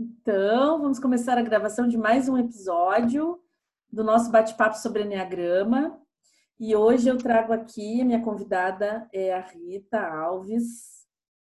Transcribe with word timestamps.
Então, 0.00 0.80
vamos 0.80 1.00
começar 1.00 1.36
a 1.38 1.42
gravação 1.42 1.88
de 1.88 1.98
mais 1.98 2.28
um 2.28 2.38
episódio 2.38 3.42
do 3.90 4.04
nosso 4.04 4.30
bate-papo 4.30 4.78
sobre 4.78 5.02
Enneagrama. 5.02 6.00
E 6.60 6.76
hoje 6.76 7.08
eu 7.08 7.18
trago 7.18 7.52
aqui, 7.52 8.00
a 8.00 8.04
minha 8.04 8.22
convidada 8.22 9.08
é 9.12 9.34
a 9.34 9.40
Rita 9.40 9.98
Alves, 9.98 11.04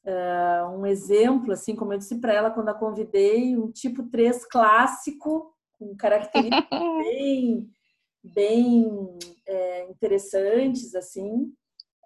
uh, 0.05 0.69
um 0.69 0.85
exemplo, 0.85 1.51
assim 1.51 1.75
como 1.75 1.91
eu 1.91 1.97
disse 1.97 2.15
para 2.21 2.31
ela 2.31 2.49
quando 2.49 2.69
a 2.69 2.73
convidei, 2.73 3.57
um 3.57 3.69
tipo 3.69 4.03
3 4.03 4.45
clássico, 4.45 5.53
com 5.77 5.93
características 5.97 6.79
bem, 7.03 7.69
bem 8.23 9.17
é, 9.45 9.89
interessantes, 9.89 10.95
assim. 10.95 11.51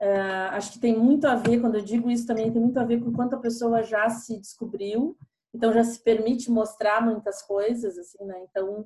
Uh, 0.02 0.50
acho 0.50 0.72
que 0.72 0.80
tem 0.80 0.98
muito 0.98 1.28
a 1.28 1.36
ver, 1.36 1.62
quando 1.62 1.76
eu 1.76 1.84
digo 1.84 2.10
isso 2.10 2.26
também, 2.26 2.52
tem 2.52 2.60
muito 2.60 2.80
a 2.80 2.84
ver 2.84 3.04
com 3.04 3.14
quanto 3.14 3.36
a 3.36 3.40
pessoa 3.40 3.84
já 3.84 4.10
se 4.10 4.40
descobriu 4.40 5.16
então 5.54 5.72
já 5.72 5.84
se 5.84 6.00
permite 6.00 6.50
mostrar 6.50 7.04
muitas 7.04 7.42
coisas, 7.42 7.98
assim, 7.98 8.24
né? 8.26 8.46
Então 8.50 8.82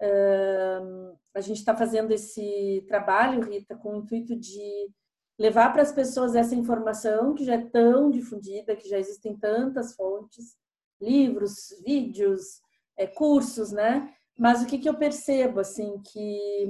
uh, 0.00 1.18
a 1.34 1.40
gente 1.40 1.58
está 1.58 1.76
fazendo 1.76 2.10
esse 2.12 2.84
trabalho, 2.88 3.42
Rita, 3.42 3.76
com 3.76 3.92
o 3.92 3.96
intuito 3.96 4.34
de 4.36 4.90
levar 5.38 5.72
para 5.72 5.82
as 5.82 5.92
pessoas 5.92 6.34
essa 6.34 6.54
informação 6.54 7.34
que 7.34 7.44
já 7.44 7.54
é 7.54 7.66
tão 7.66 8.10
difundida, 8.10 8.76
que 8.76 8.88
já 8.88 8.98
existem 8.98 9.36
tantas 9.36 9.94
fontes, 9.94 10.56
livros, 11.00 11.68
vídeos, 11.84 12.60
é, 12.96 13.06
cursos, 13.06 13.72
né? 13.72 14.12
Mas 14.36 14.62
o 14.62 14.66
que, 14.66 14.78
que 14.78 14.88
eu 14.88 14.94
percebo, 14.94 15.60
assim, 15.60 16.00
que 16.02 16.66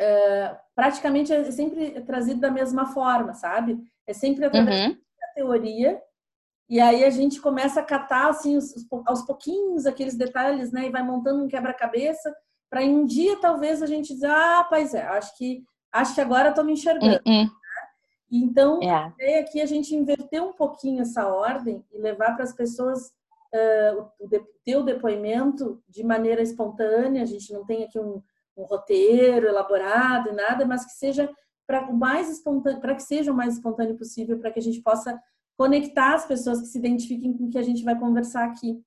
uh, 0.00 0.56
praticamente 0.74 1.32
é 1.32 1.50
sempre 1.50 2.00
trazido 2.02 2.40
da 2.40 2.50
mesma 2.50 2.86
forma, 2.86 3.32
sabe? 3.34 3.78
É 4.06 4.12
sempre 4.12 4.44
através 4.44 4.88
uhum. 4.88 4.92
da 4.92 5.26
teoria 5.34 6.00
e 6.68 6.80
aí 6.80 7.04
a 7.04 7.10
gente 7.10 7.40
começa 7.40 7.80
a 7.80 7.84
catar 7.84 8.28
assim 8.28 8.56
os, 8.56 8.74
aos 9.04 9.22
pouquinhos 9.22 9.86
aqueles 9.86 10.16
detalhes, 10.16 10.72
né? 10.72 10.86
E 10.86 10.90
vai 10.90 11.02
montando 11.02 11.44
um 11.44 11.48
quebra-cabeça 11.48 12.34
para 12.68 12.82
em 12.82 12.94
um 12.94 13.06
dia 13.06 13.36
talvez 13.40 13.82
a 13.82 13.86
gente 13.86 14.12
dizer, 14.12 14.30
ah, 14.30 14.66
pois 14.68 14.92
é, 14.92 15.02
acho 15.02 15.36
que 15.36 15.62
acho 15.92 16.14
que 16.14 16.20
agora 16.20 16.50
estou 16.50 16.64
me 16.64 16.72
enxergando. 16.72 17.20
Uh 17.26 17.30
-uh. 17.30 17.50
Então, 18.30 18.80
yeah. 18.82 19.14
ideia 19.14 19.40
aqui 19.40 19.60
é 19.60 19.62
a 19.62 19.66
gente 19.66 19.94
inverter 19.94 20.42
um 20.42 20.52
pouquinho 20.52 21.00
essa 21.00 21.26
ordem 21.28 21.84
e 21.92 21.98
levar 21.98 22.34
para 22.34 22.42
as 22.42 22.52
pessoas 22.52 23.12
uh, 23.54 24.10
o, 24.18 24.28
teu 24.64 24.82
depoimento 24.82 25.80
de 25.88 26.02
maneira 26.02 26.42
espontânea. 26.42 27.22
A 27.22 27.26
gente 27.26 27.52
não 27.52 27.64
tem 27.64 27.84
aqui 27.84 27.98
um, 27.98 28.20
um 28.56 28.64
roteiro 28.64 29.46
elaborado 29.46 30.30
e 30.30 30.32
nada, 30.32 30.66
mas 30.66 30.84
que 30.84 30.92
seja 30.92 31.30
para 31.66 31.88
o 31.88 31.96
mais 31.96 32.28
espontâneo, 32.28 32.80
para 32.80 32.94
que 32.96 33.02
seja 33.02 33.32
o 33.32 33.34
mais 33.34 33.54
espontâneo 33.54 33.96
possível, 33.96 34.38
para 34.38 34.50
que 34.50 34.58
a 34.58 34.62
gente 34.62 34.82
possa 34.82 35.20
conectar 35.56 36.14
as 36.14 36.26
pessoas 36.26 36.60
que 36.60 36.66
se 36.66 36.78
identifiquem 36.78 37.36
com 37.36 37.44
o 37.44 37.50
que 37.50 37.58
a 37.58 37.62
gente 37.62 37.82
vai 37.82 37.98
conversar 37.98 38.44
aqui, 38.44 38.80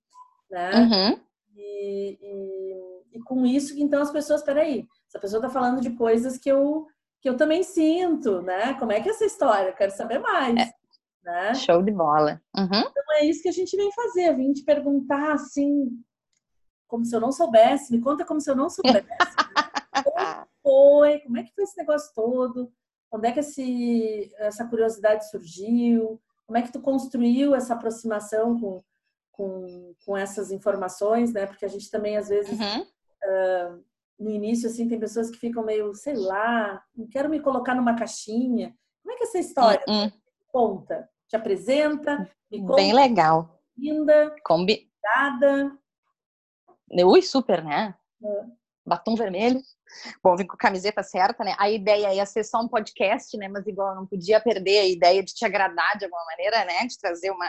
né? 0.50 0.72
Uhum. 0.76 1.20
E, 1.56 2.18
e, 2.22 3.18
e, 3.18 3.20
com 3.24 3.46
isso, 3.46 3.74
então 3.78 4.02
as 4.02 4.12
pessoas, 4.12 4.44
peraí, 4.44 4.88
essa 5.08 5.20
pessoa 5.20 5.40
está 5.40 5.50
falando 5.50 5.82
de 5.82 5.92
coisas 5.92 6.38
que 6.38 6.50
eu 6.50 6.88
que 7.22 7.28
eu 7.28 7.36
também 7.36 7.64
sinto, 7.64 8.42
né? 8.42 8.76
Como 8.76 8.94
é 8.94 9.02
que 9.02 9.10
é 9.10 9.12
essa 9.12 9.26
história? 9.26 9.70
Eu 9.70 9.76
quero 9.76 9.92
saber 9.92 10.20
mais. 10.20 10.58
É. 10.58 10.74
Né? 11.22 11.54
Show 11.54 11.84
de 11.84 11.92
bola. 11.92 12.42
Uhum. 12.56 12.66
Então 12.66 13.04
é 13.16 13.26
isso 13.26 13.44
que 13.44 13.50
a 13.50 13.54
gente 13.54 13.76
vem 13.76 13.92
fazer, 13.92 14.34
vim 14.36 14.54
te 14.54 14.64
perguntar 14.64 15.34
assim, 15.34 15.90
como 16.88 17.04
se 17.04 17.14
eu 17.14 17.20
não 17.20 17.32
soubesse, 17.32 17.92
me 17.92 18.00
conta 18.00 18.26
como 18.26 18.40
se 18.40 18.50
eu 18.50 18.56
não 18.56 18.70
soubesse. 18.70 19.08
Como 20.02 20.48
foi? 20.64 21.20
Como 21.20 21.38
é 21.38 21.44
que 21.44 21.54
foi 21.54 21.66
esse 21.66 21.78
negócio 21.78 22.14
todo? 22.16 22.72
Onde 23.12 23.28
é 23.28 23.32
que 23.34 23.42
esse, 23.42 24.32
essa 24.38 24.66
curiosidade 24.66 25.30
surgiu? 25.30 26.22
Como 26.50 26.58
é 26.58 26.64
que 26.64 26.72
tu 26.72 26.82
construiu 26.82 27.54
essa 27.54 27.76
aproximação 27.76 28.60
com, 28.60 28.84
com, 29.32 29.94
com 30.04 30.18
essas 30.18 30.50
informações, 30.50 31.32
né? 31.32 31.46
Porque 31.46 31.64
a 31.64 31.68
gente 31.68 31.92
também, 31.92 32.18
às 32.18 32.28
vezes, 32.28 32.60
uhum. 32.60 32.82
uh, 32.82 33.84
no 34.20 34.32
início, 34.32 34.68
assim, 34.68 34.88
tem 34.88 35.00
pessoas 35.00 35.30
que 35.30 35.38
ficam 35.38 35.64
meio, 35.64 35.94
sei 35.94 36.16
lá, 36.16 36.84
não 36.98 37.06
quero 37.06 37.30
me 37.30 37.40
colocar 37.40 37.76
numa 37.76 37.96
caixinha. 37.96 38.76
Como 39.04 39.14
é 39.14 39.18
que 39.18 39.26
é 39.26 39.28
essa 39.28 39.38
história 39.38 39.86
uhum. 39.88 40.12
conta? 40.48 41.08
Te 41.28 41.36
apresenta? 41.36 42.28
Me 42.50 42.62
conta, 42.62 42.78
Bem 42.78 42.96
legal. 42.96 43.62
Linda. 43.78 44.36
Combi... 44.44 44.92
Ui, 47.06 47.22
super, 47.22 47.64
né? 47.64 47.94
Uhum 48.20 48.58
batom 48.90 49.16
vermelho. 49.16 49.62
Bom, 50.24 50.36
vim 50.36 50.46
com 50.46 50.56
a 50.56 50.58
camiseta 50.58 51.04
certa, 51.04 51.44
né? 51.44 51.56
A 51.58 51.70
ideia 51.70 52.14
ia 52.14 52.26
ser 52.26 52.44
só 52.44 52.60
um 52.60 52.68
podcast, 52.68 53.36
né? 53.38 53.48
Mas 53.48 53.66
igual 53.68 53.90
eu 53.90 53.96
não 53.96 54.06
podia 54.06 54.40
perder 54.40 54.80
a 54.80 54.88
ideia 54.88 55.24
de 55.24 55.34
te 55.34 55.46
agradar 55.46 55.98
de 55.98 56.06
alguma 56.06 56.24
maneira, 56.26 56.66
né? 56.66 56.86
De 56.86 56.98
trazer 56.98 57.32
uma. 57.32 57.48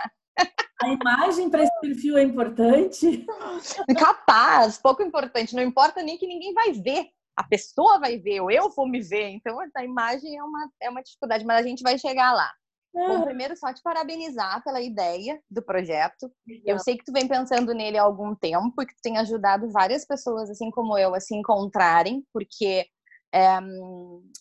A 0.83 0.89
imagem 0.89 1.51
para 1.51 1.63
esse 1.63 1.81
perfil 1.81 2.17
é 2.17 2.23
importante? 2.23 3.27
Capaz, 3.99 4.79
pouco 4.79 5.03
importante. 5.03 5.55
Não 5.55 5.63
importa 5.63 6.03
nem 6.03 6.17
que 6.17 6.27
ninguém 6.27 6.55
vai 6.55 6.73
ver. 6.73 7.07
A 7.37 7.45
pessoa 7.45 7.99
vai 7.99 8.19
ver, 8.19 8.41
ou 8.41 8.51
eu 8.51 8.71
vou 8.71 8.89
me 8.89 9.01
ver. 9.01 9.29
Então, 9.29 9.59
a 9.77 9.85
imagem 9.85 10.37
é 10.37 10.43
uma, 10.43 10.71
é 10.81 10.91
uma 10.91 11.03
dificuldade, 11.03 11.45
mas 11.45 11.59
a 11.59 11.69
gente 11.69 11.83
vai 11.83 11.99
chegar 11.99 12.33
lá. 12.33 12.51
Bom, 12.93 13.23
primeiro 13.23 13.57
só 13.57 13.73
te 13.73 13.81
parabenizar 13.83 14.63
pela 14.65 14.81
ideia 14.81 15.41
do 15.49 15.63
projeto. 15.63 16.31
Eu 16.65 16.79
sei 16.79 16.97
que 16.97 17.05
tu 17.05 17.13
vem 17.13 17.29
pensando 17.29 17.73
nele 17.73 17.97
há 17.97 18.03
algum 18.03 18.35
tempo 18.35 18.83
e 18.83 18.87
que 18.87 18.95
tu 18.95 19.01
tem 19.03 19.17
ajudado 19.17 19.71
várias 19.71 20.05
pessoas, 20.05 20.51
assim 20.51 20.71
como 20.71 20.99
eu, 20.99 21.15
a 21.15 21.21
se 21.21 21.35
encontrarem, 21.35 22.25
porque 22.33 22.87
é, 23.33 23.47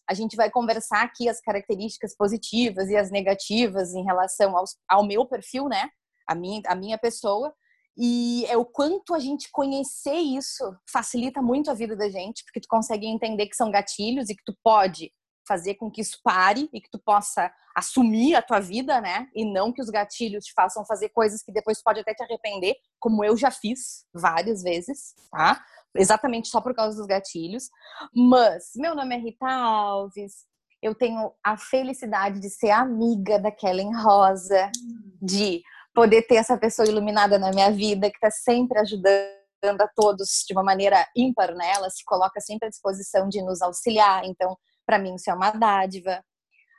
a 0.10 0.14
gente 0.14 0.36
vai 0.36 0.50
conversar 0.50 1.04
aqui 1.04 1.30
as 1.30 1.40
características 1.40 2.16
positivas 2.16 2.90
e 2.90 2.98
as 2.98 3.12
negativas 3.12 3.94
em 3.94 4.04
relação 4.04 4.58
aos, 4.58 4.76
ao 4.90 5.06
meu 5.06 5.28
perfil, 5.28 5.68
né? 5.70 5.90
A 6.28 6.34
minha, 6.34 6.62
a 6.66 6.76
minha 6.76 6.98
pessoa. 6.98 7.54
E 7.96 8.46
é 8.48 8.58
o 8.58 8.66
quanto 8.66 9.14
a 9.14 9.20
gente 9.20 9.50
conhecer 9.52 10.16
isso 10.16 10.64
facilita 10.92 11.42
muito 11.42 11.70
a 11.70 11.74
vida 11.74 11.96
da 11.96 12.10
gente, 12.10 12.44
porque 12.46 12.62
tu 12.62 12.68
consegue 12.68 13.06
entender 13.06 13.48
que 13.48 13.56
são 13.56 13.70
gatilhos 13.70 14.30
e 14.30 14.36
que 14.36 14.44
tu 14.44 14.56
pode 14.64 15.12
fazer 15.50 15.74
com 15.76 15.90
que 15.90 16.02
isso 16.02 16.20
pare 16.24 16.70
e 16.72 16.80
que 16.80 16.92
tu 16.92 17.00
possa 17.00 17.52
assumir 17.76 18.36
a 18.36 18.42
tua 18.42 18.60
vida, 18.60 19.02
né? 19.02 19.28
E 19.34 19.44
não 19.44 19.74
que 19.74 19.82
os 19.82 19.90
gatilhos 19.90 20.46
te 20.46 20.54
façam 20.54 20.86
fazer 20.86 21.10
coisas 21.10 21.42
que 21.42 21.52
depois 21.52 21.82
pode 21.82 22.00
até 22.00 22.14
te 22.14 22.22
arrepender, 22.22 22.76
como 23.00 23.24
eu 23.26 23.36
já 23.36 23.50
fiz 23.50 24.06
várias 24.14 24.62
vezes, 24.62 25.16
tá? 25.32 25.60
Exatamente 25.96 26.50
só 26.50 26.62
por 26.62 26.76
causa 26.76 26.96
dos 26.96 27.08
gatilhos. 27.08 27.70
Mas 28.14 28.72
meu 28.76 28.94
nome 28.94 29.16
é 29.16 29.18
Rita 29.18 29.48
Alves. 29.48 30.46
Eu 30.82 30.94
tenho 30.94 31.34
a 31.44 31.58
felicidade 31.58 32.40
de 32.40 32.50
ser 32.50 32.70
amiga 32.70 33.40
da 33.40 33.52
Kellen 33.52 33.92
Rosa, 34.02 34.72
de 35.20 35.62
poder 35.94 36.22
ter 36.28 36.36
essa 36.36 36.58
pessoa 36.58 36.88
iluminada 36.88 37.40
na 37.40 37.50
minha 37.50 37.72
vida 37.72 38.10
que 38.10 38.18
está 38.18 38.30
sempre 38.30 38.80
ajudando 38.80 39.82
a 39.82 39.88
todos 39.96 40.46
de 40.48 40.54
uma 40.54 40.64
maneira 40.64 41.06
ímpar, 41.16 41.54
né? 41.56 41.72
Ela 41.76 41.90
se 41.90 42.06
coloca 42.06 42.40
sempre 42.40 42.68
à 42.68 42.70
disposição 42.70 43.28
de 43.28 43.42
nos 43.42 43.62
auxiliar. 43.62 44.24
Então, 44.26 44.58
para 44.90 44.98
mim, 44.98 45.14
isso 45.14 45.30
é 45.30 45.34
uma 45.36 45.52
dádiva. 45.52 46.26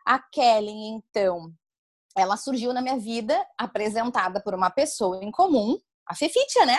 A 0.04 0.18
Kelly, 0.18 0.72
então, 0.72 1.54
ela 2.16 2.36
surgiu 2.36 2.72
na 2.72 2.82
minha 2.82 2.98
vida 2.98 3.40
apresentada 3.56 4.42
por 4.42 4.52
uma 4.52 4.68
pessoa 4.68 5.22
em 5.22 5.30
comum, 5.30 5.78
a 6.04 6.16
Fefitia, 6.16 6.66
né? 6.66 6.76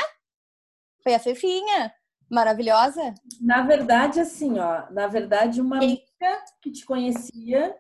Foi 1.02 1.16
a 1.16 1.20
Fefinha, 1.20 1.94
maravilhosa. 2.30 3.14
Na 3.40 3.62
verdade, 3.62 4.20
assim, 4.20 4.60
ó, 4.60 4.92
na 4.92 5.08
verdade, 5.08 5.62
uma 5.62 5.78
amiga 5.78 6.04
que 6.62 6.70
te 6.70 6.86
conhecia 6.86 7.78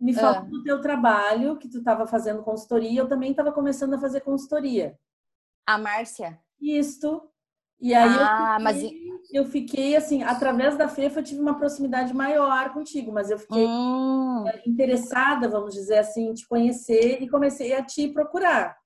me 0.00 0.12
falou 0.12 0.38
ah. 0.38 0.40
do 0.40 0.64
teu 0.64 0.80
trabalho, 0.80 1.58
que 1.58 1.68
tu 1.68 1.78
estava 1.78 2.08
fazendo 2.08 2.42
consultoria, 2.42 3.02
eu 3.02 3.08
também 3.08 3.30
estava 3.30 3.52
começando 3.52 3.94
a 3.94 4.00
fazer 4.00 4.22
consultoria. 4.22 4.98
A 5.64 5.78
Márcia? 5.78 6.40
Isso. 6.60 7.22
E 7.80 7.94
aí 7.94 8.08
ah, 8.18 8.58
eu, 8.58 8.64
fiquei, 8.64 9.04
mas... 9.04 9.09
eu 9.32 9.44
fiquei, 9.44 9.96
assim, 9.96 10.22
através 10.22 10.76
da 10.76 10.88
FEFA 10.88 11.20
eu 11.20 11.24
tive 11.24 11.40
uma 11.40 11.56
proximidade 11.56 12.12
maior 12.12 12.72
contigo, 12.72 13.12
mas 13.12 13.30
eu 13.30 13.38
fiquei 13.38 13.64
hum. 13.64 14.44
Eh, 14.46 14.62
interessada, 14.66 15.48
vamos 15.48 15.74
dizer 15.74 15.98
assim, 15.98 16.28
em 16.28 16.34
te 16.34 16.46
conhecer 16.46 17.22
e 17.22 17.28
comecei 17.28 17.72
a 17.74 17.82
te 17.82 18.08
procurar. 18.08 18.76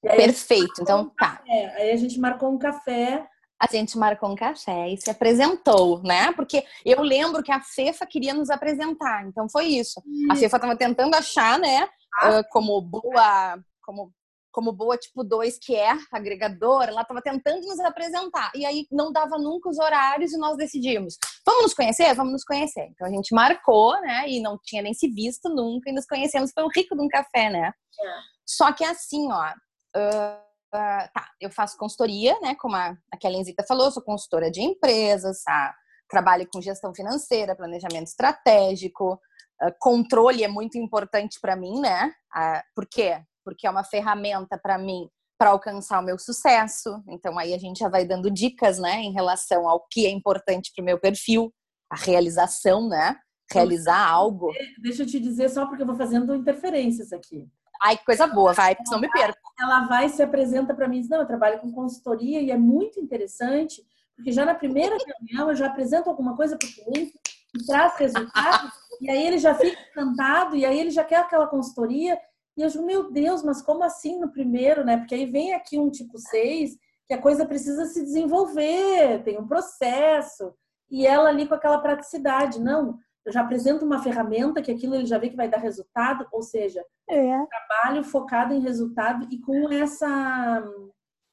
Perfeito, 0.00 0.80
então 0.80 1.02
um 1.02 1.10
tá. 1.10 1.42
Aí 1.48 1.90
a 1.90 1.96
gente 1.96 2.20
marcou 2.20 2.52
um 2.52 2.58
café. 2.58 3.26
A 3.60 3.66
gente 3.66 3.98
marcou 3.98 4.30
um 4.30 4.36
café 4.36 4.88
e 4.88 4.96
se 4.96 5.10
apresentou, 5.10 6.00
né? 6.04 6.32
Porque 6.32 6.64
eu 6.84 7.02
lembro 7.02 7.42
que 7.42 7.50
a 7.50 7.60
FEFA 7.60 8.06
queria 8.06 8.32
nos 8.32 8.50
apresentar, 8.50 9.26
então 9.26 9.48
foi 9.48 9.66
isso. 9.66 10.00
A 10.30 10.36
FEFA 10.36 10.56
estava 10.56 10.76
tentando 10.76 11.16
achar, 11.16 11.58
né, 11.58 11.88
ah. 12.20 12.44
como 12.50 12.80
boa, 12.80 13.58
como 13.82 14.12
como 14.50 14.72
boa 14.72 14.96
tipo 14.96 15.22
2 15.22 15.58
que 15.58 15.74
é 15.74 15.92
agregadora, 16.12 16.90
ela 16.90 17.02
estava 17.02 17.22
tentando 17.22 17.66
nos 17.66 17.80
apresentar. 17.80 18.50
E 18.54 18.64
aí 18.64 18.86
não 18.90 19.12
dava 19.12 19.38
nunca 19.38 19.68
os 19.68 19.78
horários 19.78 20.32
e 20.32 20.38
nós 20.38 20.56
decidimos, 20.56 21.16
vamos 21.44 21.62
nos 21.62 21.74
conhecer? 21.74 22.14
Vamos 22.14 22.32
nos 22.32 22.44
conhecer. 22.44 22.88
Então 22.90 23.06
a 23.06 23.10
gente 23.10 23.34
marcou, 23.34 24.00
né? 24.00 24.28
E 24.28 24.40
não 24.40 24.58
tinha 24.62 24.82
nem 24.82 24.94
se 24.94 25.08
visto 25.08 25.48
nunca 25.48 25.90
e 25.90 25.92
nos 25.92 26.06
conhecemos. 26.06 26.50
Foi 26.52 26.64
um 26.64 26.70
rico 26.74 26.96
de 26.96 27.02
um 27.02 27.08
café, 27.08 27.50
né? 27.50 27.68
É. 27.68 28.38
Só 28.46 28.72
que 28.72 28.84
assim, 28.84 29.30
ó, 29.30 29.50
uh, 29.96 30.38
uh, 30.74 31.08
tá, 31.12 31.28
eu 31.40 31.50
faço 31.50 31.76
consultoria, 31.76 32.38
né? 32.40 32.54
Como 32.58 32.74
a, 32.76 32.96
a 33.12 33.16
Kelenzita 33.16 33.64
falou, 33.66 33.90
sou 33.90 34.02
consultora 34.02 34.50
de 34.50 34.62
empresas, 34.62 35.42
tá? 35.42 35.74
trabalho 36.08 36.48
com 36.50 36.60
gestão 36.60 36.94
financeira, 36.94 37.54
planejamento 37.54 38.06
estratégico, 38.06 39.14
uh, 39.62 39.72
controle 39.78 40.42
é 40.42 40.48
muito 40.48 40.78
importante 40.78 41.38
para 41.40 41.54
mim, 41.54 41.80
né? 41.80 42.12
Uh, 42.34 42.62
por 42.74 42.86
quê? 42.86 43.22
Porque 43.48 43.66
é 43.66 43.70
uma 43.70 43.82
ferramenta 43.82 44.58
para 44.58 44.76
mim 44.76 45.08
para 45.38 45.50
alcançar 45.50 46.00
o 46.00 46.04
meu 46.04 46.18
sucesso. 46.18 47.02
Então 47.08 47.38
aí 47.38 47.54
a 47.54 47.58
gente 47.58 47.78
já 47.78 47.88
vai 47.88 48.04
dando 48.04 48.30
dicas, 48.30 48.78
né, 48.78 49.00
em 49.00 49.12
relação 49.12 49.66
ao 49.66 49.86
que 49.90 50.04
é 50.04 50.10
importante 50.10 50.70
para 50.74 50.82
o 50.82 50.84
meu 50.84 50.98
perfil, 50.98 51.50
a 51.90 51.96
realização, 51.96 52.86
né? 52.86 53.16
Realizar 53.50 54.06
algo. 54.06 54.52
Deixa 54.82 55.04
eu 55.04 55.06
te 55.06 55.18
dizer 55.18 55.48
só 55.48 55.64
porque 55.64 55.82
eu 55.82 55.86
vou 55.86 55.96
fazendo 55.96 56.34
interferências 56.34 57.10
aqui. 57.10 57.48
Ai, 57.80 57.96
que 57.96 58.04
coisa 58.04 58.26
boa, 58.26 58.52
vai, 58.52 58.74
porque 58.74 58.88
senão 58.88 59.00
me 59.00 59.10
perco. 59.10 59.38
Ela 59.58 59.86
vai 59.86 60.06
e 60.06 60.10
se 60.10 60.22
apresenta 60.22 60.74
para 60.74 60.86
mim 60.86 60.98
e 60.98 61.00
diz: 61.00 61.08
Não, 61.08 61.20
eu 61.20 61.26
trabalho 61.26 61.58
com 61.60 61.72
consultoria 61.72 62.42
e 62.42 62.50
é 62.50 62.58
muito 62.58 63.00
interessante, 63.00 63.80
porque 64.14 64.32
já 64.32 64.44
na 64.44 64.54
primeira 64.54 64.98
reunião 64.98 65.48
eu 65.48 65.56
já 65.56 65.68
apresento 65.68 66.10
alguma 66.10 66.36
coisa 66.36 66.58
para 66.58 66.68
o 66.68 66.72
cliente 66.72 67.18
e 67.54 67.64
traz 67.64 67.96
resultados, 67.96 68.72
e 69.00 69.08
aí 69.08 69.26
ele 69.26 69.38
já 69.38 69.54
fica 69.54 69.80
encantado, 69.90 70.56
e 70.56 70.66
aí 70.66 70.78
ele 70.78 70.90
já 70.90 71.04
quer 71.04 71.20
aquela 71.20 71.46
consultoria, 71.46 72.20
e 72.58 72.62
eu 72.62 72.68
digo, 72.68 72.84
meu 72.84 73.08
Deus, 73.12 73.44
mas 73.44 73.62
como 73.62 73.84
assim 73.84 74.18
no 74.18 74.32
primeiro, 74.32 74.84
né? 74.84 74.96
Porque 74.96 75.14
aí 75.14 75.24
vem 75.24 75.54
aqui 75.54 75.78
um 75.78 75.88
tipo 75.88 76.18
6, 76.18 76.76
que 77.06 77.14
a 77.14 77.22
coisa 77.22 77.46
precisa 77.46 77.86
se 77.86 78.02
desenvolver, 78.02 79.22
tem 79.22 79.38
um 79.38 79.46
processo. 79.46 80.52
E 80.90 81.06
ela 81.06 81.28
ali 81.28 81.46
com 81.46 81.54
aquela 81.54 81.78
praticidade, 81.78 82.60
não, 82.60 82.98
eu 83.24 83.30
já 83.30 83.42
apresento 83.42 83.84
uma 83.84 84.02
ferramenta 84.02 84.60
que 84.60 84.72
aquilo 84.72 84.96
ele 84.96 85.06
já 85.06 85.18
vê 85.18 85.30
que 85.30 85.36
vai 85.36 85.48
dar 85.48 85.58
resultado, 85.58 86.26
ou 86.32 86.42
seja, 86.42 86.84
é. 87.08 87.46
trabalho 87.46 88.02
focado 88.02 88.52
em 88.52 88.60
resultado 88.60 89.28
e 89.30 89.40
com 89.40 89.72
essa 89.72 90.60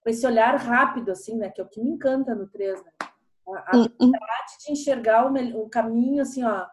com 0.04 0.10
esse 0.12 0.28
olhar 0.28 0.56
rápido 0.58 1.12
assim, 1.12 1.36
né, 1.36 1.50
que 1.50 1.60
é 1.60 1.64
o 1.64 1.68
que 1.68 1.82
me 1.82 1.90
encanta 1.90 2.36
no 2.36 2.48
3, 2.48 2.84
né? 2.84 2.92
A 3.48 3.78
hum, 3.78 3.82
hum. 3.82 3.86
habilidade 3.86 4.58
de 4.64 4.72
enxergar 4.72 5.26
o, 5.26 5.64
o 5.64 5.70
caminho 5.70 6.22
assim, 6.22 6.44
ó, 6.44 6.68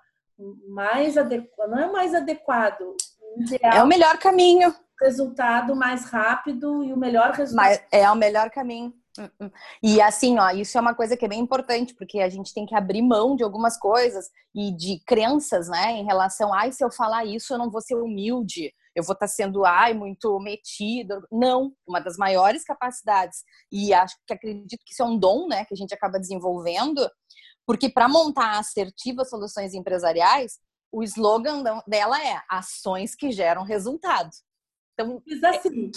mais 0.68 1.16
adequado, 1.16 1.70
não 1.70 1.78
é 1.78 1.90
mais 1.90 2.14
adequado, 2.14 2.94
Ideal, 3.36 3.72
é 3.72 3.82
o 3.82 3.86
melhor 3.86 4.18
caminho. 4.18 4.74
Resultado 5.00 5.74
mais 5.74 6.04
rápido 6.04 6.84
e 6.84 6.92
o 6.92 6.96
melhor 6.96 7.32
resultado. 7.32 7.66
Mas 7.66 7.82
é 7.90 8.10
o 8.10 8.14
melhor 8.14 8.50
caminho. 8.50 8.92
Hum, 9.18 9.28
hum. 9.40 9.50
E 9.82 10.00
assim, 10.00 10.38
ó, 10.38 10.50
isso 10.50 10.78
é 10.78 10.80
uma 10.80 10.94
coisa 10.94 11.16
que 11.16 11.24
é 11.24 11.28
bem 11.28 11.40
importante, 11.40 11.94
porque 11.94 12.20
a 12.20 12.28
gente 12.28 12.54
tem 12.54 12.64
que 12.64 12.74
abrir 12.74 13.02
mão 13.02 13.36
de 13.36 13.42
algumas 13.42 13.76
coisas 13.76 14.30
e 14.54 14.74
de 14.74 15.02
crenças, 15.04 15.68
né, 15.68 15.92
em 15.92 16.04
relação, 16.04 16.52
ai, 16.52 16.72
se 16.72 16.82
eu 16.82 16.90
falar 16.90 17.24
isso, 17.24 17.52
eu 17.52 17.58
não 17.58 17.70
vou 17.70 17.82
ser 17.82 17.96
humilde, 17.96 18.72
eu 18.94 19.02
vou 19.02 19.12
estar 19.12 19.26
tá 19.26 19.32
sendo, 19.32 19.64
ai, 19.64 19.92
muito 19.92 20.38
metido. 20.40 21.26
Não, 21.30 21.72
uma 21.86 22.00
das 22.00 22.16
maiores 22.16 22.64
capacidades, 22.64 23.42
e 23.70 23.92
acho 23.92 24.16
que 24.26 24.32
acredito 24.32 24.82
que 24.84 24.92
isso 24.92 25.02
é 25.02 25.06
um 25.06 25.18
dom, 25.18 25.46
né, 25.46 25.64
que 25.66 25.74
a 25.74 25.76
gente 25.76 25.92
acaba 25.92 26.18
desenvolvendo, 26.18 27.06
porque 27.66 27.90
para 27.90 28.08
montar 28.08 28.58
assertivas 28.58 29.28
soluções 29.28 29.74
empresariais, 29.74 30.58
o 30.92 31.02
slogan 31.02 31.62
dela 31.86 32.22
é 32.22 32.42
ações 32.48 33.14
que 33.14 33.32
geram 33.32 33.62
resultado. 33.64 34.30
Então, 34.92 35.22
simples 35.26 35.42
assim. 35.42 35.90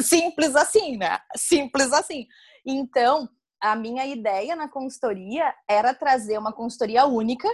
Simples 0.00 0.56
assim, 0.56 0.96
né? 0.96 1.18
Simples 1.36 1.92
assim. 1.92 2.26
Então, 2.64 3.28
a 3.60 3.74
minha 3.74 4.06
ideia 4.06 4.54
na 4.54 4.68
consultoria 4.68 5.52
era 5.68 5.92
trazer 5.92 6.38
uma 6.38 6.52
consultoria 6.52 7.04
única 7.06 7.48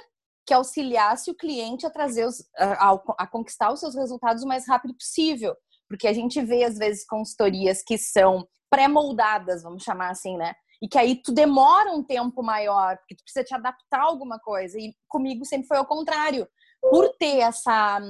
que 0.47 0.53
auxiliasse 0.53 1.31
o 1.31 1.35
cliente 1.35 1.87
a 1.87 1.91
trazer 1.91 2.27
os, 2.27 2.45
a, 2.59 2.93
a, 3.19 3.27
conquistar 3.27 3.73
os 3.73 3.81
seus 3.81 3.95
resultados 3.95 4.43
o 4.43 4.49
mais 4.49 4.69
rápido 4.69 4.95
possível. 4.95 5.57
Porque 5.89 6.07
a 6.07 6.13
gente 6.13 6.43
vê, 6.43 6.65
às 6.65 6.77
vezes, 6.77 7.07
consultorias 7.07 7.83
que 7.83 7.97
são 7.97 8.47
pré-moldadas, 8.69 9.63
vamos 9.63 9.83
chamar 9.83 10.11
assim, 10.11 10.37
né? 10.37 10.55
E 10.83 10.89
que 10.89 10.99
aí 10.99 11.23
tu 11.23 11.33
demora 11.33 11.93
um 11.93 12.03
tempo 12.03 12.43
maior, 12.43 12.99
porque 12.99 13.15
tu 13.15 13.23
precisa 13.23 13.45
te 13.45 13.55
adaptar 13.55 14.01
a 14.01 14.05
alguma 14.05 14.39
coisa. 14.41 14.79
E 14.79 14.95
comigo 15.09 15.45
sempre 15.45 15.69
foi 15.69 15.77
ao 15.77 15.87
contrário 15.87 16.47
por 16.83 17.09
ter 17.17 17.39
essa, 17.39 18.01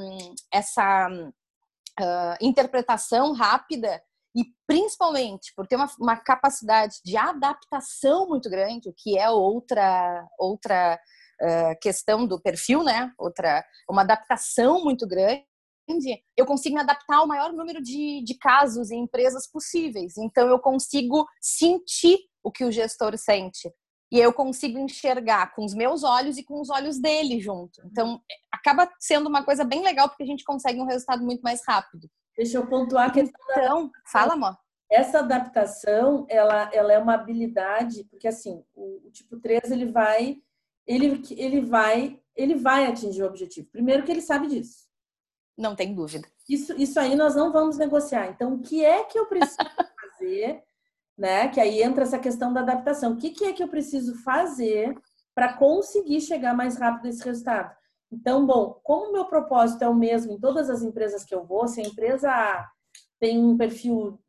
essa 0.50 1.08
uh, 1.10 2.36
interpretação 2.40 3.32
rápida 3.32 4.02
e 4.34 4.44
principalmente 4.66 5.52
por 5.54 5.66
ter 5.66 5.76
uma, 5.76 5.90
uma, 6.00 6.16
capacidade 6.16 6.96
de 7.04 7.16
adaptação 7.16 8.26
muito 8.26 8.48
grande, 8.48 8.88
o 8.88 8.94
que 8.96 9.18
é 9.18 9.28
outra 9.28 10.26
outra 10.38 10.98
uh, 11.40 11.78
questão 11.80 12.26
do 12.26 12.40
perfil, 12.40 12.82
né? 12.82 13.12
Outra 13.18 13.62
uma 13.88 14.02
adaptação 14.02 14.82
muito 14.82 15.06
grande. 15.06 15.44
Eu 16.34 16.46
consigo 16.46 16.74
me 16.74 16.80
adaptar 16.80 17.16
ao 17.16 17.26
maior 17.26 17.52
número 17.52 17.82
de, 17.82 18.22
de 18.24 18.34
casos 18.38 18.90
e 18.90 18.96
empresas 18.96 19.46
possíveis. 19.46 20.16
Então, 20.16 20.48
eu 20.48 20.58
consigo 20.58 21.26
sentir 21.40 22.18
o 22.42 22.50
que 22.50 22.64
o 22.64 22.72
gestor 22.72 23.18
sente 23.18 23.70
e 24.12 24.20
eu 24.20 24.30
consigo 24.30 24.78
enxergar 24.78 25.54
com 25.54 25.64
os 25.64 25.72
meus 25.72 26.04
olhos 26.04 26.36
e 26.36 26.44
com 26.44 26.60
os 26.60 26.68
olhos 26.68 27.00
dele 27.00 27.40
junto. 27.40 27.80
Então, 27.86 28.20
acaba 28.52 28.86
sendo 29.00 29.26
uma 29.26 29.42
coisa 29.42 29.64
bem 29.64 29.82
legal 29.82 30.06
porque 30.06 30.22
a 30.22 30.26
gente 30.26 30.44
consegue 30.44 30.78
um 30.78 30.86
resultado 30.86 31.24
muito 31.24 31.40
mais 31.40 31.62
rápido. 31.66 32.10
Deixa 32.36 32.58
eu 32.58 32.66
pontuar 32.66 33.08
a 33.08 33.10
questão 33.10 33.40
Então, 33.50 33.86
da... 33.86 33.92
fala, 34.06 34.34
amor. 34.34 34.58
Essa 34.90 35.20
adaptação, 35.20 36.26
ela, 36.28 36.70
ela 36.74 36.92
é 36.92 36.98
uma 36.98 37.14
habilidade, 37.14 38.04
porque 38.10 38.28
assim, 38.28 38.62
o, 38.74 39.06
o 39.06 39.10
tipo 39.10 39.40
3, 39.40 39.70
ele 39.70 39.86
vai 39.86 40.36
ele, 40.86 41.22
ele 41.30 41.60
vai 41.62 42.20
ele 42.36 42.54
vai 42.54 42.86
atingir 42.86 43.22
o 43.22 43.26
objetivo. 43.26 43.70
Primeiro 43.70 44.04
que 44.04 44.12
ele 44.12 44.20
sabe 44.20 44.46
disso. 44.46 44.86
Não 45.56 45.74
tem 45.74 45.94
dúvida. 45.94 46.28
Isso, 46.46 46.74
isso 46.74 47.00
aí 47.00 47.14
nós 47.14 47.34
não 47.34 47.50
vamos 47.50 47.78
negociar. 47.78 48.28
Então, 48.28 48.54
o 48.54 48.60
que 48.60 48.84
é 48.84 49.04
que 49.04 49.18
eu 49.18 49.26
preciso 49.26 49.56
fazer 50.18 50.62
né? 51.16 51.48
Que 51.48 51.60
aí 51.60 51.82
entra 51.82 52.04
essa 52.04 52.18
questão 52.18 52.52
da 52.52 52.60
adaptação. 52.60 53.12
O 53.12 53.16
que, 53.16 53.30
que 53.30 53.44
é 53.44 53.52
que 53.52 53.62
eu 53.62 53.68
preciso 53.68 54.14
fazer 54.22 54.94
para 55.34 55.52
conseguir 55.54 56.20
chegar 56.20 56.54
mais 56.54 56.76
rápido 56.76 57.04
nesse 57.04 57.24
resultado? 57.24 57.74
Então, 58.10 58.44
bom, 58.44 58.78
como 58.82 59.08
o 59.08 59.12
meu 59.12 59.24
propósito 59.24 59.82
é 59.82 59.88
o 59.88 59.94
mesmo 59.94 60.32
em 60.32 60.38
todas 60.38 60.68
as 60.68 60.82
empresas 60.82 61.24
que 61.24 61.34
eu 61.34 61.44
vou, 61.44 61.66
se 61.66 61.80
a 61.80 61.84
empresa 61.84 62.30
A 62.30 62.68
tem 63.18 63.42
um 63.42 63.56
perfil, 63.56 64.20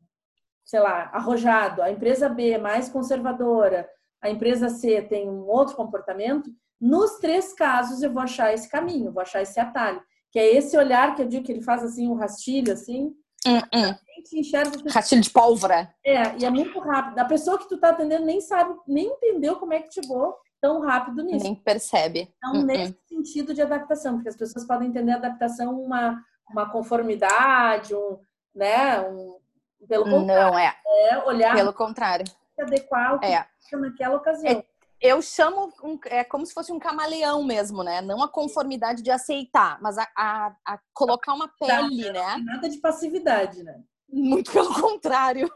sei 0.64 0.80
lá, 0.80 1.10
arrojado, 1.12 1.82
a 1.82 1.90
empresa 1.90 2.28
B 2.28 2.52
é 2.52 2.58
mais 2.58 2.88
conservadora, 2.88 3.86
a 4.22 4.30
empresa 4.30 4.70
C 4.70 5.02
tem 5.02 5.28
um 5.28 5.46
outro 5.46 5.76
comportamento, 5.76 6.50
nos 6.80 7.18
três 7.18 7.52
casos 7.52 8.02
eu 8.02 8.10
vou 8.10 8.22
achar 8.22 8.54
esse 8.54 8.68
caminho, 8.68 9.12
vou 9.12 9.20
achar 9.20 9.42
esse 9.42 9.60
atalho, 9.60 10.02
que 10.30 10.38
é 10.38 10.54
esse 10.54 10.76
olhar 10.78 11.14
que 11.14 11.22
eu 11.22 11.28
digo 11.28 11.44
que 11.44 11.52
ele 11.52 11.60
faz 11.60 11.82
assim 11.84 12.08
um 12.08 12.14
rastilho 12.14 12.72
assim, 12.72 13.14
Hum, 13.46 13.58
hum. 13.74 13.94
enxerga 14.32 14.78
Rastilho 14.90 15.20
de 15.20 15.30
pólvora. 15.30 15.94
É, 16.04 16.36
e 16.38 16.44
é 16.44 16.50
muito 16.50 16.78
rápido. 16.80 17.18
A 17.18 17.24
pessoa 17.24 17.58
que 17.58 17.68
tu 17.68 17.78
tá 17.78 17.90
atendendo 17.90 18.24
nem 18.24 18.40
sabe, 18.40 18.74
nem 18.86 19.06
entendeu 19.06 19.56
como 19.56 19.72
é 19.72 19.80
que 19.80 19.92
chegou 19.92 20.36
tão 20.60 20.80
rápido 20.80 21.22
nisso. 21.22 21.44
Nem 21.44 21.54
percebe. 21.54 22.32
Então, 22.38 22.60
hum, 22.60 22.64
nesse 22.64 22.92
hum. 22.92 22.96
sentido 23.06 23.52
de 23.52 23.60
adaptação, 23.60 24.14
porque 24.14 24.30
as 24.30 24.36
pessoas 24.36 24.66
podem 24.66 24.88
entender 24.88 25.12
a 25.12 25.16
adaptação 25.16 25.78
uma, 25.78 26.22
uma 26.50 26.70
conformidade, 26.70 27.94
um, 27.94 28.18
né, 28.54 29.00
um, 29.00 29.38
pelo 29.86 30.04
contrário. 30.04 30.52
Não 30.52 30.58
é. 30.58 30.74
É 31.10 31.18
olhar. 31.18 31.54
Pelo 31.54 31.72
contrário. 31.72 32.24
Adequar 32.58 33.16
o 33.16 33.18
que 33.18 33.26
é. 33.26 33.46
naquela 33.72 34.16
ocasião. 34.16 34.52
É 34.52 34.64
eu 35.00 35.20
chamo 35.20 35.72
um, 35.82 35.98
é 36.06 36.24
como 36.24 36.46
se 36.46 36.54
fosse 36.54 36.72
um 36.72 36.78
camaleão 36.78 37.44
mesmo, 37.44 37.82
né? 37.82 38.00
Não 38.00 38.22
a 38.22 38.28
conformidade 38.28 39.02
de 39.02 39.10
aceitar, 39.10 39.78
mas 39.82 39.98
a, 39.98 40.08
a, 40.16 40.56
a 40.66 40.78
colocar 40.92 41.34
uma 41.34 41.48
pele, 41.58 42.10
né? 42.10 42.36
Nada 42.38 42.68
de 42.68 42.78
passividade, 42.78 43.62
né? 43.62 43.82
Muito 44.08 44.52
pelo 44.52 44.72
contrário. 44.80 45.50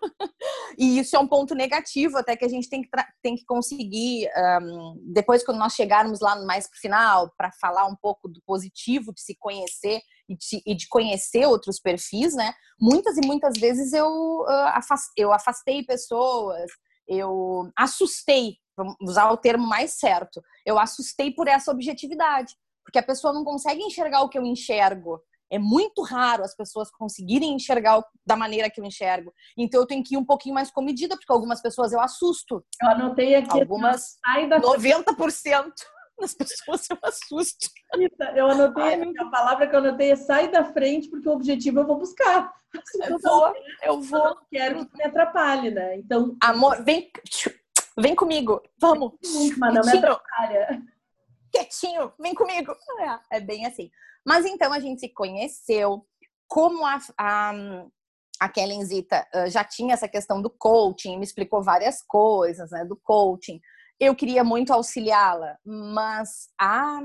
E 0.76 0.98
isso 0.98 1.16
é 1.16 1.18
um 1.18 1.28
ponto 1.28 1.54
negativo, 1.54 2.18
até 2.18 2.36
que 2.36 2.44
a 2.44 2.48
gente 2.48 2.68
tem 2.68 2.82
que, 2.82 2.88
tem 3.22 3.36
que 3.36 3.44
conseguir, 3.44 4.28
um, 4.60 4.96
depois, 5.12 5.44
quando 5.44 5.58
nós 5.58 5.74
chegarmos 5.74 6.20
lá 6.20 6.36
mais 6.44 6.68
para 6.68 6.76
o 6.76 6.80
final, 6.80 7.32
para 7.36 7.52
falar 7.52 7.86
um 7.86 7.96
pouco 7.96 8.28
do 8.28 8.42
positivo 8.44 9.14
de 9.14 9.20
se 9.20 9.36
conhecer 9.38 10.00
e 10.28 10.36
de, 10.36 10.62
e 10.66 10.74
de, 10.74 10.88
conhecer 10.88 11.46
outros 11.46 11.78
perfis, 11.80 12.34
né? 12.34 12.52
Muitas 12.80 13.16
e 13.16 13.20
muitas 13.20 13.58
vezes 13.58 13.92
eu, 13.92 14.06
uh, 14.06 14.68
afastei, 14.74 15.24
eu 15.24 15.32
afastei 15.32 15.84
pessoas, 15.84 16.70
eu 17.08 17.70
assustei 17.76 18.56
vamos 18.78 18.96
usar 19.02 19.30
o 19.30 19.36
termo 19.36 19.66
mais 19.66 19.92
certo, 19.92 20.40
eu 20.64 20.78
assustei 20.78 21.32
por 21.32 21.48
essa 21.48 21.70
objetividade, 21.70 22.54
porque 22.84 22.98
a 22.98 23.02
pessoa 23.02 23.32
não 23.32 23.44
consegue 23.44 23.82
enxergar 23.82 24.22
o 24.22 24.28
que 24.28 24.38
eu 24.38 24.44
enxergo. 24.44 25.20
É 25.50 25.58
muito 25.58 26.02
raro 26.02 26.44
as 26.44 26.54
pessoas 26.54 26.90
conseguirem 26.90 27.54
enxergar 27.54 28.02
da 28.24 28.36
maneira 28.36 28.70
que 28.70 28.80
eu 28.80 28.84
enxergo. 28.84 29.32
Então 29.56 29.80
eu 29.80 29.86
tenho 29.86 30.04
que 30.04 30.14
ir 30.14 30.18
um 30.18 30.24
pouquinho 30.24 30.54
mais 30.54 30.70
comedida, 30.70 31.16
porque 31.16 31.32
algumas 31.32 31.60
pessoas 31.60 31.92
eu 31.92 32.00
assusto. 32.00 32.62
Eu 32.82 32.90
anotei 32.90 33.34
aqui. 33.34 33.60
Algumas, 33.60 34.18
da... 34.48 34.60
90% 34.60 35.72
das 36.20 36.34
pessoas 36.34 36.86
eu 36.90 36.98
assusto. 37.02 37.68
Eu 38.34 38.50
anotei, 38.50 38.82
Ai, 38.82 39.12
a 39.18 39.30
palavra 39.30 39.66
que 39.66 39.74
eu 39.74 39.78
anotei 39.78 40.12
é 40.12 40.16
sai 40.16 40.50
da 40.50 40.64
frente, 40.64 41.08
porque 41.08 41.28
o 41.28 41.32
objetivo 41.32 41.80
eu 41.80 41.86
vou 41.86 41.96
buscar. 41.96 42.52
Eu 43.08 43.18
vou, 43.18 43.54
eu 43.82 44.00
vou. 44.00 44.18
Eu 44.18 44.34
não 44.34 44.46
quero 44.50 44.86
que 44.86 44.96
me 44.98 45.04
atrapalhe, 45.04 45.70
né? 45.70 45.96
Então. 45.96 46.36
Amor, 46.42 46.84
vem, 46.84 47.10
Vem 48.00 48.14
comigo, 48.14 48.62
vamos. 48.80 49.12
Mas 49.58 49.74
não 49.74 49.82
me 49.82 49.98
atrapalha. 49.98 50.82
Quietinho, 51.52 52.12
vem 52.20 52.34
comigo. 52.34 52.72
É, 53.00 53.38
é, 53.38 53.40
bem 53.40 53.66
assim. 53.66 53.90
Mas 54.26 54.44
então 54.46 54.72
a 54.72 54.78
gente 54.78 55.00
se 55.00 55.08
conheceu. 55.08 56.06
Como 56.46 56.86
a, 56.86 56.98
a, 57.18 57.52
a 58.40 58.48
Kellenzita 58.48 59.26
já 59.48 59.64
tinha 59.64 59.94
essa 59.94 60.08
questão 60.08 60.40
do 60.40 60.48
coaching, 60.48 61.18
me 61.18 61.24
explicou 61.24 61.62
várias 61.62 62.02
coisas 62.02 62.70
né, 62.70 62.84
do 62.84 62.96
coaching. 62.96 63.60
Eu 64.00 64.14
queria 64.14 64.44
muito 64.44 64.72
auxiliá-la, 64.72 65.58
mas 65.64 66.48
a 66.58 67.00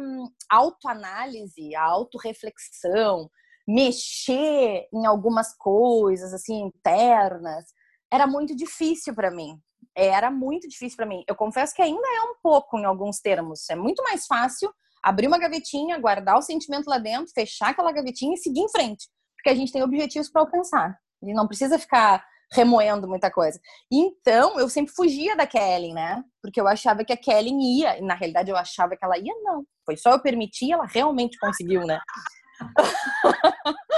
autoanálise, 0.50 1.76
a 1.76 1.84
autorreflexão, 1.84 3.30
mexer 3.68 4.88
em 4.94 5.06
algumas 5.06 5.56
coisas 5.58 6.34
assim 6.34 6.62
internas, 6.62 7.66
era 8.12 8.28
muito 8.28 8.56
difícil 8.56 9.16
para 9.16 9.32
mim. 9.32 9.60
Era 9.96 10.32
muito 10.32 10.68
difícil 10.68 10.98
para 10.98 11.06
mim. 11.06 11.24
Eu 11.28 11.36
confesso 11.36 11.74
que 11.74 11.82
ainda 11.82 12.08
é 12.08 12.22
um 12.24 12.36
pouco 12.42 12.78
em 12.78 12.86
alguns 12.86 13.20
termos. 13.20 13.70
É 13.70 13.76
muito 13.76 14.02
mais 14.04 14.26
fácil 14.26 14.74
abrir 15.04 15.28
uma 15.28 15.38
gavetinha, 15.38 16.00
guardar 16.00 16.38
o 16.38 16.42
sentimento 16.42 16.88
lá 16.88 16.98
dentro, 16.98 17.34
fechar 17.34 17.70
aquela 17.70 17.92
gavetinha 17.92 18.36
e 18.36 18.38
seguir 18.38 18.62
em 18.62 18.70
frente, 18.70 19.08
porque 19.36 19.50
a 19.50 19.56
gente 19.56 19.72
tem 19.72 19.84
objetivos 19.84 20.30
para 20.30 20.42
alcançar. 20.42 20.98
Gente 21.22 21.36
não 21.36 21.48
precisa 21.48 21.78
ficar 21.78 22.26
remoendo 22.52 23.08
muita 23.08 23.32
coisa. 23.32 23.60
Então, 23.92 24.60
eu 24.60 24.70
sempre 24.70 24.94
fugia 24.94 25.36
da 25.36 25.48
Kelly, 25.48 25.92
né? 25.94 26.24
Porque 26.42 26.62
eu 26.62 26.68
achava 26.68 27.04
que 27.04 27.12
a 27.12 27.18
Kelly 27.18 27.52
ia, 27.80 27.98
e 27.98 28.02
na 28.02 28.14
realidade 28.14 28.50
eu 28.50 28.56
achava 28.56 28.96
que 28.96 29.04
ela 29.04 29.18
ia, 29.18 29.34
não. 29.42 29.66
Foi 29.86 29.98
só 29.98 30.12
eu 30.12 30.22
permitir, 30.22 30.72
ela 30.72 30.86
realmente 30.86 31.38
conseguiu, 31.40 31.82
né? 31.82 32.00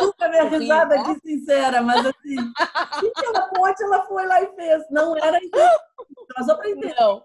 Nunca 0.01 0.29
minha 0.29 0.43
risada 0.43 0.99
aqui 0.99 1.19
sincera, 1.19 1.81
mas 1.81 2.05
assim, 2.05 2.39
o 2.39 3.11
que 3.11 3.25
ela 3.25 3.47
pode, 3.49 3.83
ela 3.83 4.03
foi 4.03 4.25
lá 4.25 4.41
e 4.41 4.55
fez. 4.55 4.83
Não 4.89 5.17
era 5.17 5.37
isso. 5.39 6.45
Só 6.45 6.55
para 6.55 6.69
entender. 6.69 6.95
Não. 6.99 7.23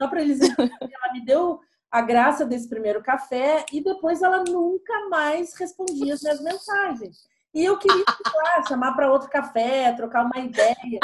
Só 0.00 0.08
para 0.08 0.20
eles 0.20 0.40
entenderem, 0.40 0.90
ela 0.92 1.12
me 1.12 1.24
deu 1.24 1.60
a 1.90 2.00
graça 2.00 2.44
desse 2.44 2.68
primeiro 2.68 3.02
café 3.02 3.64
e 3.72 3.82
depois 3.82 4.22
ela 4.22 4.42
nunca 4.48 5.08
mais 5.08 5.54
respondia 5.54 6.14
as 6.14 6.22
minhas 6.22 6.40
mensagens. 6.40 7.30
E 7.54 7.62
eu 7.64 7.78
queria, 7.78 8.04
lá, 8.34 8.62
chamar 8.66 8.94
para 8.94 9.12
outro 9.12 9.28
café, 9.28 9.92
trocar 9.92 10.24
uma 10.24 10.38
ideia. 10.38 11.00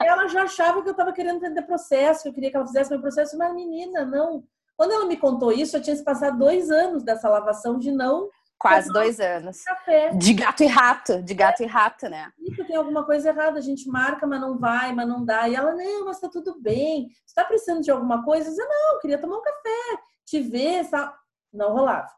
Ela 0.00 0.28
já 0.28 0.44
achava 0.44 0.80
que 0.80 0.88
eu 0.88 0.92
estava 0.92 1.12
querendo 1.12 1.40
vender 1.40 1.62
processo, 1.62 2.22
que 2.22 2.28
eu 2.28 2.32
queria 2.32 2.50
que 2.50 2.56
ela 2.56 2.66
fizesse 2.66 2.90
meu 2.90 3.00
processo, 3.00 3.36
mas 3.36 3.52
menina, 3.52 4.04
não. 4.04 4.44
Quando 4.76 4.92
ela 4.92 5.06
me 5.06 5.16
contou 5.16 5.52
isso, 5.52 5.76
eu 5.76 5.82
tinha 5.82 5.96
se 5.96 6.04
passado 6.04 6.38
dois 6.38 6.70
anos 6.70 7.02
dessa 7.02 7.28
lavação 7.28 7.78
de 7.78 7.90
não. 7.90 8.30
Quase 8.62 8.92
dois 8.92 9.18
anos. 9.18 9.62
Café. 9.64 10.10
De 10.10 10.32
gato 10.32 10.62
e 10.62 10.66
rato, 10.66 11.20
de 11.20 11.34
gato 11.34 11.62
é. 11.62 11.64
e 11.64 11.66
rato, 11.66 12.08
né? 12.08 12.32
Isso 12.38 12.64
tem 12.64 12.76
alguma 12.76 13.04
coisa 13.04 13.30
errada, 13.30 13.58
a 13.58 13.62
gente 13.62 13.88
marca, 13.88 14.24
mas 14.26 14.40
não 14.40 14.56
vai, 14.56 14.94
mas 14.94 15.08
não 15.08 15.24
dá. 15.24 15.48
E 15.48 15.56
ela, 15.56 15.74
não, 15.74 16.04
mas 16.04 16.20
tá 16.20 16.28
tudo 16.28 16.60
bem. 16.60 17.08
Você 17.26 17.34
tá 17.34 17.44
precisando 17.44 17.82
de 17.82 17.90
alguma 17.90 18.24
coisa? 18.24 18.46
Eu 18.46 18.50
dizia, 18.50 18.64
não, 18.64 18.94
eu 18.94 19.00
queria 19.00 19.20
tomar 19.20 19.38
um 19.38 19.42
café, 19.42 20.02
te 20.24 20.40
ver, 20.40 20.84
sabe? 20.84 21.12
Não 21.52 21.72
rolava. 21.72 22.08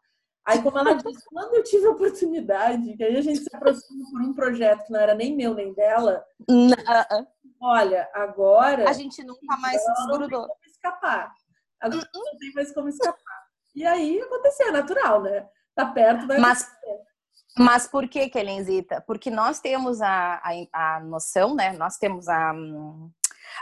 Aí, 0.47 0.63
como 0.63 0.79
ela 0.79 0.93
disse, 0.93 1.25
quando 1.33 1.55
eu 1.55 1.65
tive 1.65 1.87
a 1.87 1.91
oportunidade, 1.91 2.95
que 2.95 3.03
aí 3.03 3.17
a 3.17 3.23
gente 3.23 3.41
se 3.41 3.57
aproximou 3.57 4.11
por 4.11 4.21
um 4.21 4.35
projeto 4.35 4.85
que 4.85 4.93
não 4.93 5.01
era 5.01 5.15
nem 5.15 5.35
meu 5.35 5.55
nem 5.55 5.73
dela, 5.73 6.23
não. 6.47 6.77
olha, 7.61 8.09
agora. 8.13 8.89
A 8.89 8.93
gente 8.93 9.25
nunca 9.25 9.57
mais 9.57 9.83
se 9.83 9.93
desgrudou. 9.95 10.21
Não 10.21 10.29
tem 10.29 10.39
como 10.39 10.67
escapar. 10.67 11.33
Agora 11.81 12.01
uh 12.01 12.05
-uh. 12.05 12.25
não 12.33 12.39
tem 12.39 12.53
mais 12.53 12.75
como 12.75 12.89
escapar. 12.91 13.45
E 13.75 13.85
aí 13.85 14.21
aconteceu, 14.21 14.69
é 14.69 14.71
natural, 14.71 15.23
né? 15.23 15.49
Tá 15.75 15.87
perto 15.87 16.27
da. 16.27 16.39
Mas, 16.39 16.67
mas 17.59 17.87
por 17.87 18.09
que, 18.09 18.29
Kelenzita? 18.29 19.03
Porque 19.07 19.31
nós 19.31 19.61
temos 19.61 20.01
a, 20.01 20.41
a, 20.43 20.97
a 20.97 21.01
noção, 21.01 21.55
né? 21.55 21.73
Nós 21.73 21.97
temos 21.97 22.29
a. 22.29 22.53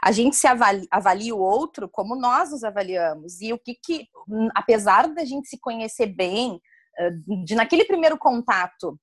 A 0.02 0.12
gente 0.12 0.36
se 0.36 0.46
avalia, 0.46 0.86
avalia 0.90 1.34
o 1.34 1.40
outro 1.40 1.88
como 1.88 2.16
nós 2.16 2.50
nos 2.50 2.64
avaliamos. 2.64 3.40
E 3.40 3.52
o 3.52 3.58
que 3.58 3.74
que, 3.74 4.08
apesar 4.54 5.08
da 5.08 5.24
gente 5.24 5.48
se 5.48 5.58
conhecer 5.58 6.06
bem, 6.06 6.60
de 7.44 7.54
naquele 7.54 7.84
primeiro 7.84 8.18
contato 8.18 8.98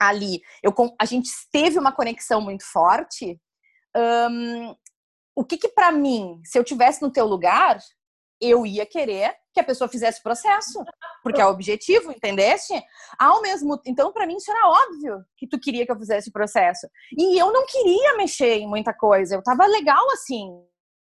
ali, 0.00 0.40
eu, 0.62 0.74
a 1.00 1.04
gente 1.04 1.30
teve 1.50 1.78
uma 1.78 1.92
conexão 1.92 2.40
muito 2.40 2.64
forte. 2.64 3.40
O 5.34 5.44
que 5.44 5.56
que 5.56 5.68
para 5.68 5.92
mim, 5.92 6.40
se 6.44 6.58
eu 6.58 6.64
tivesse 6.64 7.02
no 7.02 7.10
teu 7.10 7.26
lugar, 7.26 7.78
eu 8.40 8.66
ia 8.66 8.86
querer 8.86 9.34
que 9.52 9.60
a 9.60 9.64
pessoa 9.64 9.88
fizesse 9.88 10.20
o 10.20 10.22
processo, 10.22 10.84
porque 11.22 11.40
é 11.40 11.46
o 11.46 11.50
objetivo, 11.50 12.12
entendeste? 12.12 12.74
Ao 13.18 13.40
mesmo, 13.40 13.80
então 13.86 14.12
para 14.12 14.26
mim 14.26 14.36
isso 14.36 14.50
era 14.50 14.68
óbvio 14.68 15.24
que 15.36 15.48
tu 15.48 15.58
queria 15.58 15.86
que 15.86 15.92
eu 15.92 15.98
fizesse 15.98 16.28
o 16.28 16.32
processo. 16.32 16.86
E 17.16 17.40
eu 17.40 17.52
não 17.52 17.64
queria 17.66 18.16
mexer 18.16 18.58
em 18.58 18.68
muita 18.68 18.92
coisa. 18.92 19.34
Eu 19.34 19.42
tava 19.42 19.66
legal 19.66 20.10
assim, 20.10 20.50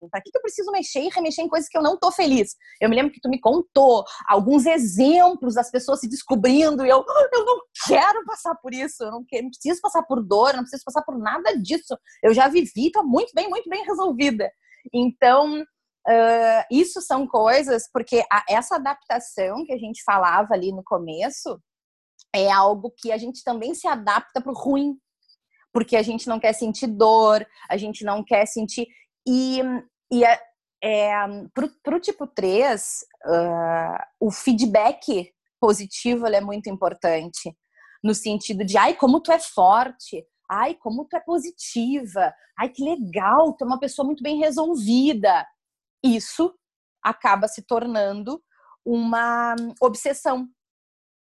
Pra 0.09 0.21
que, 0.21 0.31
que 0.31 0.39
eu 0.39 0.43
preciso 0.43 0.71
mexer 0.71 1.01
e 1.01 1.11
remexer 1.11 1.45
em 1.45 1.49
coisas 1.49 1.69
que 1.69 1.77
eu 1.77 1.83
não 1.83 1.99
tô 1.99 2.11
feliz? 2.11 2.57
Eu 2.81 2.89
me 2.89 2.97
lembro 2.97 3.13
que 3.13 3.21
tu 3.21 3.29
me 3.29 3.39
contou 3.39 4.05
alguns 4.27 4.65
exemplos 4.65 5.55
das 5.55 5.71
pessoas 5.71 6.01
se 6.01 6.09
descobrindo 6.09 6.87
e 6.87 6.89
eu, 6.89 7.05
eu 7.33 7.45
não 7.45 7.61
quero 7.87 8.25
passar 8.25 8.55
por 8.57 8.73
isso, 8.73 9.03
eu 9.03 9.11
não, 9.11 9.25
quero, 9.29 9.45
não 9.45 9.51
preciso 9.51 9.81
passar 9.81 10.03
por 10.05 10.23
dor, 10.23 10.55
não 10.55 10.63
preciso 10.63 10.85
passar 10.85 11.03
por 11.03 11.19
nada 11.19 11.55
disso. 11.59 11.99
Eu 12.23 12.33
já 12.33 12.49
vivi, 12.49 12.91
tô 12.91 13.03
muito 13.03 13.33
bem, 13.35 13.49
muito 13.49 13.69
bem 13.69 13.85
resolvida. 13.85 14.51
Então, 14.95 15.63
uh, 16.11 16.65
isso 16.71 17.01
são 17.01 17.27
coisas, 17.27 17.89
porque 17.93 18.25
a, 18.31 18.45
essa 18.49 18.77
adaptação 18.77 19.65
que 19.65 19.73
a 19.73 19.79
gente 19.79 20.03
falava 20.03 20.55
ali 20.55 20.73
no 20.73 20.83
começo 20.83 21.61
é 22.35 22.51
algo 22.51 22.93
que 22.97 23.13
a 23.13 23.19
gente 23.19 23.43
também 23.45 23.75
se 23.75 23.87
adapta 23.87 24.41
pro 24.41 24.53
ruim, 24.53 24.97
porque 25.73 25.97
a 25.97 26.03
gente 26.03 26.29
não 26.29 26.41
quer 26.41 26.53
sentir 26.53 26.89
dor, 26.89 27.47
a 27.69 27.77
gente 27.77 28.05
não 28.05 28.25
quer 28.25 28.47
sentir. 28.47 28.89
E, 29.27 29.61
e 30.13 30.25
é, 30.25 30.41
é, 30.83 31.13
para 31.85 31.97
o 31.97 32.01
tipo 32.01 32.27
3, 32.27 32.83
uh, 33.27 34.05
o 34.21 34.31
feedback 34.31 35.33
positivo 35.61 36.27
é 36.27 36.41
muito 36.41 36.69
importante. 36.69 37.55
No 38.03 38.15
sentido 38.15 38.65
de, 38.65 38.79
ai, 38.79 38.95
como 38.95 39.21
tu 39.21 39.31
é 39.31 39.39
forte, 39.39 40.25
ai, 40.51 40.75
como 40.75 41.05
tu 41.05 41.17
é 41.17 41.21
positiva, 41.21 42.35
ai, 42.59 42.69
que 42.69 42.83
legal, 42.83 43.53
tu 43.53 43.65
é 43.65 43.67
uma 43.67 43.79
pessoa 43.79 44.07
muito 44.07 44.23
bem 44.23 44.39
resolvida. 44.39 45.47
Isso 46.03 46.55
acaba 47.03 47.49
se 47.49 47.63
tornando 47.63 48.43
uma 48.85 49.55
obsessão 49.81 50.49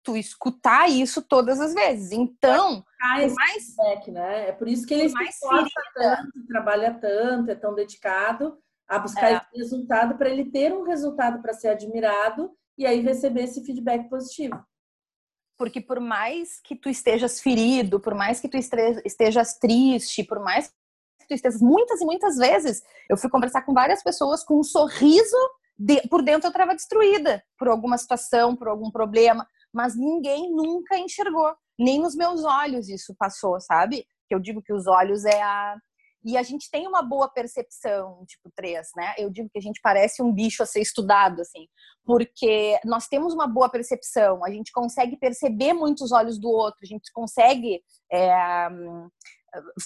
tu 0.03 0.17
escutar 0.17 0.91
isso 0.91 1.23
todas 1.23 1.61
as 1.61 1.73
vezes. 1.75 2.13
Então, 2.13 2.85
é 3.01 3.29
mais 3.29 3.67
feedback, 3.67 4.11
né? 4.11 4.49
É 4.49 4.53
por 4.53 4.69
isso 4.69 4.87
que 4.87 4.95
ele 4.95 5.09
se 5.09 5.15
tanto, 5.95 6.47
trabalha 6.49 6.95
tanto, 6.95 7.51
é 7.51 7.55
tão 7.55 7.75
dedicado 7.75 8.59
a 8.89 8.99
buscar 8.99 9.33
é. 9.33 9.37
esse 9.37 9.57
resultado 9.57 10.19
para 10.19 10.29
ele 10.29 10.51
ter 10.51 10.73
um 10.73 10.83
resultado 10.83 11.41
para 11.41 11.55
ser 11.55 11.69
admirado 11.69 12.51
e 12.77 12.85
aí 12.85 13.01
receber 13.01 13.45
esse 13.45 13.65
feedback 13.65 14.09
positivo. 14.09 14.63
Porque 15.57 15.81
por 15.81 16.01
mais 16.01 16.61
que 16.61 16.75
tu 16.75 16.89
estejas 16.89 17.41
ferido, 17.41 18.01
por 18.01 18.15
mais 18.15 18.41
que 18.41 18.49
tu 18.49 18.57
estejas 18.57 19.59
triste, 19.59 20.25
por 20.25 20.41
mais 20.41 20.75
estejas 21.37 21.61
muitas 21.61 22.01
e 22.01 22.05
muitas 22.05 22.37
vezes, 22.37 22.83
eu 23.09 23.17
fui 23.17 23.31
conversar 23.31 23.63
com 23.63 23.73
várias 23.73 24.03
pessoas 24.03 24.45
com 24.45 24.61
um 24.61 24.65
sorriso 24.65 25.37
de, 25.79 26.01
por 26.09 26.23
dentro 26.23 26.47
eu 26.47 26.51
estava 26.51 26.75
destruída 26.75 27.43
por 27.59 27.69
alguma 27.69 27.97
situação, 27.99 28.55
por 28.55 28.69
algum 28.69 28.91
problema 28.91 29.47
mas 29.73 29.97
ninguém 29.97 30.53
nunca 30.53 30.99
enxergou, 30.99 31.55
nem 31.79 31.99
nos 31.99 32.15
meus 32.15 32.45
olhos 32.45 32.89
isso 32.89 33.15
passou, 33.19 33.59
sabe? 33.61 34.07
Que 34.29 34.35
eu 34.35 34.39
digo 34.39 34.63
que 34.63 34.73
os 34.73 34.87
olhos 34.87 35.25
é 35.25 35.41
a 35.43 35.77
e 36.25 36.37
a 36.37 36.43
gente 36.45 36.71
tem 36.71 36.87
uma 36.87 37.03
boa 37.03 37.29
percepção, 37.29 38.25
tipo 38.29 38.49
3, 38.55 38.91
né? 38.95 39.13
Eu 39.19 39.29
digo 39.29 39.51
que 39.51 39.59
a 39.59 39.61
gente 39.61 39.81
parece 39.83 40.23
um 40.23 40.33
bicho 40.33 40.63
a 40.63 40.67
ser 40.67 40.81
estudado, 40.81 41.41
assim, 41.41 41.67
porque 42.05 42.79
nós 42.85 43.09
temos 43.09 43.35
uma 43.35 43.49
boa 43.49 43.69
percepção, 43.69 44.45
a 44.45 44.49
gente 44.49 44.71
consegue 44.71 45.17
perceber 45.17 45.73
muitos 45.73 46.13
olhos 46.13 46.39
do 46.39 46.49
outro, 46.49 46.79
a 46.81 46.87
gente 46.87 47.11
consegue 47.13 47.83
é, 48.13 48.69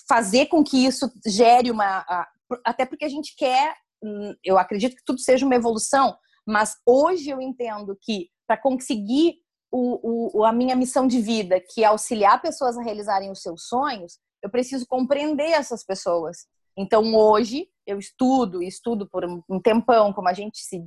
fazer 0.09 0.47
com 0.47 0.63
que 0.63 0.87
isso 0.87 1.11
gere 1.27 1.71
uma. 1.71 2.05
Até 2.65 2.87
porque 2.87 3.05
a 3.05 3.09
gente 3.09 3.35
quer, 3.37 3.75
hum, 4.03 4.35
eu 4.45 4.59
acredito 4.59 4.97
que 4.97 5.05
tudo 5.05 5.19
seja 5.19 5.45
uma 5.45 5.55
evolução, 5.55 6.17
mas 6.47 6.77
hoje 6.87 7.31
eu 7.31 7.41
entendo 7.41 7.97
que 8.01 8.29
para 8.47 8.57
conseguir 8.57 9.37
o, 9.71 10.39
o, 10.39 10.45
a 10.45 10.53
minha 10.53 10.77
missão 10.77 11.07
de 11.07 11.21
vida, 11.21 11.61
que 11.61 11.83
é 11.83 11.87
auxiliar 11.87 12.41
pessoas 12.41 12.79
a 12.79 12.83
realizarem 12.83 13.31
os 13.31 13.43
seus 13.43 13.67
sonhos, 13.67 14.19
eu 14.43 14.49
preciso 14.49 14.87
compreender 14.87 15.51
essas 15.51 15.85
pessoas. 15.85 16.47
Então, 16.79 17.15
hoje, 17.15 17.69
eu 17.87 17.99
estudo, 17.99 18.63
estudo 18.63 19.09
por 19.09 19.25
um 19.25 19.61
tempão, 19.61 20.13
como 20.13 20.29
a 20.29 20.33
gente 20.33 20.59
se 20.59 20.79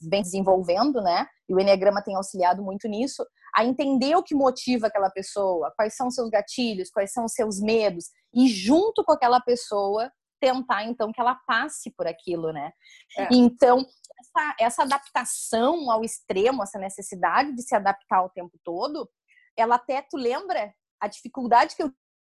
vem 0.00 0.22
desenvolvendo, 0.22 1.00
né? 1.02 1.26
E 1.48 1.54
o 1.54 1.60
Enneagrama 1.60 2.02
tem 2.02 2.14
auxiliado 2.14 2.62
muito 2.62 2.88
nisso, 2.88 3.26
a 3.54 3.64
entender 3.64 4.14
o 4.16 4.22
que 4.22 4.34
motiva 4.34 4.86
aquela 4.86 5.10
pessoa, 5.10 5.72
quais 5.76 5.96
são 5.96 6.10
seus 6.10 6.30
gatilhos, 6.30 6.90
quais 6.90 7.12
são 7.12 7.24
os 7.24 7.32
seus 7.32 7.60
medos, 7.60 8.06
e 8.34 8.48
junto 8.48 9.04
com 9.04 9.12
aquela 9.12 9.40
pessoa, 9.40 10.10
tentar 10.40 10.84
então 10.84 11.12
que 11.12 11.20
ela 11.20 11.34
passe 11.46 11.90
por 11.90 12.06
aquilo, 12.06 12.52
né? 12.52 12.72
É. 13.18 13.28
Então, 13.30 13.84
essa, 14.20 14.56
essa 14.58 14.82
adaptação 14.82 15.90
ao 15.90 16.02
extremo, 16.02 16.62
essa 16.62 16.78
necessidade 16.78 17.54
de 17.54 17.62
se 17.62 17.74
adaptar 17.74 18.22
o 18.22 18.30
tempo 18.30 18.58
todo, 18.64 19.08
ela 19.56 19.74
até, 19.74 20.00
tu 20.02 20.16
lembra 20.16 20.72
a 21.00 21.08
dificuldade 21.08 21.76
que 21.76 21.82
eu 21.82 21.92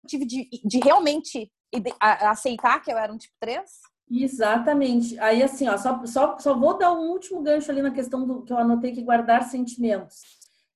tive 0.07 0.25
de, 0.25 0.49
de 0.63 0.79
realmente 0.79 1.51
aceitar 1.99 2.81
que 2.81 2.91
eu 2.91 2.97
era 2.97 3.11
um 3.11 3.17
tipo 3.17 3.33
3? 3.39 3.61
Exatamente. 4.09 5.19
Aí, 5.19 5.41
assim, 5.41 5.67
ó, 5.67 5.77
só, 5.77 6.05
só, 6.05 6.37
só 6.37 6.57
vou 6.57 6.77
dar 6.77 6.93
um 6.93 7.09
último 7.09 7.41
gancho 7.41 7.71
ali 7.71 7.81
na 7.81 7.91
questão 7.91 8.25
do 8.25 8.43
que 8.43 8.53
eu 8.53 8.57
anotei 8.57 8.91
que 8.91 9.01
guardar 9.01 9.43
sentimentos. 9.43 10.21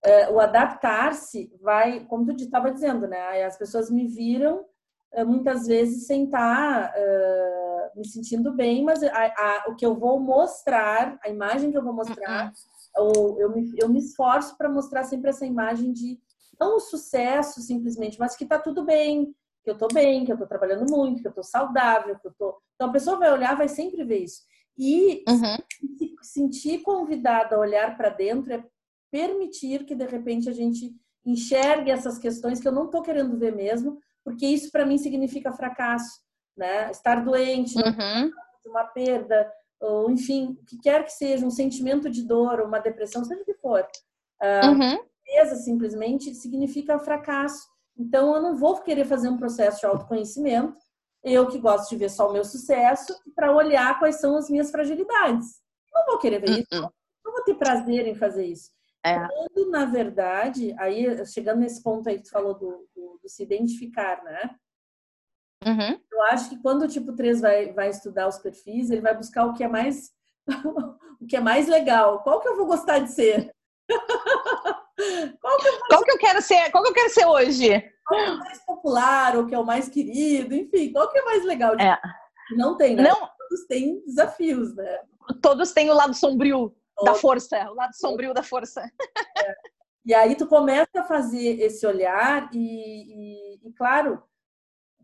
É, 0.03 0.29
o 0.29 0.39
adaptar-se 0.39 1.51
vai, 1.61 2.05
como 2.05 2.25
tu 2.25 2.43
estava 2.43 2.71
dizendo, 2.71 3.07
né? 3.07 3.43
As 3.43 3.57
pessoas 3.57 3.89
me 3.91 4.07
viram 4.07 4.65
eh, 5.13 5.23
muitas 5.23 5.65
vezes 5.65 6.05
sem 6.05 6.25
estar 6.25 6.93
uh, 6.93 7.99
me 7.99 8.07
sentindo 8.07 8.53
bem, 8.53 8.83
mas 8.83 9.01
a, 9.01 9.07
a, 9.09 9.65
o 9.69 9.75
que 9.75 9.85
eu 9.85 9.95
vou 9.95 10.19
mostrar, 10.19 11.17
a 11.23 11.29
imagem 11.29 11.71
que 11.71 11.77
eu 11.77 11.83
vou 11.83 11.93
mostrar, 11.93 12.53
uhum. 12.97 13.35
eu, 13.39 13.49
me, 13.51 13.71
eu 13.81 13.89
me 13.89 13.99
esforço 13.99 14.57
para 14.57 14.69
mostrar 14.69 15.03
sempre 15.05 15.29
essa 15.29 15.45
imagem 15.45 15.91
de 15.91 16.19
não 16.59 16.75
o 16.75 16.79
sucesso 16.79 17.61
simplesmente, 17.61 18.19
mas 18.19 18.35
que 18.35 18.45
tá 18.45 18.59
tudo 18.59 18.83
bem, 18.83 19.33
que 19.67 19.71
eu 19.71 19.77
tô 19.77 19.89
bem, 19.89 20.23
que 20.23 20.31
eu 20.31 20.37
tô 20.37 20.47
trabalhando 20.47 20.89
muito, 20.89 21.21
que 21.21 21.27
eu 21.27 21.33
tô 21.33 21.43
saudável, 21.43 22.17
que 22.17 22.25
eu 22.25 22.33
tô. 22.39 22.57
Então 22.75 22.87
a 22.87 22.93
pessoa 22.93 23.17
vai 23.17 23.29
olhar, 23.33 23.57
vai 23.57 23.67
sempre 23.67 24.01
ver 24.05 24.19
isso. 24.19 24.43
E 24.77 25.25
uhum. 25.27 25.57
se 25.97 26.15
sentir 26.21 26.79
convidada 26.83 27.57
a 27.57 27.59
olhar 27.59 27.97
para 27.97 28.07
dentro 28.07 28.53
é 28.53 28.63
permitir 29.11 29.85
que 29.85 29.93
de 29.93 30.05
repente 30.05 30.47
a 30.47 30.53
gente 30.53 30.95
enxergue 31.25 31.91
essas 31.91 32.17
questões 32.17 32.61
que 32.61 32.67
eu 32.67 32.71
não 32.71 32.85
estou 32.85 33.01
querendo 33.01 33.37
ver 33.37 33.53
mesmo, 33.53 33.99
porque 34.23 34.45
isso 34.45 34.71
para 34.71 34.85
mim 34.85 34.97
significa 34.97 35.51
fracasso, 35.51 36.21
né? 36.55 36.89
Estar 36.89 37.25
doente, 37.25 37.77
uhum. 37.77 38.31
uma 38.67 38.85
perda, 38.85 39.51
ou 39.81 40.09
enfim, 40.09 40.57
o 40.61 40.65
que 40.65 40.79
quer 40.79 41.03
que 41.03 41.11
seja, 41.11 41.45
um 41.45 41.51
sentimento 41.51 42.09
de 42.09 42.25
dor, 42.25 42.61
uma 42.61 42.79
depressão, 42.79 43.25
seja 43.25 43.41
o 43.41 43.45
que 43.45 43.55
for. 43.55 43.85
Uh, 44.41 44.69
uhum. 44.69 45.55
simplesmente 45.57 46.33
significa 46.33 46.97
fracasso. 46.99 47.67
Então 47.97 48.35
eu 48.35 48.41
não 48.41 48.55
vou 48.55 48.81
querer 48.81 49.05
fazer 49.05 49.29
um 49.29 49.37
processo 49.37 49.79
de 49.79 49.85
autoconhecimento, 49.85 50.77
eu 51.23 51.47
que 51.47 51.59
gosto 51.59 51.89
de 51.89 51.95
ver 51.95 52.09
só 52.09 52.29
o 52.29 52.33
meu 52.33 52.43
sucesso, 52.43 53.13
para 53.35 53.55
olhar 53.55 53.97
quais 53.99 54.19
são 54.19 54.37
as 54.37 54.49
minhas 54.49 54.71
fragilidades. 54.71 55.59
Não 55.93 56.05
vou 56.05 56.19
querer 56.19 56.39
ver 56.39 56.59
isso, 56.59 56.67
uhum. 56.81 56.89
não 57.25 57.33
vou 57.33 57.43
ter 57.43 57.55
prazer 57.55 58.07
em 58.07 58.15
fazer 58.15 58.45
isso. 58.45 58.71
É. 59.03 59.27
Quando, 59.27 59.69
na 59.71 59.85
verdade, 59.85 60.75
aí 60.77 61.25
chegando 61.25 61.59
nesse 61.59 61.81
ponto 61.81 62.07
aí 62.07 62.17
que 62.17 62.23
tu 62.23 62.29
falou 62.29 62.53
do, 62.53 62.87
do, 62.95 63.19
do 63.21 63.29
se 63.29 63.43
identificar, 63.43 64.23
né? 64.23 64.55
Uhum. 65.65 65.99
Eu 66.11 66.21
acho 66.23 66.49
que 66.49 66.61
quando 66.61 66.83
o 66.83 66.87
tipo 66.87 67.13
3 67.13 67.41
vai, 67.41 67.73
vai 67.73 67.89
estudar 67.89 68.27
os 68.27 68.37
perfis, 68.37 68.89
ele 68.89 69.01
vai 69.01 69.15
buscar 69.15 69.45
o 69.45 69.53
que 69.53 69.63
é 69.63 69.67
mais 69.67 70.11
o 71.19 71.25
que 71.25 71.35
é 71.35 71.39
mais 71.39 71.67
legal. 71.67 72.21
Qual 72.23 72.39
que 72.39 72.47
eu 72.47 72.55
vou 72.55 72.67
gostar 72.67 72.99
de 72.99 73.11
ser? 73.11 73.51
qual, 75.41 75.57
que 75.57 75.67
eu, 75.67 75.79
qual 75.89 76.03
que 76.03 76.11
eu 76.11 76.17
quero 76.17 76.41
ser? 76.41 76.71
Qual 76.71 76.83
que 76.83 76.89
eu 76.89 76.93
quero 76.93 77.09
ser 77.09 77.25
hoje? 77.25 77.93
Qual 78.05 78.19
que 78.19 78.29
é 78.29 78.33
o 78.33 78.39
mais 78.39 78.65
popular, 78.65 79.37
o 79.37 79.45
que 79.45 79.55
é 79.55 79.59
o 79.59 79.65
mais 79.65 79.89
querido, 79.89 80.55
enfim, 80.55 80.91
qual 80.91 81.11
que 81.11 81.19
é 81.19 81.23
mais 81.23 81.43
legal? 81.45 81.75
De... 81.75 81.83
É. 81.83 81.99
Não 82.55 82.75
tem, 82.77 82.95
né? 82.95 83.03
Não. 83.03 83.29
Todos 83.37 83.65
têm 83.67 84.03
desafios, 84.05 84.75
né? 84.75 84.99
Todos 85.41 85.71
têm 85.71 85.89
o 85.89 85.93
lado 85.93 86.13
sombrio 86.13 86.75
da 87.03 87.13
força, 87.13 87.57
o 87.69 87.75
lado 87.75 87.95
sombrio 87.95 88.33
da 88.33 88.43
força. 88.43 88.81
É. 89.37 89.55
E 90.05 90.13
aí 90.13 90.35
tu 90.35 90.47
começa 90.47 91.01
a 91.01 91.03
fazer 91.03 91.59
esse 91.59 91.85
olhar 91.85 92.49
e, 92.53 93.57
e, 93.57 93.67
e 93.67 93.73
claro, 93.73 94.23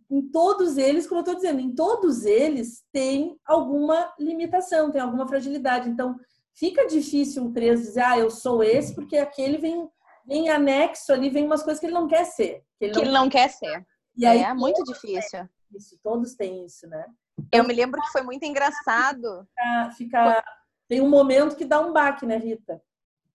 em 0.10 0.22
todos 0.30 0.78
eles, 0.78 1.08
como 1.08 1.20
eu 1.20 1.24
estou 1.24 1.36
dizendo, 1.36 1.60
em 1.60 1.74
todos 1.74 2.24
eles 2.26 2.84
tem 2.92 3.38
alguma 3.46 4.14
limitação, 4.20 4.92
tem 4.92 5.02
alguma 5.02 5.28
fragilidade. 5.28 5.90
Então, 5.90 6.18
fica 6.54 6.88
difícil 6.88 7.46
o 7.46 7.54
3 7.54 7.80
dizer, 7.80 8.02
ah, 8.02 8.18
eu 8.18 8.30
sou 8.30 8.64
esse, 8.64 8.94
porque 8.94 9.18
aquele 9.18 9.58
vem, 9.58 9.90
vem 10.26 10.50
anexo 10.50 11.12
ali, 11.12 11.30
vem 11.30 11.46
umas 11.46 11.64
coisas 11.64 11.80
que 11.80 11.86
ele 11.86 11.94
não 11.94 12.08
quer 12.08 12.26
ser. 12.26 12.64
Que 12.80 12.86
ele 12.86 12.94
não, 12.94 13.02
que 13.02 13.08
ele 13.08 13.14
não 13.14 13.30
quer 13.30 13.50
ser. 13.50 13.86
E 14.16 14.26
aí, 14.26 14.40
é 14.42 14.54
muito 14.54 14.84
difícil. 14.84 15.48
Isso, 15.76 15.98
todos 16.04 16.36
têm 16.36 16.66
isso, 16.66 16.88
né? 16.88 17.06
Eu 17.52 17.64
me 17.64 17.74
lembro 17.74 18.00
que 18.02 18.12
foi 18.12 18.22
muito 18.22 18.44
engraçado. 18.46 19.48
Fica, 19.58 19.92
fica 19.98 20.44
tem 20.88 21.02
um 21.02 21.10
momento 21.10 21.56
que 21.56 21.66
dá 21.66 21.80
um 21.80 21.92
baque, 21.92 22.26
né, 22.26 22.38
Rita? 22.38 22.82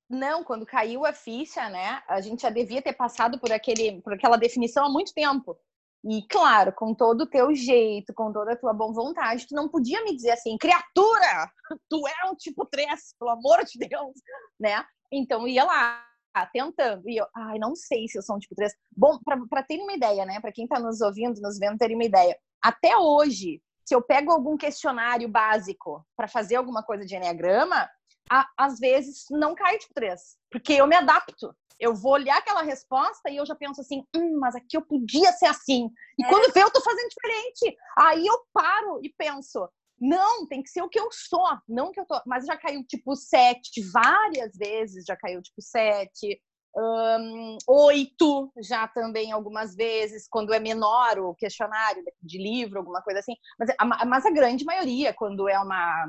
Não, 0.09 0.45
quando 0.45 0.65
caiu 0.65 1.05
a 1.05 1.13
ficha, 1.13 1.69
né? 1.69 2.03
A 2.07 2.21
gente 2.21 2.43
já 2.43 2.51
devia 2.51 2.81
ter 2.81 2.93
passado 2.93 3.39
por 3.39 3.53
aquele, 3.53 4.01
por 4.01 4.13
aquela 4.13 4.37
definição 4.37 4.87
há 4.87 4.89
muito 4.89 5.13
tempo. 5.13 5.59
E 6.05 6.23
claro, 6.29 6.73
com 6.73 6.95
todo 6.95 7.23
o 7.23 7.27
teu 7.27 7.55
jeito, 7.55 8.15
com 8.15 8.33
toda 8.33 8.53
a 8.53 8.57
tua 8.57 8.73
boa 8.73 8.93
vontade, 8.93 9.47
tu 9.49 9.55
não 9.55 9.69
podia 9.69 10.03
me 10.05 10.15
dizer 10.15 10.31
assim, 10.31 10.57
criatura, 10.57 11.51
tu 11.89 12.07
é 12.07 12.31
um 12.31 12.35
tipo 12.37 12.65
3, 12.67 13.15
pelo 13.19 13.31
amor 13.31 13.65
de 13.65 13.79
Deus, 13.79 14.15
né? 14.59 14.85
Então 15.11 15.47
ia 15.49 15.65
lá, 15.65 16.05
tentando. 16.53 17.09
E 17.09 17.17
eu, 17.17 17.27
ai, 17.35 17.59
não 17.59 17.75
sei 17.75 18.07
se 18.07 18.19
eu 18.19 18.23
sou 18.23 18.37
um 18.37 18.39
tipo 18.39 18.55
3. 18.55 18.73
Bom, 18.97 19.19
para 19.49 19.63
ter 19.63 19.81
uma 19.81 19.93
ideia, 19.93 20.25
né? 20.25 20.41
Para 20.41 20.53
quem 20.53 20.67
tá 20.67 20.79
nos 20.79 21.01
ouvindo, 21.01 21.41
nos 21.41 21.59
vendo, 21.59 21.79
ter 21.79 21.93
uma 21.93 22.05
ideia. 22.05 22.39
Até 22.63 22.97
hoje, 22.97 23.61
se 23.85 23.95
eu 23.95 24.03
pego 24.03 24.31
algum 24.31 24.57
questionário 24.57 25.29
básico 25.29 26.07
para 26.17 26.29
fazer 26.29 26.57
alguma 26.57 26.83
coisa 26.83 27.05
de 27.05 27.17
enneagrama, 27.17 27.89
a, 28.31 28.47
às 28.57 28.79
vezes 28.79 29.25
não 29.31 29.55
cai 29.55 29.79
tipo 29.79 29.95
3, 29.95 30.21
porque 30.51 30.75
eu 30.75 30.87
me 30.87 30.95
adapto. 30.95 31.55
Eu 31.79 31.95
vou 31.95 32.13
olhar 32.13 32.39
aquela 32.39 32.63
resposta 32.63 33.31
e 33.31 33.37
eu 33.37 33.47
já 33.47 33.55
penso 33.55 33.81
assim, 33.81 34.03
hum, 34.15 34.39
mas 34.39 34.55
aqui 34.55 34.77
eu 34.77 34.83
podia 34.83 35.33
ser 35.33 35.47
assim. 35.47 35.89
E 36.19 36.25
é. 36.25 36.29
quando 36.29 36.53
vê, 36.53 36.63
eu 36.63 36.71
tô 36.71 36.81
fazendo 36.81 37.09
diferente. 37.09 37.77
Aí 37.99 38.27
eu 38.27 38.39
paro 38.53 39.01
e 39.03 39.13
penso, 39.17 39.69
não, 40.01 40.47
tem 40.47 40.63
que 40.63 40.71
ser 40.71 40.83
o 40.83 40.89
que 40.89 40.99
eu 40.99 41.09
sou, 41.13 41.49
não 41.69 41.93
que 41.93 42.01
eu 42.01 42.07
tô. 42.07 42.21
Mas 42.27 42.47
já 42.47 42.57
caiu 42.57 42.85
tipo 42.85 43.15
7 43.15 43.83
várias 43.93 44.57
vezes, 44.57 45.05
já 45.05 45.17
caiu 45.17 45.43
tipo 45.43 45.61
7 45.61 46.41
um, 46.77 47.59
oito 47.67 48.53
já 48.63 48.87
também 48.87 49.33
algumas 49.33 49.75
vezes, 49.75 50.29
quando 50.31 50.55
é 50.55 50.61
menor 50.61 51.19
o 51.19 51.35
questionário 51.35 52.03
de 52.23 52.39
livro, 52.39 52.79
alguma 52.79 53.03
coisa 53.03 53.21
assim. 53.21 53.35
Mas 53.59 53.71
a, 53.79 54.07
mas 54.07 54.27
a 54.27 54.31
grande 54.31 54.65
maioria, 54.65 55.13
quando 55.13 55.49
é 55.49 55.59
uma, 55.59 56.07